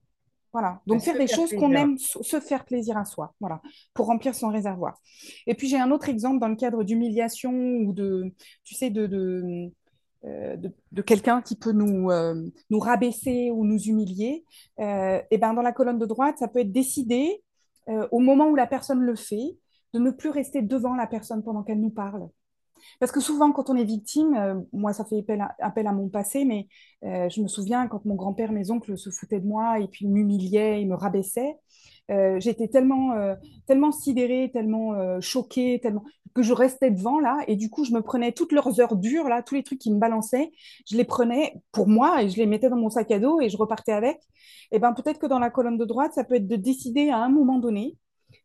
Voilà. 0.54 0.82
Donc 0.86 1.02
faire 1.02 1.18
des 1.18 1.28
choses 1.28 1.54
qu'on 1.54 1.72
aime, 1.72 1.98
se 1.98 2.40
faire 2.40 2.66
plaisir 2.66 2.98
à 2.98 3.06
soi, 3.06 3.34
voilà, 3.40 3.62
pour 3.94 4.08
remplir 4.08 4.36
son 4.36 4.50
réservoir. 4.50 5.00
Et 5.48 5.56
puis 5.56 5.68
j'ai 5.70 5.78
un 5.78 5.92
autre 5.92 6.10
exemple 6.10 6.40
dans 6.40 6.50
le 6.50 6.58
cadre 6.58 6.84
d'humiliation 6.84 7.54
ou 7.54 7.94
de, 7.94 8.34
tu 8.64 8.76
sais, 8.76 8.90
de, 8.90 9.08
de, 9.08 11.02
quelqu'un 11.02 11.42
qui 11.42 11.56
peut 11.56 11.72
nous, 11.72 12.12
nous 12.70 12.80
rabaisser 12.80 13.50
ou 13.52 13.66
nous 13.66 13.80
humilier, 13.80 14.44
et 14.78 15.38
ben 15.38 15.54
dans 15.54 15.62
la 15.62 15.72
colonne 15.72 16.00
de 16.00 16.06
droite, 16.06 16.38
ça 16.38 16.50
peut 16.50 16.60
être 16.60 16.74
décidé 16.74 17.42
au 17.88 18.20
moment 18.20 18.48
où 18.50 18.56
la 18.56 18.68
personne 18.68 19.00
le 19.00 19.16
fait, 19.16 19.58
de 19.94 20.00
ne 20.00 20.12
plus 20.12 20.30
rester 20.30 20.62
devant 20.62 20.96
la 20.96 21.08
personne 21.08 21.44
pendant 21.44 21.64
qu'elle 21.64 21.82
nous 21.82 21.90
parle. 21.90 22.28
Parce 23.00 23.12
que 23.12 23.20
souvent, 23.20 23.52
quand 23.52 23.70
on 23.70 23.76
est 23.76 23.84
victime, 23.84 24.36
euh, 24.36 24.56
moi, 24.74 24.94
ça 24.94 25.06
fait 25.06 25.26
appel 25.60 25.88
à, 25.88 25.94
mon 25.94 26.10
passé, 26.10 26.46
mais 26.46 26.68
euh, 27.04 27.30
je 27.30 27.42
me 27.42 27.48
souviens 27.48 27.88
quand 27.88 28.06
mon 28.06 28.16
grand-père, 28.16 28.52
mes 28.52 28.72
oncles 28.72 28.98
se 28.98 29.10
foutaient 29.10 29.40
de 29.40 29.48
moi 29.48 29.80
et 29.80 29.88
puis 29.88 30.08
m'humiliaient, 30.08 30.82
ils 30.82 30.88
me 30.88 30.96
rabaissaient. 30.96 31.56
Euh, 32.10 32.40
j'étais 32.40 32.68
tellement, 32.68 33.14
tellement 33.68 33.92
sidérée, 33.92 34.50
tellement 34.54 35.20
choquée, 35.22 35.80
tellement 35.82 36.04
que 36.34 36.44
je 36.44 36.54
restais 36.54 36.92
devant 36.92 37.20
là, 37.20 37.40
et 37.48 37.56
du 37.56 37.70
coup, 37.70 37.84
je 37.84 37.92
me 37.92 38.02
prenais 38.02 38.32
toutes 38.32 38.52
leurs 38.52 38.80
heures 38.80 38.96
dures 38.96 39.28
là, 39.28 39.42
tous 39.44 39.56
les 39.56 39.64
trucs 39.64 39.80
qui 39.80 39.92
me 39.92 40.00
balançaient, 40.00 40.52
je 40.90 40.96
les 40.96 41.04
prenais 41.04 41.62
pour 41.72 41.88
moi 41.88 42.24
et 42.24 42.30
je 42.30 42.38
les 42.38 42.46
mettais 42.46 42.70
dans 42.70 42.78
mon 42.78 42.90
sac 42.90 43.12
à 43.12 43.20
dos 43.20 43.42
et 43.42 43.50
je 43.50 43.58
repartais 43.58 43.92
avec. 43.92 44.18
Et 44.72 44.80
ben 44.80 44.94
peut-être 44.94 45.20
que 45.20 45.28
dans 45.28 45.40
la 45.40 45.50
colonne 45.50 45.78
de 45.78 45.86
droite, 45.86 46.14
ça 46.14 46.24
peut 46.24 46.36
être 46.36 46.48
de 46.48 46.56
décider 46.56 47.10
à 47.10 47.18
un 47.18 47.30
moment 47.30 47.60
donné 47.60 47.98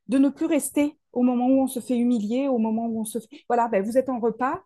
de 0.08 0.18
ne 0.18 0.28
plus 0.28 0.46
rester 0.46 0.96
au 1.16 1.22
moment 1.22 1.46
où 1.48 1.62
on 1.62 1.66
se 1.66 1.80
fait 1.80 1.96
humilier, 1.96 2.46
au 2.46 2.58
moment 2.58 2.86
où 2.86 3.00
on 3.00 3.04
se 3.04 3.18
fait... 3.18 3.28
Voilà, 3.48 3.68
ben 3.68 3.82
vous 3.82 3.96
êtes 3.96 4.10
en 4.10 4.20
repas, 4.20 4.62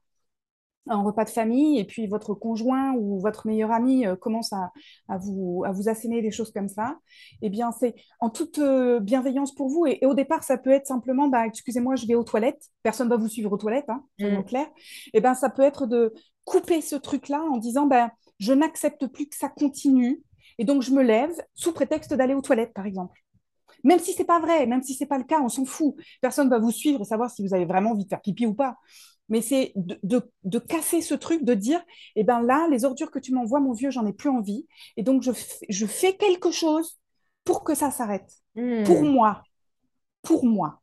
un 0.88 1.02
repas 1.02 1.24
de 1.24 1.30
famille, 1.30 1.78
et 1.78 1.84
puis 1.84 2.08
votre 2.08 2.34
conjoint 2.34 2.92
ou 2.94 3.20
votre 3.20 3.46
meilleur 3.46 3.70
ami 3.70 4.04
euh, 4.04 4.16
commence 4.16 4.52
à, 4.52 4.72
vous, 5.18 5.62
à 5.64 5.70
vous 5.70 5.88
asséner 5.88 6.22
des 6.22 6.32
choses 6.32 6.50
comme 6.50 6.68
ça, 6.68 6.98
eh 7.40 7.50
bien, 7.50 7.70
c'est 7.70 7.94
en 8.18 8.30
toute 8.30 8.58
euh, 8.58 8.98
bienveillance 8.98 9.54
pour 9.54 9.68
vous. 9.68 9.86
Et, 9.86 10.04
au 10.04 10.14
départ, 10.14 10.42
ça 10.42 10.58
peut 10.58 10.70
être 10.70 10.88
simplement, 10.88 11.28
bah, 11.28 11.46
excusez-moi, 11.46 11.94
je 11.94 12.06
vais 12.06 12.16
aux 12.16 12.24
toilettes. 12.24 12.64
Personne 12.82 13.06
ne 13.06 13.14
va 13.14 13.16
vous 13.16 13.28
suivre 13.28 13.52
aux 13.52 13.58
toilettes, 13.58 13.88
hein, 13.88 14.04
mm. 14.18 14.42
clair. 14.42 14.66
Eh 15.14 15.20
bien, 15.20 15.34
ça 15.34 15.50
peut 15.50 15.62
être 15.62 15.86
de 15.86 16.12
couper 16.44 16.80
ce 16.80 16.96
truc-là 16.96 17.44
en 17.48 17.58
disant, 17.58 17.86
ben, 17.86 18.10
je 18.40 18.52
n'accepte 18.52 19.06
plus 19.06 19.28
que 19.28 19.36
ça 19.36 19.48
continue. 19.48 20.20
Et 20.58 20.64
donc, 20.64 20.82
je 20.82 20.90
me 20.90 21.02
lève 21.02 21.32
sous 21.54 21.72
prétexte 21.72 22.12
d'aller 22.12 22.34
aux 22.34 22.42
toilettes, 22.42 22.74
par 22.74 22.86
exemple. 22.86 23.20
Même 23.84 23.98
si 23.98 24.12
c'est 24.12 24.24
pas 24.24 24.40
vrai, 24.40 24.66
même 24.66 24.82
si 24.82 24.94
c'est 24.94 25.06
pas 25.06 25.18
le 25.18 25.24
cas, 25.24 25.40
on 25.40 25.48
s'en 25.48 25.64
fout. 25.64 25.94
Personne 26.20 26.48
va 26.48 26.58
vous 26.58 26.70
suivre 26.70 27.00
et 27.00 27.04
savoir 27.04 27.30
si 27.30 27.46
vous 27.46 27.54
avez 27.54 27.64
vraiment 27.64 27.92
envie 27.92 28.04
de 28.04 28.08
faire 28.08 28.20
pipi 28.20 28.46
ou 28.46 28.54
pas. 28.54 28.76
Mais 29.28 29.42
c'est 29.42 29.72
de, 29.76 30.58
casser 30.58 31.00
ce 31.00 31.14
truc, 31.14 31.44
de 31.44 31.54
dire, 31.54 31.80
eh 32.16 32.24
ben 32.24 32.42
là, 32.42 32.66
les 32.68 32.84
ordures 32.84 33.12
que 33.12 33.20
tu 33.20 33.32
m'envoies, 33.32 33.60
mon 33.60 33.72
vieux, 33.72 33.90
j'en 33.90 34.04
ai 34.06 34.12
plus 34.12 34.28
envie. 34.28 34.66
Et 34.96 35.04
donc, 35.04 35.22
je, 35.22 35.30
je 35.68 35.86
fais 35.86 36.14
quelque 36.14 36.50
chose 36.50 37.00
pour 37.44 37.62
que 37.62 37.74
ça 37.74 37.90
s'arrête. 37.90 38.30
Hmm. 38.56 38.82
Pour 38.82 39.02
moi. 39.02 39.44
Pour 40.22 40.44
moi. 40.44 40.80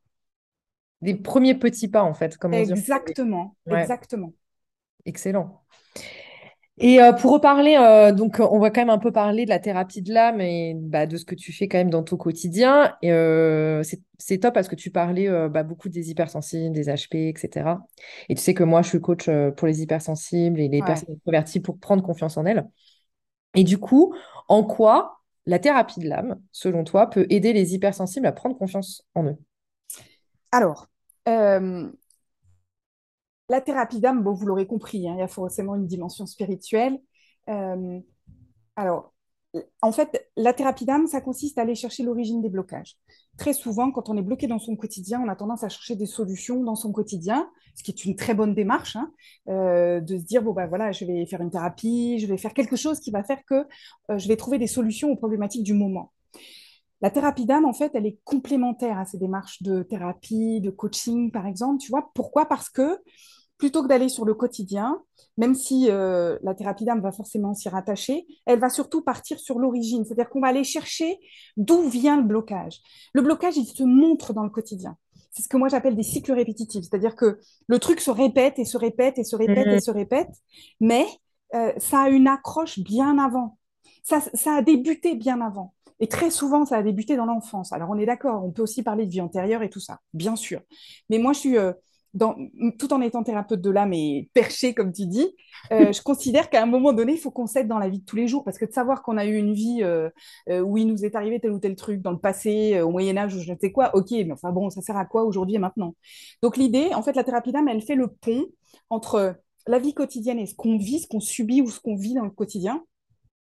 Des 1.01 1.15
premiers 1.15 1.55
petits 1.55 1.89
pas, 1.89 2.03
en 2.03 2.13
fait. 2.13 2.37
Comme 2.37 2.53
exactement. 2.53 3.55
Exactement. 3.69 4.33
Excellent. 5.05 5.61
Et 6.79 7.01
euh, 7.01 7.11
pour 7.11 7.31
reparler, 7.31 7.75
euh, 7.75 8.11
donc 8.11 8.39
on 8.39 8.59
va 8.59 8.69
quand 8.69 8.81
même 8.81 8.91
un 8.91 8.99
peu 8.99 9.11
parler 9.11 9.45
de 9.45 9.49
la 9.49 9.57
thérapie 9.57 10.03
de 10.03 10.13
l'âme 10.13 10.41
et 10.41 10.75
bah, 10.75 11.07
de 11.07 11.17
ce 11.17 11.25
que 11.25 11.33
tu 11.33 11.51
fais 11.51 11.67
quand 11.67 11.79
même 11.79 11.89
dans 11.89 12.03
ton 12.03 12.17
quotidien. 12.17 12.95
Et 13.01 13.11
euh, 13.11 13.81
c'est 14.19 14.37
top 14.37 14.53
parce 14.53 14.67
que 14.67 14.75
tu 14.75 14.91
parlais 14.91 15.27
bah, 15.49 15.63
beaucoup 15.63 15.89
des 15.89 16.11
hypersensibles, 16.11 16.75
des 16.75 16.85
HP, 16.85 17.29
etc. 17.29 17.79
Et 18.29 18.35
tu 18.35 18.41
sais 18.41 18.53
que 18.53 18.63
moi, 18.63 18.83
je 18.83 18.89
suis 18.89 19.01
coach 19.01 19.27
pour 19.55 19.67
les 19.67 19.81
hypersensibles 19.81 20.59
et 20.59 20.67
les 20.67 20.83
personnes 20.83 21.17
converties 21.25 21.61
pour 21.61 21.79
prendre 21.79 22.03
confiance 22.03 22.37
en 22.37 22.45
elles. 22.45 22.67
Et 23.55 23.63
du 23.63 23.79
coup, 23.79 24.13
en 24.47 24.63
quoi 24.63 25.21
la 25.47 25.57
thérapie 25.57 25.99
de 25.99 26.07
l'âme, 26.07 26.39
selon 26.51 26.83
toi, 26.83 27.09
peut 27.09 27.25
aider 27.29 27.53
les 27.53 27.73
hypersensibles 27.73 28.27
à 28.27 28.31
prendre 28.31 28.55
confiance 28.55 29.03
en 29.15 29.25
eux? 29.25 29.37
Alors, 30.51 30.87
la 33.49 33.61
thérapie 33.61 33.99
d'âme, 33.99 34.23
bon, 34.23 34.33
vous 34.33 34.45
l'aurez 34.45 34.67
compris, 34.67 35.07
hein, 35.07 35.13
il 35.15 35.19
y 35.19 35.23
a 35.23 35.27
forcément 35.27 35.75
une 35.75 35.87
dimension 35.87 36.25
spirituelle. 36.25 36.99
Euh, 37.49 37.99
alors, 38.75 39.13
en 39.81 39.91
fait, 39.91 40.29
la 40.35 40.53
thérapie 40.53 40.85
d'âme, 40.85 41.07
ça 41.07 41.21
consiste 41.21 41.57
à 41.57 41.61
aller 41.61 41.75
chercher 41.75 42.03
l'origine 42.03 42.41
des 42.41 42.49
blocages. 42.49 42.95
Très 43.37 43.53
souvent, 43.53 43.91
quand 43.91 44.09
on 44.09 44.17
est 44.17 44.21
bloqué 44.21 44.47
dans 44.47 44.59
son 44.59 44.75
quotidien, 44.75 45.21
on 45.23 45.29
a 45.29 45.35
tendance 45.35 45.63
à 45.63 45.69
chercher 45.69 45.95
des 45.95 46.05
solutions 46.05 46.63
dans 46.63 46.75
son 46.75 46.91
quotidien, 46.91 47.49
ce 47.75 47.83
qui 47.83 47.91
est 47.91 48.05
une 48.05 48.15
très 48.15 48.33
bonne 48.33 48.53
démarche, 48.53 48.95
hein, 48.95 49.11
euh, 49.49 49.99
de 49.99 50.17
se 50.17 50.23
dire, 50.23 50.43
bon, 50.43 50.53
ben 50.53 50.67
voilà, 50.67 50.91
je 50.91 51.05
vais 51.05 51.25
faire 51.25 51.41
une 51.41 51.49
thérapie, 51.49 52.19
je 52.19 52.27
vais 52.27 52.37
faire 52.37 52.53
quelque 52.53 52.75
chose 52.75 52.99
qui 52.99 53.11
va 53.11 53.23
faire 53.23 53.43
que 53.45 53.65
euh, 54.11 54.17
je 54.17 54.27
vais 54.27 54.35
trouver 54.35 54.57
des 54.57 54.67
solutions 54.67 55.11
aux 55.11 55.15
problématiques 55.15 55.63
du 55.63 55.73
moment. 55.73 56.11
La 57.01 57.11
thérapie 57.11 57.45
d'âme, 57.45 57.65
en 57.65 57.73
fait, 57.73 57.91
elle 57.93 58.07
est 58.07 58.17
complémentaire 58.23 58.97
à 58.97 59.05
ces 59.05 59.19
démarches 59.19 59.61
de 59.61 59.83
thérapie, 59.83 60.61
de 60.61 60.71
coaching, 60.71 61.31
par 61.31 61.45
exemple. 61.45 61.79
Tu 61.79 61.91
vois, 61.91 62.09
pourquoi? 62.15 62.47
Parce 62.47 62.69
que 62.69 62.99
plutôt 63.57 63.81
que 63.81 63.87
d'aller 63.87 64.09
sur 64.09 64.25
le 64.25 64.33
quotidien, 64.33 65.01
même 65.37 65.55
si 65.55 65.89
euh, 65.89 66.37
la 66.43 66.53
thérapie 66.53 66.85
d'âme 66.85 67.01
va 67.01 67.11
forcément 67.11 67.53
s'y 67.53 67.69
rattacher, 67.69 68.27
elle 68.45 68.59
va 68.59 68.69
surtout 68.69 69.01
partir 69.01 69.39
sur 69.39 69.59
l'origine, 69.59 70.05
c'est-à-dire 70.05 70.29
qu'on 70.29 70.41
va 70.41 70.47
aller 70.47 70.63
chercher 70.63 71.19
d'où 71.57 71.89
vient 71.89 72.17
le 72.17 72.23
blocage. 72.23 72.81
Le 73.13 73.21
blocage, 73.21 73.57
il 73.57 73.65
se 73.65 73.83
montre 73.83 74.33
dans 74.33 74.43
le 74.43 74.49
quotidien. 74.49 74.95
C'est 75.31 75.43
ce 75.43 75.47
que 75.47 75.57
moi 75.57 75.69
j'appelle 75.69 75.95
des 75.95 76.03
cycles 76.03 76.33
répétitifs, 76.33 76.85
c'est-à-dire 76.85 77.15
que 77.15 77.39
le 77.67 77.79
truc 77.79 77.99
se 77.99 78.11
répète 78.11 78.57
et 78.59 78.65
se 78.65 78.77
répète 78.77 79.19
et 79.19 79.23
se 79.23 79.35
répète 79.35 79.67
et 79.67 79.75
mhm. 79.75 79.79
se 79.79 79.91
répète, 79.91 80.31
mais 80.79 81.05
euh, 81.53 81.73
ça 81.77 82.01
a 82.01 82.09
une 82.09 82.27
accroche 82.27 82.79
bien 82.79 83.17
avant. 83.19 83.57
Ça, 84.03 84.21
ça 84.33 84.55
a 84.55 84.61
débuté 84.61 85.15
bien 85.15 85.41
avant. 85.41 85.73
Et 85.99 86.07
très 86.07 86.29
souvent, 86.29 86.65
ça 86.65 86.77
a 86.77 86.83
débuté 86.83 87.15
dans 87.15 87.25
l'enfance. 87.25 87.73
Alors, 87.73 87.89
on 87.89 87.97
est 87.97 88.05
d'accord, 88.05 88.45
on 88.45 88.51
peut 88.51 88.61
aussi 88.61 88.83
parler 88.83 89.05
de 89.05 89.11
vie 89.11 89.21
antérieure 89.21 89.63
et 89.63 89.69
tout 89.69 89.79
ça, 89.79 89.99
bien 90.13 90.35
sûr. 90.35 90.61
Mais 91.09 91.17
moi, 91.17 91.33
je 91.33 91.39
suis, 91.39 91.57
euh, 91.57 91.73
tout 92.13 92.93
en 92.93 93.01
étant 93.01 93.23
thérapeute 93.23 93.61
de 93.61 93.69
l'âme 93.69 93.93
et 93.93 94.29
perché, 94.33 94.73
comme 94.73 94.91
tu 94.91 95.05
dis, 95.05 95.35
euh, 95.71 95.91
je 95.93 96.01
considère 96.01 96.49
qu'à 96.49 96.61
un 96.61 96.65
moment 96.65 96.93
donné, 96.93 97.13
il 97.13 97.19
faut 97.19 97.31
qu'on 97.31 97.47
s'aide 97.47 97.67
dans 97.67 97.79
la 97.79 97.89
vie 97.89 97.99
de 97.99 98.05
tous 98.05 98.15
les 98.15 98.27
jours. 98.27 98.43
Parce 98.43 98.57
que 98.57 98.65
de 98.65 98.71
savoir 98.71 99.03
qu'on 99.03 99.17
a 99.17 99.25
eu 99.25 99.35
une 99.35 99.53
vie 99.53 99.79
euh, 99.83 100.09
euh, 100.49 100.61
où 100.61 100.77
il 100.77 100.87
nous 100.87 101.05
est 101.05 101.15
arrivé 101.15 101.39
tel 101.39 101.51
ou 101.51 101.59
tel 101.59 101.75
truc 101.75 102.01
dans 102.01 102.11
le 102.11 102.19
passé, 102.19 102.81
au 102.81 102.91
Moyen-Âge, 102.91 103.35
ou 103.35 103.39
je 103.39 103.51
ne 103.51 103.57
sais 103.59 103.71
quoi, 103.71 103.95
ok, 103.95 104.11
mais 104.11 104.31
enfin 104.31 104.51
bon, 104.51 104.69
ça 104.69 104.81
sert 104.81 104.97
à 104.97 105.05
quoi 105.05 105.23
aujourd'hui 105.23 105.55
et 105.55 105.59
maintenant? 105.59 105.95
Donc 106.41 106.57
l'idée, 106.57 106.89
en 106.93 107.01
fait, 107.01 107.13
la 107.13 107.23
thérapie 107.23 107.51
d'âme, 107.51 107.67
elle 107.67 107.81
fait 107.81 107.95
le 107.95 108.07
pont 108.07 108.45
entre 108.89 109.35
la 109.67 109.79
vie 109.79 109.93
quotidienne 109.93 110.39
et 110.39 110.45
ce 110.45 110.55
qu'on 110.55 110.77
vit, 110.77 110.99
ce 110.99 111.07
qu'on 111.07 111.19
subit 111.19 111.61
ou 111.61 111.69
ce 111.69 111.79
qu'on 111.79 111.95
vit 111.95 112.13
dans 112.13 112.23
le 112.23 112.31
quotidien, 112.31 112.83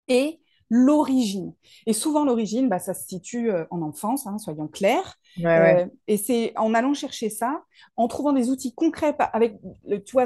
et 0.08 0.40
l'origine. 0.70 1.54
Et 1.86 1.94
souvent, 1.94 2.26
l'origine, 2.26 2.70
bah, 2.70 2.80
ça 2.80 2.94
se 2.94 3.08
situe 3.08 3.52
euh, 3.52 3.66
en 3.72 3.82
enfance, 3.82 4.28
hein, 4.28 4.38
soyons 4.38 4.68
clairs. 4.68 5.16
Euh, 5.44 5.86
et 6.08 6.18
c'est 6.18 6.52
en 6.58 6.74
allant 6.74 6.94
chercher 6.94 7.30
ça, 7.30 7.64
en 7.96 8.08
trouvant 8.08 8.34
des 8.34 8.50
outils 8.50 8.74
concrets 8.74 9.16
avec, 9.34 9.58
tu 10.06 10.14
vois, 10.14 10.26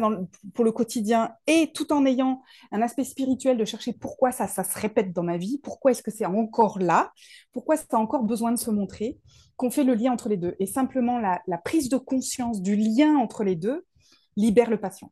pour 0.54 0.66
le 0.66 0.72
quotidien, 0.72 1.34
et 1.48 1.72
tout 1.74 1.92
en 1.92 2.06
ayant 2.06 2.42
un 2.72 2.82
aspect 2.82 3.04
spirituel 3.04 3.58
de 3.58 3.66
chercher 3.66 3.94
pourquoi 3.94 4.32
ça, 4.32 4.48
ça 4.48 4.64
se 4.64 4.78
répète 4.80 5.14
dans 5.14 5.24
ma 5.24 5.38
vie, 5.38 5.60
pourquoi 5.64 5.92
est-ce 5.92 6.02
que 6.02 6.12
c'est 6.12 6.26
encore 6.26 6.80
là, 6.80 7.12
pourquoi 7.52 7.78
ça 7.78 7.86
a 7.92 7.98
encore 7.98 8.24
besoin 8.24 8.52
de 8.52 8.58
se 8.58 8.72
montrer, 8.72 9.18
qu'on 9.58 9.70
fait 9.70 9.84
le 9.84 9.94
lien 9.94 10.12
entre 10.12 10.30
les 10.30 10.38
deux. 10.38 10.56
Et 10.60 10.66
simplement, 10.66 11.20
la, 11.20 11.42
la 11.46 11.58
prise 11.58 11.90
de 11.90 11.98
conscience 11.98 12.62
du 12.62 12.76
lien 12.76 13.18
entre 13.18 13.44
les 13.44 13.56
deux 13.56 13.86
libère 14.38 14.70
le 14.70 14.80
patient. 14.80 15.12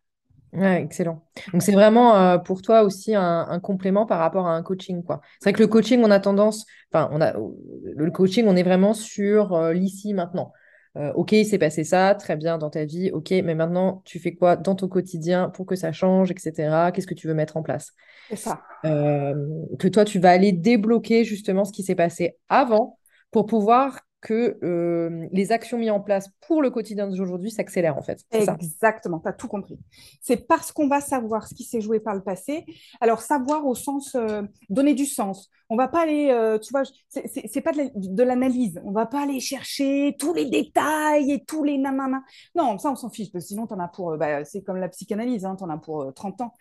Ouais, 0.54 0.82
excellent. 0.82 1.24
Donc, 1.54 1.62
c'est 1.62 1.74
vraiment 1.74 2.16
euh, 2.16 2.38
pour 2.38 2.62
toi 2.62 2.84
aussi 2.84 3.14
un, 3.16 3.60
complément 3.62 4.06
par 4.06 4.20
rapport 4.20 4.48
à 4.48 4.56
un 4.56 4.64
coaching, 4.64 5.04
quoi. 5.04 5.22
C'est 5.40 5.50
vrai 5.50 5.54
que 5.54 5.62
le 5.62 5.68
coaching, 5.68 6.02
on 6.04 6.10
a 6.10 6.20
tendance, 6.20 6.66
enfin, 6.92 7.10
on 7.12 7.22
a 7.22 7.34
le 7.34 8.12
coaching, 8.12 8.46
on 8.48 8.56
est 8.56 8.64
vraiment 8.64 8.94
sur 8.94 9.54
euh, 9.54 9.74
l'ici, 9.74 10.14
maintenant. 10.14 10.52
Euh, 10.98 11.14
ok, 11.14 11.34
il 11.34 11.46
s'est 11.46 11.60
passé 11.60 11.84
ça, 11.84 12.16
très 12.16 12.36
bien 12.36 12.58
dans 12.58 12.72
ta 12.72 12.84
vie, 12.84 13.12
ok, 13.12 13.30
mais 13.44 13.54
maintenant, 13.54 14.02
tu 14.06 14.18
fais 14.18 14.34
quoi 14.34 14.56
dans 14.56 14.74
ton 14.74 14.88
quotidien 14.88 15.50
pour 15.50 15.68
que 15.68 15.76
ça 15.76 15.92
change, 15.92 16.32
etc. 16.32 16.92
Qu'est-ce 16.92 17.06
que 17.06 17.14
tu 17.14 17.28
veux 17.28 17.36
mettre 17.36 17.58
en 17.58 17.62
place? 17.62 17.92
C'est 18.30 18.36
ça. 18.36 18.64
que 18.84 19.88
toi, 19.88 20.04
tu 20.04 20.20
vas 20.20 20.32
aller 20.32 20.52
débloquer 20.52 21.24
justement 21.24 21.64
ce 21.64 21.72
qui 21.72 21.84
s'est 21.84 21.96
passé 21.96 22.38
avant 22.50 22.98
pour 23.32 23.46
pouvoir 23.46 24.00
que 24.22 24.58
euh, 24.64 25.28
les 25.32 25.52
actions 25.52 25.78
mises 25.78 25.92
en 25.92 26.02
place 26.02 26.30
pour 26.46 26.62
le 26.62 26.70
quotidien 26.70 27.08
d'aujourd'hui 27.08 27.52
s'accélèrent 27.52 27.98
en 27.98 28.02
fait. 28.02 28.26
Exactement, 28.32 29.20
tu 29.20 29.30
as 29.30 29.34
tout 29.34 29.48
compris. 29.48 29.80
C'est 30.22 30.48
parce 30.48 30.72
qu'on 30.72 30.88
va 30.88 31.00
savoir 31.00 31.48
ce 31.48 31.54
qui 31.54 31.64
s'est 31.64 31.80
joué 31.80 32.00
par 32.00 32.16
le 32.16 32.22
passé. 32.22 32.66
Alors 33.00 33.22
savoir 33.22 33.66
au 33.66 33.76
sens 33.76 34.16
euh, 34.16 34.42
donner 34.70 34.94
du 34.94 35.06
sens. 35.06 35.50
On 35.70 35.78
va 35.78 35.88
pas 35.88 36.02
aller, 36.02 36.30
euh, 36.32 36.58
tu 36.58 36.72
vois, 36.72 36.84
c'est 37.08 37.62
pas 37.62 37.72
de 37.74 38.24
l'analyse. 38.24 38.82
On 38.84 38.92
va 38.92 39.06
pas 39.06 39.24
aller 39.24 39.40
chercher 39.40 40.16
tous 40.20 40.34
les 40.34 40.50
détails 40.50 41.32
et 41.32 41.46
tous 41.46 41.64
les 41.64 41.78
nanana. 41.78 42.22
Non, 42.56 42.78
ça 42.78 42.92
on 42.92 42.96
s'en 42.96 43.10
fiche 43.10 43.32
parce 43.32 43.46
que 43.46 43.50
sinon 43.50 43.68
en 43.70 43.80
as 43.80 43.88
pour, 43.88 44.18
bah, 44.18 44.44
c'est 44.44 44.64
comme 44.64 44.78
la 44.78 44.90
psychanalyse, 44.90 45.46
hein, 45.46 45.56
en 45.62 45.70
as 45.70 45.78
pour 45.78 46.14
30 46.14 46.42
ans. 46.42 46.54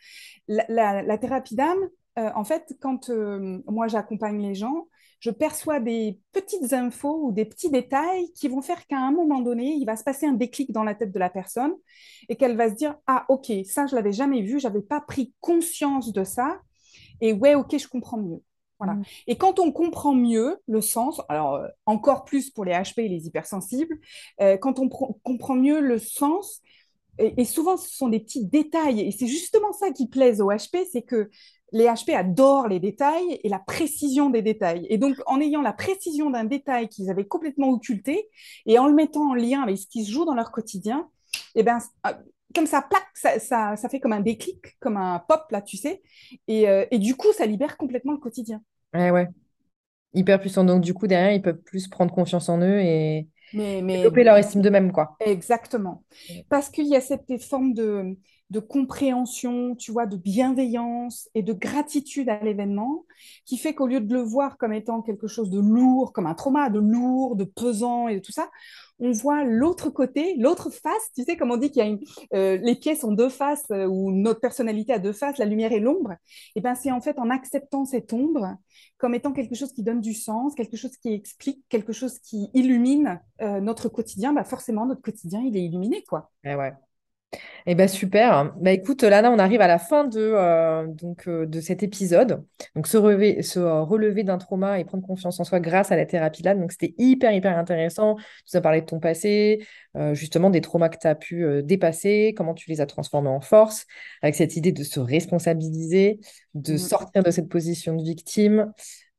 La 0.47 1.18
thérapie 1.18 1.57
d'âme, 1.57 1.89
en 2.16 2.45
fait, 2.45 2.76
quand 2.80 3.11
moi 3.66 3.89
j'accompagne 3.89 4.43
les 4.43 4.55
gens, 4.55 4.87
je 5.21 5.31
perçois 5.31 5.81
des 5.81 6.19
petites 6.33 6.73
infos 6.73 7.27
ou 7.27 7.33
des 7.33 7.45
petits 7.45 7.71
détails 7.71 8.33
qui 8.35 8.49
vont 8.49 8.62
faire 8.62 8.87
qu'à 8.87 8.99
un 8.99 9.11
moment 9.11 9.41
donné, 9.41 9.75
il 9.75 9.85
va 9.85 9.97
se 9.97 10.05
passer 10.05 10.27
un 10.27 10.33
déclic 10.33 10.73
dans 10.73 10.85
la 10.85 10.95
tête 10.95 11.12
de 11.12 11.19
la 11.19 11.31
personne 11.31 11.73
et 12.29 12.37
qu'elle 12.37 12.57
va 12.57 12.71
se 12.71 12.75
dire 12.75 12.97
Ah, 13.07 13.27
ok, 13.29 13.53
ça, 13.64 13.87
je 13.87 13.97
l'avais 13.97 14.12
jamais 14.12 14.43
vu, 14.43 14.61
j'avais 14.61 14.83
pas 14.83 15.01
pris 15.01 15.35
conscience 15.41 16.12
de 16.12 16.25
ça. 16.25 16.61
Et 17.21 17.33
ouais, 17.33 17.55
ok, 17.55 17.77
je 17.79 17.89
comprends 17.89 18.19
mieux. 18.19 18.43
Voilà. 18.79 18.95
Mm. 18.95 19.03
Et 19.27 19.37
quand 19.37 19.59
on 19.59 19.73
comprend 19.73 20.14
mieux 20.14 20.59
le 20.69 20.81
sens, 20.81 21.21
alors 21.29 21.55
euh, 21.57 21.69
encore 21.87 22.25
plus 22.25 22.51
pour 22.51 22.64
les 22.64 22.73
HP 22.73 23.01
et 23.01 23.09
les 23.09 23.27
hypersensibles, 23.27 23.99
euh, 24.41 24.57
quand 24.57 24.79
on 24.79 24.89
comprend 24.89 25.55
mieux 25.55 25.81
le 25.81 25.99
sens, 25.99 26.62
et, 27.19 27.45
souvent, 27.45 27.77
ce 27.77 27.91
sont 27.91 28.09
des 28.09 28.21
petits 28.21 28.47
détails. 28.47 29.01
Et 29.01 29.11
c'est 29.11 29.27
justement 29.27 29.73
ça 29.73 29.91
qui 29.91 30.09
plaise 30.09 30.41
au 30.41 30.51
HP, 30.51 30.87
c'est 30.91 31.03
que 31.03 31.31
les 31.73 31.85
HP 31.85 32.14
adorent 32.14 32.69
les 32.69 32.81
détails 32.81 33.41
et 33.43 33.49
la 33.49 33.59
précision 33.59 34.31
des 34.31 34.43
détails. 34.43 34.87
Et 34.89 34.99
donc, 34.99 35.16
en 35.27 35.41
ayant 35.41 35.62
la 35.62 35.73
précision 35.73 36.31
d'un 36.31 36.45
détail 36.45 36.89
qu'ils 36.89 37.11
avaient 37.11 37.27
complètement 37.27 37.71
occulté 37.71 38.29
et 38.66 38.79
en 38.79 38.87
le 38.87 38.95
mettant 38.95 39.31
en 39.31 39.35
lien 39.35 39.62
avec 39.62 39.79
ce 39.79 39.87
qui 39.87 40.05
se 40.05 40.12
joue 40.12 40.25
dans 40.25 40.35
leur 40.35 40.51
quotidien, 40.51 41.09
et 41.55 41.61
eh 41.61 41.62
ben, 41.62 41.79
ah, 42.05 42.19
comme 42.55 42.66
ça, 42.66 42.83
plaque, 42.83 43.05
ça, 43.14 43.77
ça, 43.77 43.89
fait 43.89 44.01
comme 44.01 44.14
un 44.14 44.21
déclic, 44.21 44.79
comme 44.81 44.97
un 44.97 45.19
pop, 45.19 45.43
là, 45.51 45.61
tu 45.61 45.77
sais. 45.77 46.03
Et, 46.47 46.69
euh, 46.69 46.87
et 46.91 46.99
du 46.99 47.14
coup, 47.16 47.33
ça 47.33 47.45
libère 47.45 47.77
complètement 47.77 48.12
le 48.12 48.19
quotidien. 48.19 48.62
Ouais, 48.95 49.11
ouais. 49.11 49.29
Hyper 50.14 50.41
puissant. 50.41 50.64
Donc, 50.64 50.81
du 50.81 50.95
coup, 50.95 51.07
derrière, 51.07 51.33
ils 51.33 51.43
peuvent 51.43 51.61
plus 51.62 51.89
prendre 51.89 52.12
confiance 52.12 52.49
en 52.49 52.61
eux 52.61 52.81
et 52.81 53.29
mais, 53.53 53.83
mais... 53.83 53.97
développer 53.97 54.25
leur 54.25 54.37
estime 54.37 54.62
d'eux-mêmes, 54.62 54.93
quoi. 54.93 55.16
Exactement. 55.21 56.05
Parce 56.49 56.71
qu'il 56.71 56.87
y 56.87 56.97
a 56.97 57.01
cette 57.01 57.43
forme 57.43 57.75
de, 57.75 58.16
de 58.51 58.61
compréhension, 58.61 59.74
tu 59.74 59.92
vois, 59.92 60.07
de 60.07 60.16
bienveillance 60.16 61.28
et 61.34 61.42
de 61.42 61.53
gratitude 61.53 62.28
à 62.28 62.42
l'événement, 62.42 63.05
qui 63.44 63.59
fait 63.59 63.74
qu'au 63.74 63.86
lieu 63.86 64.01
de 64.01 64.12
le 64.12 64.20
voir 64.20 64.57
comme 64.57 64.72
étant 64.72 65.03
quelque 65.03 65.26
chose 65.26 65.51
de 65.51 65.61
lourd, 65.61 66.12
comme 66.12 66.26
un 66.26 66.34
trauma, 66.34 66.70
de 66.70 66.78
lourd, 66.78 67.36
de 67.36 67.44
pesant 67.44 68.09
et 68.09 68.20
tout 68.20 68.32
ça, 68.32 68.49
on 69.01 69.12
voit 69.12 69.44
l'autre 69.44 69.90
côté, 69.90 70.34
l'autre 70.38 70.70
face. 70.70 71.12
Tu 71.14 71.22
sais, 71.22 71.36
comme 71.36 71.51
on 71.51 71.57
dit 71.57 71.70
qu'il 71.70 71.82
y 71.82 71.86
a 71.86 71.88
une, 71.88 72.01
euh, 72.34 72.57
les 72.57 72.74
pièces 72.74 73.05
ont 73.05 73.12
deux 73.12 73.28
faces 73.28 73.64
euh, 73.70 73.86
ou 73.86 74.11
notre 74.11 74.40
personnalité 74.40 74.92
a 74.92 74.99
deux 74.99 75.12
faces, 75.12 75.38
la 75.38 75.44
lumière 75.44 75.72
et 75.72 75.80
l'ombre. 75.80 76.12
Et 76.12 76.16
eh 76.57 76.61
ben 76.61 76.74
c'est 76.74 76.90
en 76.90 77.01
fait 77.01 77.18
en 77.18 77.30
acceptant 77.30 77.84
cette 77.84 78.12
ombre 78.12 78.57
comme 78.96 79.14
étant 79.14 79.32
quelque 79.32 79.55
chose 79.55 79.72
qui 79.72 79.82
donne 79.82 80.01
du 80.01 80.14
sens, 80.14 80.55
quelque 80.55 80.76
chose 80.76 80.96
qui 80.96 81.12
explique, 81.12 81.62
quelque 81.68 81.92
chose 81.92 82.18
qui 82.18 82.51
illumine 82.55 83.20
euh, 83.40 83.61
notre 83.61 83.88
quotidien. 83.88 84.32
Bah 84.32 84.44
forcément, 84.44 84.86
notre 84.86 85.03
quotidien, 85.03 85.40
il 85.40 85.57
est 85.57 85.62
illuminé, 85.62 86.03
quoi. 86.09 86.32
Eh 86.44 86.57
ouais. 86.57 86.72
Eh 87.66 87.74
ben 87.74 87.87
super. 87.87 88.55
Bah 88.57 88.72
écoute, 88.72 89.03
Lana, 89.03 89.31
on 89.31 89.39
arrive 89.39 89.61
à 89.61 89.66
la 89.66 89.79
fin 89.79 90.05
de, 90.05 90.18
euh, 90.18 90.87
donc, 90.87 91.29
euh, 91.29 91.45
de 91.45 91.61
cet 91.61 91.83
épisode. 91.83 92.43
Donc 92.74 92.87
se, 92.87 92.97
relever, 92.97 93.43
se 93.43 93.59
euh, 93.59 93.83
relever 93.83 94.24
d'un 94.24 94.39
trauma 94.39 94.81
et 94.81 94.85
prendre 94.87 95.07
confiance 95.07 95.39
en 95.39 95.45
soi 95.45 95.61
grâce 95.61 95.93
à 95.93 95.97
la 95.97 96.07
thérapie 96.07 96.43
là. 96.43 96.55
Donc 96.55 96.72
c'était 96.72 96.95
hyper, 96.97 97.31
hyper 97.33 97.59
intéressant. 97.59 98.14
Tu 98.16 98.22
nous 98.55 98.59
as 98.59 98.62
parlé 98.62 98.81
de 98.81 98.87
ton 98.87 99.01
passé, 99.01 99.66
justement 100.12 100.49
des 100.49 100.62
traumas 100.62 100.89
que 100.89 100.99
tu 100.99 101.07
as 101.07 101.14
pu 101.14 101.62
dépasser, 101.62 102.33
comment 102.37 102.55
tu 102.55 102.70
les 102.70 102.81
as 102.81 102.87
transformés 102.87 103.29
en 103.29 103.41
force, 103.41 103.85
avec 104.22 104.35
cette 104.35 104.57
idée 104.57 104.72
de 104.72 104.85
se 104.85 105.01
responsabiliser, 105.01 106.20
de 106.55 106.74
mmh. 106.74 106.79
sortir 106.79 107.22
de 107.22 107.31
cette 107.31 107.49
position 107.49 107.97
de 107.97 108.03
victime. 108.03 108.72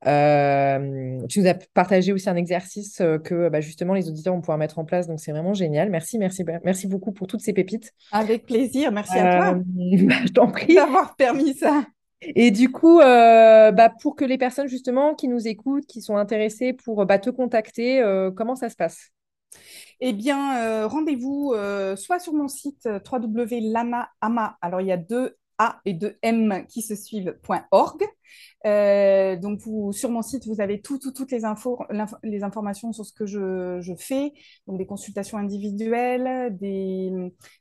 Euh, 0.07 1.25
tu 1.27 1.41
nous 1.41 1.47
as 1.47 1.55
partagé 1.73 2.13
aussi 2.13 2.29
un 2.29 2.35
exercice 2.37 3.01
euh, 3.01 3.17
que 3.17 3.49
bah, 3.49 3.59
justement 3.59 3.93
les 3.93 4.07
auditeurs 4.07 4.33
vont 4.33 4.39
pouvoir 4.39 4.57
mettre 4.57 4.79
en 4.79 4.85
place, 4.85 5.07
donc 5.07 5.19
c'est 5.19 5.31
vraiment 5.31 5.53
génial. 5.53 5.89
Merci, 5.89 6.17
merci, 6.17 6.45
merci 6.63 6.87
beaucoup 6.87 7.11
pour 7.11 7.27
toutes 7.27 7.41
ces 7.41 7.53
pépites. 7.53 7.93
Avec 8.11 8.45
plaisir, 8.45 8.91
merci 8.91 9.17
à 9.17 9.37
toi. 9.37 9.57
Euh, 9.57 10.05
bah, 10.07 10.15
je 10.25 10.31
t'en 10.31 10.47
prie. 10.47 10.75
D'avoir 10.75 11.15
permis 11.15 11.53
ça. 11.53 11.85
Et 12.21 12.51
du 12.51 12.71
coup, 12.71 12.99
bah, 12.99 13.93
pour 14.01 14.15
que 14.15 14.25
les 14.25 14.37
personnes 14.37 14.67
justement 14.67 15.15
qui 15.15 15.27
nous 15.27 15.47
écoutent, 15.47 15.85
qui 15.85 16.01
sont 16.01 16.17
intéressées 16.17 16.73
pour 16.73 17.05
bah, 17.05 17.19
te 17.19 17.29
contacter, 17.29 18.03
comment 18.35 18.55
ça 18.55 18.69
se 18.69 18.75
passe? 18.75 19.11
Eh 20.01 20.11
bien, 20.11 20.85
rendez-vous 20.85 21.53
soit 21.95 22.19
sur 22.19 22.33
mon 22.33 22.49
site 22.49 22.89
www.lama.ama. 23.09 24.57
Alors, 24.61 24.81
il 24.81 24.87
y 24.87 24.91
a 24.91 24.97
deux 24.97 25.38
A 25.59 25.79
et 25.85 25.93
deux 25.93 26.17
M 26.23 26.65
qui 26.67 26.81
se 26.81 26.95
suivent.org 26.95 28.07
euh, 28.65 29.35
donc, 29.37 29.61
sur 29.93 30.09
mon 30.09 30.21
site, 30.21 30.45
vous 30.45 30.61
avez 30.61 30.81
tout, 30.81 30.99
toutes 30.99 31.31
les, 31.31 31.45
infos, 31.45 31.79
les 32.23 32.43
informations 32.43 32.91
sur 32.91 33.05
ce 33.05 33.13
que 33.13 33.25
je, 33.25 33.79
je, 33.81 33.93
fais, 33.95 34.33
donc 34.67 34.77
des 34.77 34.85
consultations 34.85 35.37
individuelles, 35.37 36.55
des, 36.57 37.11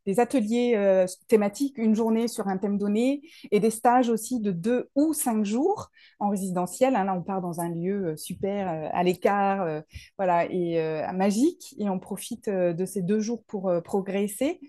des 0.07 0.20
ateliers 0.20 0.74
euh, 0.76 1.07
thématiques, 1.28 1.78
une 1.78 1.94
journée 1.94 2.26
sur 2.28 2.49
un 2.49 2.59
thème 2.59 2.78
donné, 2.78 3.22
et 3.51 3.61
des 3.61 3.70
stages 3.70 4.09
aussi 4.09 4.40
de 4.40 4.51
deux 4.51 4.88
ou 4.96 5.12
cinq 5.12 5.44
jours 5.44 5.90
en 6.18 6.30
résidentiel. 6.30 6.96
Hein, 6.96 7.05
là, 7.05 7.14
on 7.14 7.22
part 7.22 7.40
dans 7.40 7.61
un 7.61 7.68
lieu 7.68 8.09
euh, 8.09 8.16
super 8.16 8.68
à 8.92 9.03
l'écart, 9.03 9.82
voilà, 10.16 10.46
et 10.51 10.78
magique, 11.14 11.74
et 11.78 11.88
on 11.88 11.99
profite 11.99 12.49
de 12.49 12.84
ces 12.84 13.03
deux 13.03 13.20
jours 13.20 13.42
pour 13.46 13.70
progresser. 13.84 14.61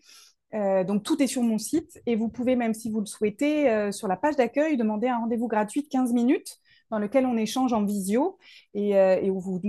Euh, 0.54 0.84
donc 0.84 1.04
tout 1.04 1.22
est 1.22 1.28
sur 1.28 1.43
mon 1.43 1.58
site 1.58 2.02
et 2.08 2.16
vous 2.16 2.30
pouvez 2.30 2.56
même 2.56 2.74
si 2.74 2.89
vous 2.89 3.00
le 3.00 3.06
souhaitez 3.06 3.70
euh, 3.70 3.91
sur 3.91 4.08
la 4.08 4.18
page 4.18 4.36
d'accueil 4.36 4.78
demander 4.78 5.08
un 5.08 5.20
rendez-vous 5.20 5.47
gratuit 5.47 5.84
de 5.84 5.88
15 5.88 6.12
minutes 6.14 6.58
dans 6.89 6.97
lequel 6.97 7.28
on 7.28 7.38
échange 7.38 7.72
en 7.72 7.86
visio 7.86 8.39
et, 8.74 8.97
euh, 8.97 9.22
où 9.30 9.39
vous, 9.39 9.62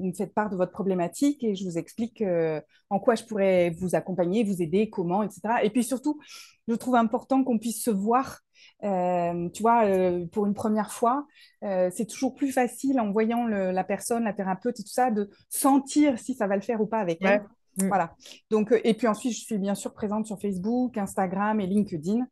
me 0.00 0.12
faites 0.12 0.32
part 0.32 0.50
de 0.50 0.56
votre 0.56 0.70
problématique 0.70 1.42
et 1.42 1.56
je 1.56 1.64
vous 1.64 1.78
explique 1.78 2.22
en 2.90 3.00
quoi 3.00 3.16
je 3.16 3.24
pourrais 3.24 3.70
vous 3.70 3.96
accompagner, 3.96 4.44
vous 4.44 4.62
aider, 4.62 4.88
comment, 4.88 5.24
etc. 5.24 5.40
Et 5.64 5.70
puis 5.70 5.82
surtout, 5.82 6.20
je 6.68 6.74
trouve 6.76 6.94
important 6.94 7.42
qu'on 7.42 7.58
puisse 7.58 7.82
se 7.82 7.90
voir. 7.90 8.38
tu 8.82 9.62
vois, 9.62 9.84
pour 10.30 10.46
une 10.46 10.54
première 10.54 10.92
fois, 10.92 11.26
c'est 11.60 12.06
toujours 12.08 12.36
plus 12.36 12.52
facile 12.52 13.00
en 13.00 13.10
voyant 13.10 13.48
la 13.48 13.82
personne, 13.82 14.22
la 14.22 14.32
thérapeute 14.32 14.78
et 14.78 14.84
tout 14.84 14.92
ça, 14.92 15.10
de 15.10 15.28
sentir 15.48 16.20
si 16.20 16.34
ça 16.34 16.46
va 16.46 16.54
le 16.54 16.62
faire 16.62 16.80
ou 16.80 16.86
pas 16.86 17.00
avec 17.00 17.18
elle. 17.22 17.42
Mm. 17.82 17.88
Voilà. 17.88 18.14
Donc, 18.50 18.72
euh, 18.72 18.80
et 18.84 18.94
puis 18.94 19.06
ensuite, 19.06 19.32
je 19.32 19.40
suis 19.40 19.58
bien 19.58 19.74
sûr 19.74 19.92
présente 19.92 20.26
sur 20.26 20.40
Facebook, 20.40 20.96
Instagram 20.98 21.60
et 21.60 21.66
LinkedIn. 21.66 22.26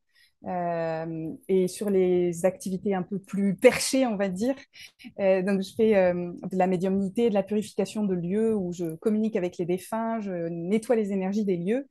Euh, 0.46 1.32
et 1.49 1.66
sur 1.66 1.90
les 1.90 2.44
activités 2.44 2.94
un 2.94 3.03
peu 3.03 3.18
plus 3.18 3.57
perchées, 3.57 4.07
on 4.07 4.16
va 4.16 4.28
dire. 4.28 4.55
Euh, 5.18 5.42
donc, 5.42 5.62
je 5.62 5.74
fais 5.74 5.92
de 6.14 6.57
la 6.57 6.68
médiumnité, 6.68 7.28
de 7.28 7.34
la 7.34 7.42
purification 7.42 8.05
de 8.05 8.14
lieux 8.14 8.55
où 8.55 8.72
je 8.72 8.94
communique 8.96 9.34
avec 9.34 9.59
les 9.59 9.64
défunts, 9.64 10.20
je 10.20 10.49
nettoie 10.49 10.94
les 10.94 11.12
énergies 11.12 11.44
des 11.44 11.57
lieux. 11.57 11.88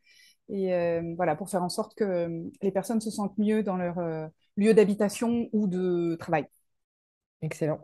Et 0.50 0.72
voilà, 1.18 1.36
pour 1.36 1.50
faire 1.50 1.62
en 1.62 1.68
sorte 1.68 1.94
que 1.96 2.46
les 2.62 2.72
personnes 2.72 3.02
se 3.02 3.12
sentent 3.12 3.38
mieux 3.38 3.64
dans 3.64 3.76
leur 3.76 4.00
lieu 4.56 4.74
d'habitation 4.74 5.50
ou 5.52 5.68
de 5.68 6.16
travail. 6.16 6.46
Excellent. 7.42 7.80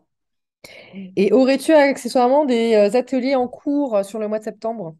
Et 1.17 1.33
aurais-tu 1.33 1.73
accessoirement 1.73 2.45
des 2.45 2.73
ateliers 2.95 3.35
en 3.35 3.49
cours 3.49 4.05
sur 4.05 4.17
le 4.17 4.29
mois 4.29 4.39
de 4.39 4.45
septembre? 4.45 4.95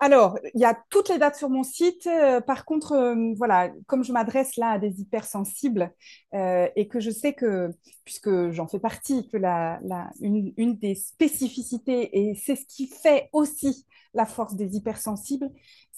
Alors, 0.00 0.38
il 0.54 0.60
y 0.60 0.64
a 0.64 0.78
toutes 0.90 1.08
les 1.08 1.18
dates 1.18 1.34
sur 1.36 1.50
mon 1.50 1.64
site. 1.64 2.06
Euh, 2.06 2.40
par 2.40 2.64
contre, 2.64 2.92
euh, 2.92 3.34
voilà, 3.36 3.70
comme 3.86 4.04
je 4.04 4.12
m'adresse 4.12 4.56
là 4.56 4.70
à 4.72 4.78
des 4.78 5.00
hypersensibles 5.00 5.92
euh, 6.34 6.68
et 6.76 6.86
que 6.86 7.00
je 7.00 7.10
sais 7.10 7.32
que, 7.34 7.70
puisque 8.04 8.50
j'en 8.50 8.68
fais 8.68 8.78
partie, 8.78 9.28
que 9.28 9.36
la, 9.36 9.80
une, 10.20 10.52
une, 10.56 10.76
des 10.78 10.94
spécificités, 10.94 12.16
et 12.16 12.34
c'est 12.36 12.54
ce 12.54 12.64
qui 12.66 12.86
fait 12.86 13.28
aussi 13.32 13.86
la 14.14 14.24
force 14.24 14.54
des 14.54 14.76
hypersensibles, 14.76 15.50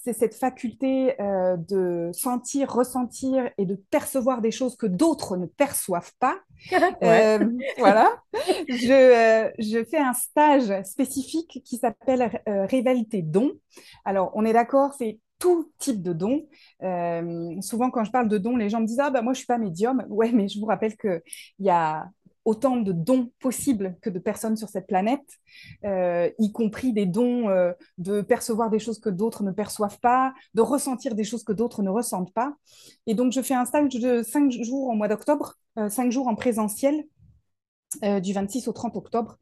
c'est 0.03 0.13
cette 0.13 0.33
faculté 0.33 1.19
euh, 1.21 1.57
de 1.57 2.09
sentir, 2.13 2.71
ressentir 2.71 3.51
et 3.57 3.65
de 3.65 3.75
percevoir 3.75 4.41
des 4.41 4.49
choses 4.49 4.75
que 4.75 4.87
d'autres 4.87 5.37
ne 5.37 5.45
perçoivent 5.45 6.13
pas. 6.19 6.39
Euh, 7.03 7.49
voilà. 7.79 8.11
Je, 8.69 8.91
euh, 8.91 9.51
je, 9.57 9.83
fais 9.83 9.97
un 9.97 10.13
stage 10.13 10.71
spécifique 10.83 11.61
qui 11.65 11.77
s'appelle 11.77 12.31
Révèle 12.45 13.07
tes 13.07 13.23
dons. 13.23 13.53
Alors, 14.05 14.31
on 14.35 14.45
est 14.45 14.53
d'accord, 14.53 14.93
c'est 14.93 15.19
tout 15.39 15.71
type 15.79 16.03
de 16.03 16.13
dons. 16.13 16.45
souvent, 17.61 17.89
quand 17.89 18.03
je 18.03 18.11
parle 18.11 18.27
de 18.27 18.37
dons, 18.37 18.57
les 18.57 18.69
gens 18.69 18.79
me 18.79 18.85
disent 18.85 18.99
Ah, 18.99 19.09
bah, 19.09 19.23
moi, 19.23 19.33
je 19.33 19.37
ne 19.37 19.39
suis 19.39 19.47
pas 19.47 19.57
médium. 19.57 20.05
Ouais, 20.09 20.31
mais 20.31 20.47
je 20.47 20.59
vous 20.59 20.67
rappelle 20.67 20.95
qu'il 20.97 21.21
y 21.59 21.69
a 21.71 22.05
autant 22.45 22.77
de 22.77 22.91
dons 22.91 23.31
possibles 23.39 23.97
que 24.01 24.09
de 24.09 24.19
personnes 24.19 24.57
sur 24.57 24.69
cette 24.69 24.87
planète, 24.87 25.39
euh, 25.85 26.29
y 26.39 26.51
compris 26.51 26.93
des 26.93 27.05
dons 27.05 27.49
euh, 27.49 27.71
de 27.97 28.21
percevoir 28.21 28.69
des 28.69 28.79
choses 28.79 28.99
que 28.99 29.09
d'autres 29.09 29.43
ne 29.43 29.51
perçoivent 29.51 29.99
pas, 29.99 30.33
de 30.53 30.61
ressentir 30.61 31.15
des 31.15 31.23
choses 31.23 31.43
que 31.43 31.53
d'autres 31.53 31.83
ne 31.83 31.89
ressentent 31.89 32.33
pas. 32.33 32.55
Et 33.05 33.13
donc, 33.13 33.31
je 33.31 33.41
fais 33.41 33.53
un 33.53 33.65
stage 33.65 33.89
de 33.89 34.23
cinq 34.23 34.51
jours 34.51 34.87
au 34.87 34.93
mois 34.93 35.07
d'octobre, 35.07 35.55
euh, 35.77 35.89
cinq 35.89 36.11
jours 36.11 36.27
en 36.27 36.35
présentiel, 36.35 37.03
du 38.21 38.31
26 38.31 38.69
au 38.69 38.71
30 38.71 38.95
octobre. 38.95 39.37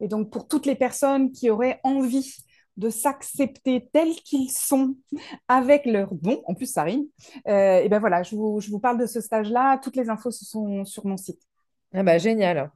Et 0.00 0.08
donc, 0.08 0.28
pour 0.28 0.48
toutes 0.48 0.66
les 0.66 0.74
personnes 0.74 1.30
qui 1.30 1.50
auraient 1.50 1.78
envie 1.84 2.34
de 2.76 2.90
s'accepter 2.90 3.88
tels 3.92 4.14
qu'ils 4.24 4.50
sont 4.50 4.96
avec 5.48 5.86
leurs 5.86 6.12
dons, 6.12 6.42
en 6.46 6.54
plus 6.54 6.66
ça 6.66 6.82
rime, 6.82 7.04
et 7.46 7.86
ben 7.88 8.00
voilà, 8.00 8.24
je 8.24 8.34
vous 8.34 8.80
parle 8.80 8.98
de 8.98 9.06
ce 9.06 9.20
stage-là. 9.20 9.78
Toutes 9.78 9.94
les 9.94 10.10
infos 10.10 10.32
sont 10.32 10.84
sur 10.84 11.06
mon 11.06 11.16
site. 11.16 11.40
Ah 11.94 12.02
bah, 12.02 12.18
génial. 12.18 12.70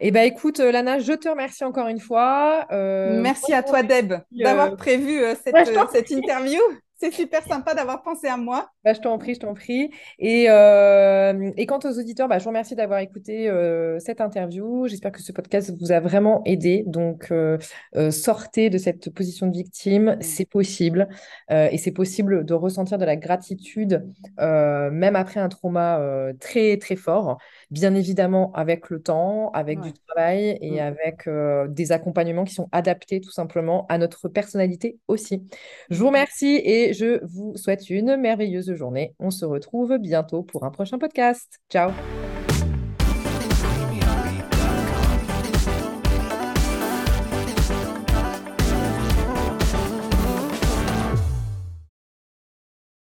Eh 0.00 0.10
bah, 0.10 0.24
écoute, 0.24 0.60
euh, 0.60 0.72
Lana, 0.72 0.98
je 0.98 1.12
te 1.12 1.28
remercie 1.28 1.64
encore 1.64 1.88
une 1.88 2.00
fois. 2.00 2.66
Euh, 2.72 3.20
Merci 3.20 3.52
à 3.52 3.62
toi, 3.62 3.82
Deb, 3.82 4.14
d'avoir 4.32 4.72
euh, 4.72 4.76
prévu 4.76 5.22
cette 5.42 6.10
interview. 6.10 6.60
C'est 6.96 7.12
super 7.12 7.42
sympa 7.42 7.74
d'avoir 7.74 8.02
pensé 8.02 8.28
à 8.28 8.36
moi. 8.36 8.70
Bah, 8.84 8.92
je 8.92 9.00
t'en 9.00 9.18
prie, 9.18 9.34
je 9.34 9.40
t'en 9.40 9.54
prie. 9.54 9.90
Et, 10.18 10.46
euh, 10.48 11.50
et, 11.56 11.66
quant 11.66 11.80
aux 11.84 11.98
auditeurs, 11.98 12.28
bah, 12.28 12.38
je 12.38 12.44
vous 12.44 12.50
remercie 12.50 12.76
d'avoir 12.76 13.00
écouté 13.00 13.48
euh, 13.48 13.98
cette 13.98 14.20
interview. 14.20 14.86
J'espère 14.86 15.10
que 15.10 15.20
ce 15.20 15.32
podcast 15.32 15.74
vous 15.80 15.90
a 15.90 16.00
vraiment 16.00 16.42
aidé. 16.44 16.84
Donc, 16.86 17.32
euh, 17.32 17.58
sortez 18.10 18.70
de 18.70 18.78
cette 18.78 19.12
position 19.12 19.48
de 19.48 19.56
victime. 19.56 20.16
C'est 20.20 20.48
possible. 20.48 21.08
et 21.50 21.78
c'est 21.78 21.92
possible 21.92 22.44
de 22.44 22.54
ressentir 22.54 22.98
de 22.98 23.04
la 23.04 23.16
gratitude, 23.16 24.06
même 24.38 25.16
après 25.16 25.40
un 25.40 25.48
trauma 25.48 26.00
très, 26.38 26.76
très 26.76 26.96
fort. 26.96 27.38
Bien 27.70 27.94
évidemment, 27.94 28.52
avec 28.52 28.90
le 28.90 29.00
temps, 29.00 29.50
avec 29.50 29.80
du 29.80 29.92
travail 29.92 30.58
et 30.60 30.76
mm. 30.76 30.78
avec 30.78 31.28
des 31.74 31.92
accompagnements 31.92 32.44
qui 32.44 32.54
sont 32.54 32.68
adaptés 32.72 33.20
tout 33.20 33.30
simplement 33.30 33.86
à 33.88 33.98
notre 33.98 34.28
personnalité 34.28 34.98
aussi. 35.08 35.46
Je 35.90 35.98
vous 35.98 36.06
remercie 36.06 36.60
et 36.62 36.83
je 36.92 37.24
vous 37.24 37.56
souhaite 37.56 37.88
une 37.90 38.16
merveilleuse 38.16 38.74
journée. 38.74 39.14
On 39.18 39.30
se 39.30 39.44
retrouve 39.44 39.98
bientôt 39.98 40.42
pour 40.42 40.64
un 40.64 40.70
prochain 40.70 40.98
podcast. 40.98 41.60
Ciao 41.70 41.90